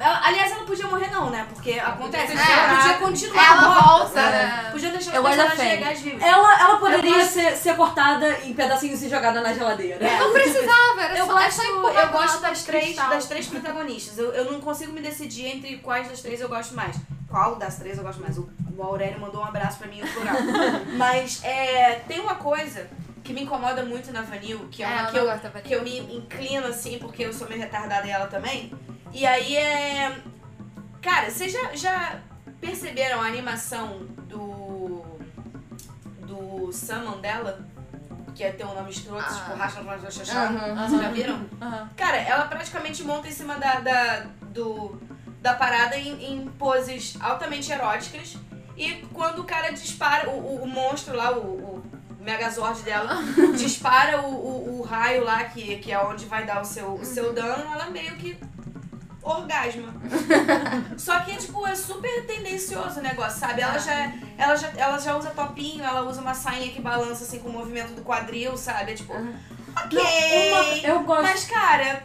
[0.02, 1.45] Ela- aliás, ela podia morrer não, né?
[1.53, 2.34] Porque acontece.
[2.36, 2.52] É.
[2.52, 3.82] Ela podia continuar Ela morta.
[3.88, 4.32] volta, É.
[4.32, 4.69] né?
[4.72, 5.69] Podia deixar Eu personagens Fanny.
[5.69, 6.22] legais vivos.
[6.23, 10.03] Ela, ela poderia Eu ser, ser cortada em pedacinhos e jogada na geladeira.
[10.06, 10.19] É.
[10.19, 13.10] Não precisava, era Eu só, é gosto, eu gosto lata das três, cristal.
[13.10, 14.18] das três protagonistas.
[14.18, 16.95] Eu, eu não consigo me decidir entre quais das três eu gosto mais.
[17.30, 18.38] Qual das três eu gosto mais?
[18.38, 20.36] O, o Aurélio mandou um abraço pra mim no plural.
[20.98, 22.90] Mas é, tem uma coisa
[23.23, 25.84] que me incomoda muito na Vanille, que é É, uma que não eu, que eu
[25.84, 28.73] me inclino assim, porque eu sou meio retardada e ela também.
[29.13, 30.17] E aí é.
[31.01, 32.19] Cara, vocês já, já
[32.59, 35.03] perceberam a animação do.
[36.19, 37.65] do Summon dela?
[38.33, 39.33] Que é ter um nome escroto, Ah.
[39.33, 40.39] tipo Racha Racha Racha.
[40.39, 40.88] Aham.
[40.88, 41.45] Vocês já viram?
[41.61, 41.89] Aham.
[41.97, 45.01] Cara, ela praticamente monta em cima da, da, do,
[45.41, 48.38] da parada em, em poses altamente eróticas.
[48.77, 51.83] E quando o cara dispara, o, o, o monstro lá, o, o
[52.21, 53.17] Megazord dela,
[53.57, 57.05] dispara o, o, o raio lá, que, que é onde vai dar o seu, o
[57.05, 58.38] seu dano, ela meio que
[59.23, 59.93] orgasma.
[60.98, 63.61] Só que, tipo, é super tendencioso o negócio, sabe?
[63.61, 67.39] Ela já, ela, já, ela já usa topinho, ela usa uma sainha que balança, assim,
[67.39, 68.91] com o movimento do quadril, sabe?
[68.91, 69.99] É tipo, ok.
[69.99, 71.23] Uma- eu gosto.
[71.23, 72.03] Mas, cara,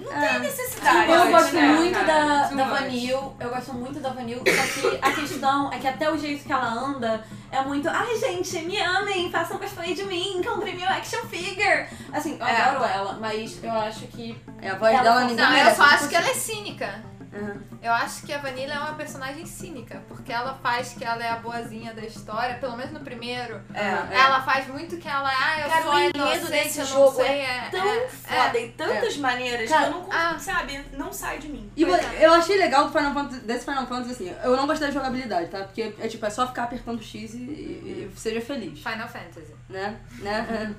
[0.00, 1.10] não tem necessidade.
[1.10, 2.06] Eu Pode, gosto né, muito cara?
[2.06, 2.64] da, da.
[2.64, 6.44] Vanille, eu gosto muito da Vanille, só que a questão é que até o jeito
[6.44, 10.88] que ela anda é muito, ai gente, me amem, façam cosplay de mim, comprem meu
[10.88, 11.86] action figure.
[12.12, 12.62] Assim, eu É.
[12.62, 15.82] adoro ela, mas eu acho que É, a voz Ela dela ninguém Não, eu só
[15.84, 17.02] acho que ela é cínica.
[17.32, 17.60] Uhum.
[17.80, 21.30] Eu acho que a Vanilla é uma personagem cínica, porque ela faz que ela é
[21.30, 23.60] a boazinha da história, pelo menos no primeiro.
[23.72, 24.16] É.
[24.16, 26.92] Ela faz muito que ela, ah, eu Cara, sou o enredo inocente, desse eu não
[26.92, 30.22] jogo sei, é é, tão é, foda em tantas maneiras Cara, que eu não consigo,
[30.22, 30.38] ah.
[30.38, 30.84] sabe?
[30.92, 31.70] Não sai de mim.
[31.76, 32.26] E é.
[32.26, 35.48] eu achei legal do Final Fantasy, desse Final Fantasy assim, eu não gostei da jogabilidade,
[35.48, 35.64] tá?
[35.64, 39.54] Porque é tipo, é só ficar apertando X e, e- e seja feliz, Final Fantasy.
[39.68, 39.96] né?
[40.18, 40.74] né?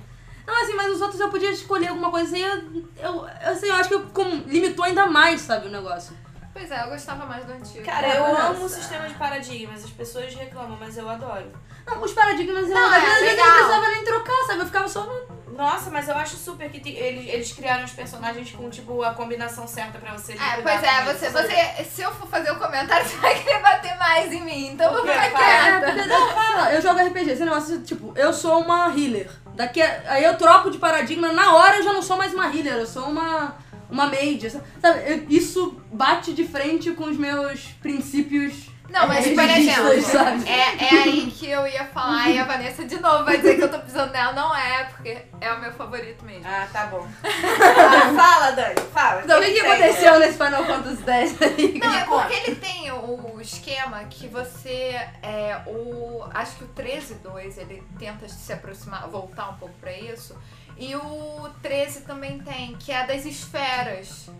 [0.46, 3.76] Não, assim, mas os outros eu podia escolher alguma coisa assim, eu, eu, assim, eu
[3.76, 6.16] acho que como, limitou ainda mais, sabe, o negócio.
[6.54, 7.84] Pois é, eu gostava mais do antigo.
[7.86, 8.42] Cara, eu Nossa.
[8.48, 9.84] amo o sistema de paradigmas.
[9.84, 11.52] As pessoas reclamam, mas eu adoro.
[11.88, 14.60] Não, os paradigmas, eu, Não, às é vezes eu não precisava nem trocar, sabe?
[14.60, 15.42] Eu ficava só no...
[15.56, 19.14] Nossa, mas eu acho super que tem- eles, eles criaram os personagens com, tipo, a
[19.14, 23.06] combinação certa pra você É, pois é, você, você, se eu for fazer o comentário,
[23.08, 25.80] você vai querer bater mais em mim, então eu vou ficar Fala.
[25.92, 26.06] Quieta.
[26.08, 29.30] não, fala, eu jogo RPG, esse negócio, tipo, eu sou uma healer.
[29.54, 32.46] Daqui a- aí eu troco de paradigma, na hora eu já não sou mais uma
[32.48, 33.56] healer, eu sou uma,
[33.92, 34.50] uma mage.
[34.50, 40.12] Sabe, eu- isso bate de frente com os meus princípios Não, mas por religiosos, exemplo,
[40.12, 40.50] sabe?
[40.50, 43.64] é, é aí que eu ia falar e a Vanessa de novo vai dizer que
[43.64, 44.34] eu tô pisando nela.
[44.34, 46.44] Não é, porque é o meu favorito mesmo.
[46.46, 47.08] Ah, tá bom.
[47.24, 49.22] Ah, fala, Dani, fala.
[49.24, 51.80] Então, o que, que aconteceu nesse Final Fantasy X aí?
[51.80, 55.00] Não, é porque ele tem o esquema que você.
[55.22, 60.36] É, o, acho que o 13.2 ele tenta se aproximar, voltar um pouco pra isso.
[60.82, 64.32] E o 13 também tem, que é das esferas.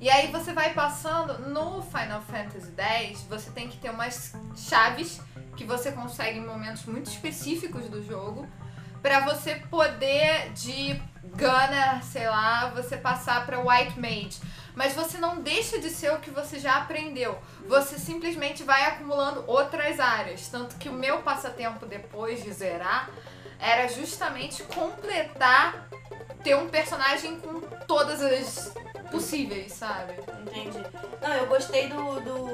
[0.00, 5.20] E aí você vai passando no Final Fantasy X, você tem que ter umas chaves
[5.54, 8.48] que você consegue em momentos muito específicos do jogo
[9.02, 14.40] pra você poder de Gunner, sei lá, você passar pra White Mage.
[14.74, 17.38] Mas você não deixa de ser o que você já aprendeu.
[17.68, 20.48] Você simplesmente vai acumulando outras áreas.
[20.48, 23.10] Tanto que o meu passatempo depois de zerar
[23.62, 25.88] era justamente completar
[26.42, 28.74] ter um personagem com todas as
[29.10, 30.14] possíveis, sabe?
[30.40, 30.84] Entendi.
[31.20, 32.44] Não, eu gostei do, do,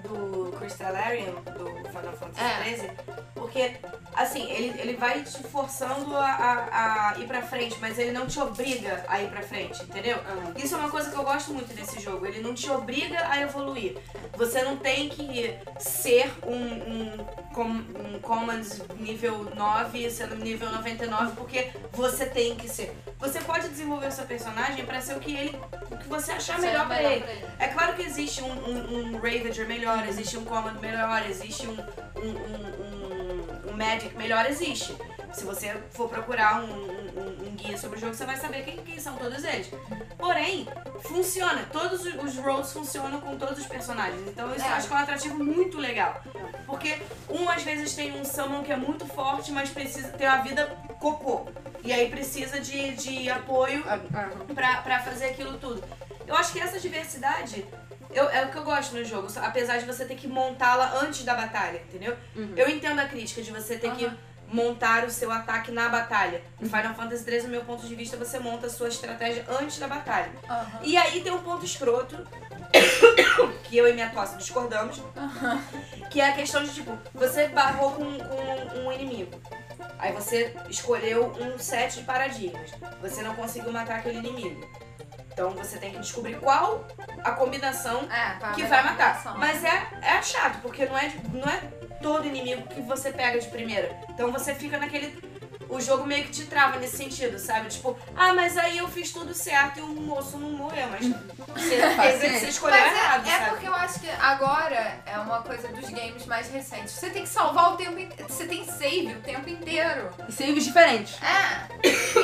[0.00, 2.64] do Crystallarian, do Final Fantasy É.
[2.76, 2.90] XIII,
[3.34, 3.76] porque,
[4.14, 8.26] assim, ele, ele vai te forçando a, a, a ir pra frente, mas ele não
[8.26, 10.18] te obriga a ir pra frente, entendeu?
[10.56, 13.40] Isso é uma coisa que eu gosto muito desse jogo, ele não te obriga a
[13.40, 13.96] evoluir.
[14.36, 17.24] Você não tem que ser um, um,
[17.54, 22.92] com, um Commons nível 9, sendo nível 99, porque você tem que ser.
[23.18, 25.58] Você pode desenvolver o seu personagem pra ser o que ele
[25.90, 27.22] o que você achar é melhor pra melhor ele.
[27.22, 27.46] pra ele.
[27.58, 31.72] É claro que existe um, um, um Ravager melhor, existe um Command melhor, existe um,
[31.72, 34.96] um, um, um, Magic melhor, existe.
[35.34, 39.16] Se você for procurar um, guia sobre o jogo, você vai saber quem, quem são
[39.16, 39.70] todos eles.
[40.16, 40.66] Porém,
[41.02, 41.62] funciona.
[41.70, 44.22] Todos os- roles funcionam com todos os personagens.
[44.28, 44.74] Então isso eu É.
[44.74, 46.22] acho que é um atrativo muito legal.
[46.64, 50.38] Porque um às vezes tem um summon que é muito forte, mas precisa ter uma
[50.38, 50.66] vida
[51.00, 51.46] cocô.
[51.84, 53.84] E aí precisa de, de apoio
[54.54, 55.84] pra, pra fazer aquilo tudo.
[56.26, 57.64] Eu acho que essa diversidade
[58.16, 61.24] eu- é o que eu gosto no jogo, apesar de você ter que montá-la antes
[61.24, 62.16] da batalha, entendeu?
[62.56, 64.04] Eu entendo a crítica de você ter que
[64.48, 66.40] montar o seu ataque na batalha.
[66.60, 69.78] No Final Fantasy XIII, no meu ponto de vista, você monta a sua estratégia antes
[69.78, 70.30] da batalha.
[70.82, 72.16] E aí tem um ponto escroto,
[73.64, 75.02] que eu e minha tosse discordamos,
[76.10, 79.40] que é a questão de, tipo, você barrou com, com um inimigo.
[79.98, 82.70] Aí você escolheu um set de paradigmas.
[83.02, 84.66] Você não conseguiu matar aquele inimigo.
[85.36, 86.86] Então você tem que descobrir qual
[87.22, 89.22] a combinação É, pra que vai matar.
[89.22, 89.36] combinação.
[89.36, 91.58] Mas é, é chato, porque não é, não é
[92.00, 93.94] todo inimigo que você pega de primeira.
[94.08, 95.35] Então você fica naquele.
[95.68, 97.68] O jogo meio que te trava nesse sentido, sabe?
[97.68, 101.06] Tipo, ah, mas aí eu fiz tudo certo e o moço não morreu, mas
[101.48, 103.50] você, quer dizer que você escolheu Mas errado, é, é sabe?
[103.50, 106.92] porque eu acho que agora é uma coisa dos games mais recentes.
[106.92, 108.32] Você tem que salvar o tempo inteiro.
[108.32, 110.08] Você tem save o tempo inteiro.
[110.28, 111.18] E saves diferentes.
[111.22, 111.66] É.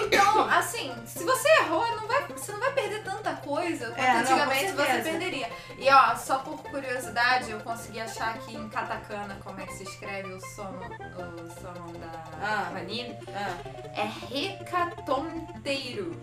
[0.06, 4.12] Então, assim, se você errou, não vai, você não vai perder tanta coisa quanto É,
[4.14, 5.50] não, antigamente com você perderia.
[5.78, 9.82] E ó, só por curiosidade, eu consegui achar aqui em katakana como é que se
[9.84, 12.70] escreve o sono, o sono da Ah.
[12.72, 13.16] Vanille.
[13.34, 13.56] Ah.
[13.94, 16.16] É recatonteiro.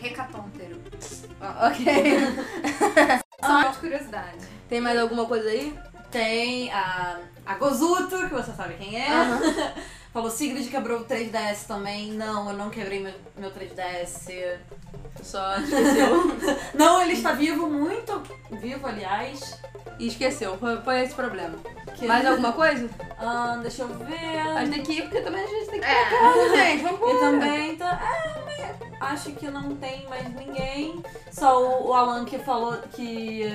[0.00, 0.80] Recatonteiro.
[1.40, 1.84] Ah, ok.
[3.44, 4.46] Só de curiosidade.
[4.68, 5.76] Tem mais alguma coisa aí?
[6.10, 9.08] Tem a, a Gozuto, que você sabe quem é.
[10.12, 12.12] Falou, Sigrid quebrou o 3DS também.
[12.12, 14.58] Não, eu não quebrei meu, meu 3DS.
[15.22, 16.36] Só esqueceu.
[16.74, 19.58] Não, ele está vivo, muito vivo, aliás.
[19.98, 20.56] e esqueceu.
[20.58, 21.56] Foi, foi esse problema.
[21.96, 22.88] Que- Mais alguma coisa?
[23.18, 24.38] Ah, deixa eu ver.
[24.56, 26.04] A gente tem que ir, porque também a gente tem que ir É.
[26.08, 26.82] pra casa, gente.
[26.82, 28.00] Vamos E também tá.
[28.02, 31.02] É, mas acho que não tem mais ninguém.
[31.30, 33.50] Só o, o Alan que falou que.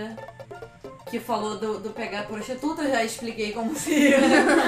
[1.10, 4.12] Que falou do, do pegar prostituta, eu já expliquei como se,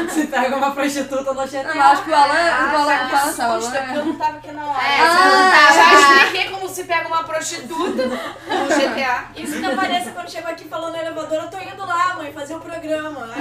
[0.10, 1.64] se pega uma prostituta no GTA.
[1.64, 4.16] Não, eu acho que o Alan, o Alan, Ah, o Alan o porque eu não
[4.16, 4.82] tava aqui na hora.
[4.82, 5.74] É, Ah, você não tava.
[5.74, 9.26] Já expliquei como se pega uma prostituta no GTA.
[9.36, 12.56] Isso da Vanessa quando chegou aqui falou no elevador, eu tô indo lá, mãe, fazer
[12.56, 13.28] o programa.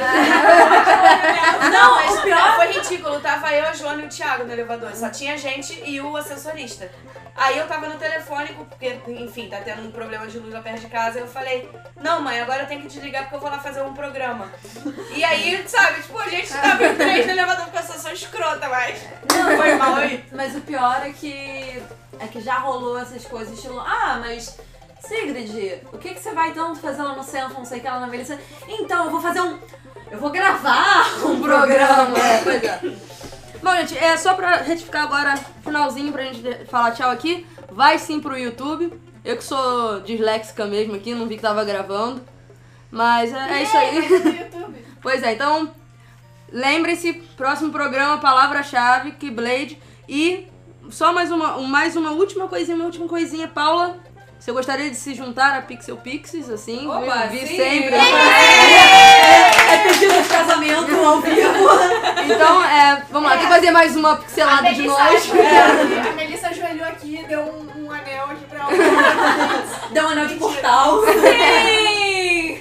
[1.63, 3.21] Não, Não, mas não, foi ridículo.
[3.21, 4.95] Tava eu, a Joana e o Thiago no elevador.
[4.95, 6.91] Só tinha gente e o assessorista.
[7.39, 10.81] Aí eu tava no telefone, porque, enfim, tá tendo um problema de luz lá perto
[10.81, 11.21] de casa.
[11.21, 11.69] Eu falei,
[12.01, 14.51] não, mãe, agora eu tenho que desligar porque eu vou lá fazer um programa.
[15.15, 18.13] E aí, sabe, tipo, a gente tava em três no elevador porque eu sou só
[18.13, 19.01] escrota, mas.
[19.33, 20.25] Não, foi mal aí.
[20.33, 21.83] Mas o pior é que
[22.21, 24.59] é que já rolou essas coisas, estilo, ah, mas
[25.07, 27.89] Sigrid, o que, que você vai tanto fazer lá no centro, não sei o que,
[27.89, 28.39] lá na Melissa?
[28.67, 29.59] Então, eu vou fazer um.
[30.11, 32.19] Eu vou gravar um programa.
[32.19, 32.81] É, pois é.
[33.63, 37.47] Bom, gente, é só pra retificar agora, finalzinho pra gente falar tchau aqui.
[37.71, 38.93] Vai sim pro YouTube.
[39.25, 42.23] Eu que sou disléxica mesmo aqui, não vi que tava gravando.
[42.91, 44.49] Mas é, é isso aí.
[45.01, 45.71] Pois é, então
[46.53, 49.79] lembrem-se, próximo programa, palavra-chave, Keyblade.
[50.09, 50.49] E
[50.91, 53.97] só mais uma, um- mais uma última coisinha, uma última coisinha, Paula.
[54.39, 56.87] Você gostaria de se juntar a Pixel Pixies, assim?
[56.87, 57.57] Opa, vi sim.
[57.57, 57.97] sempre.
[57.97, 61.43] É pedido de casamento ao vivo.
[62.25, 65.29] Então, é, vamos lá, quer fazer mais uma pixelada de nós?
[66.09, 68.71] a Melissa ajoelhou aqui, deu um, um anel aqui pra ela.
[69.91, 71.03] Deu um anel de portal.
[71.05, 72.61] Sim!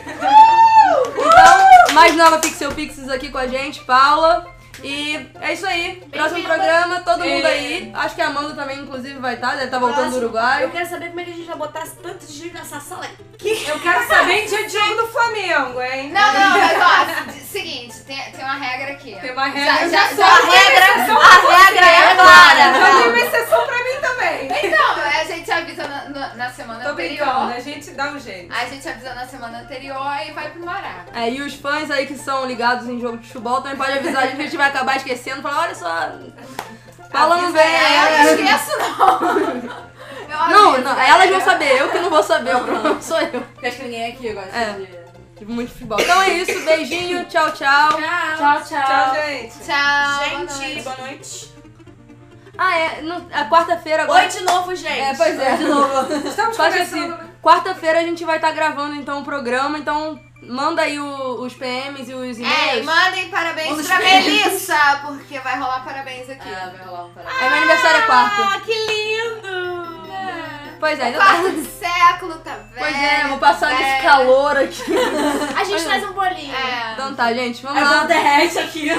[1.15, 4.56] Então, mais nova Pixel Pixies aqui com a gente, Paula.
[4.83, 6.03] E é isso aí.
[6.11, 7.51] Próximo programa, todo mundo É.
[7.51, 7.91] aí.
[7.95, 10.69] Acho que a Amanda também, inclusive, vai estar, deve estar voltando do Eu Uruguai.
[10.71, 13.05] quero saber como é que a gente vai botar tanto de nessa sala
[13.43, 16.11] Eu quero saber de jogo do Flamengo, hein?
[16.11, 19.15] Não, não, mas ó, seguinte, tem, tem uma regra aqui.
[19.19, 19.89] Tem uma Já, regra.
[19.89, 22.73] já, só já a regra, a regra é Já clara.
[23.01, 24.67] tem uma exceção pra mim também.
[24.67, 27.55] Então, a gente avisa na, na- na semana Tô brincando, anterior.
[27.55, 28.53] a gente dá um jeito.
[28.53, 31.05] A gente avisa na semana anterior e vai pro Mará.
[31.13, 34.27] É, e os fãs aí que são ligados em jogo de futebol também pode avisar
[34.27, 35.41] que a gente vai acabar esquecendo.
[35.41, 36.11] Falar, olha só,
[37.11, 37.61] Paula não vem.
[37.61, 39.87] É, eu não esqueço, não.
[40.27, 43.39] Não, aviso, não, elas vão saber, eu que não vou saber, o problema sou eu.
[43.41, 44.71] Porque acho que ninguém aqui gosta É.
[44.73, 44.85] de.
[45.37, 45.97] Tipo, muito futebol.
[46.01, 47.89] Então é isso, beijinho, tchau, tchau.
[47.91, 48.83] Tchau, tchau.
[48.83, 49.53] Tchau, gente.
[49.59, 50.29] Tchau.
[50.29, 50.81] boa Gente, noite.
[50.83, 51.53] boa noite.
[52.57, 54.23] Ah, é, não, a quarta-feira agora.
[54.23, 54.99] Oi de novo, gente.
[54.99, 56.13] É, pois é, de novo.
[56.27, 57.13] Estamos Só que conversando.
[57.13, 61.53] assim, quarta-feira a gente vai estar gravando então o programa, então manda aí o- os
[61.53, 62.85] PMs e os É, e-mails.
[62.85, 64.21] mandem parabéns pra ver.
[64.23, 66.49] Melissa, porque vai rolar parabéns aqui.
[66.53, 67.41] Ah, vai rolar um parabéns.
[67.41, 68.41] É, meu aniversário é quarta.
[68.43, 70.07] Ah, que lindo!
[70.79, 72.77] Pois é, então Quarto de século, tá vendo?
[72.77, 73.79] Pois é, vou passar velho.
[73.79, 74.83] nesse calor aqui.
[75.59, 76.55] A gente traz um bolinho.
[76.55, 76.93] É.
[76.93, 78.03] Então tá, gente, vamos Aí lá.
[78.05, 78.89] derrete aqui,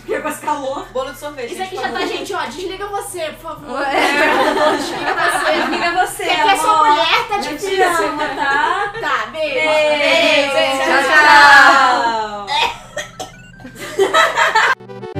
[0.00, 0.86] porque com esse calor.
[0.92, 1.52] Bolo de sorvete.
[1.52, 2.44] Isso aqui já tá, gente, ó.
[2.46, 3.82] Desliga você, por favor.
[3.82, 3.92] É.
[4.76, 5.52] Desliga você.
[5.52, 6.24] Desliga você.
[6.24, 8.92] Porque aqui é sua mulher, tá te pirama, tá?
[9.00, 9.54] Tá, beijo.
[9.54, 10.52] Beijo.
[10.84, 12.46] Tchau, tchau.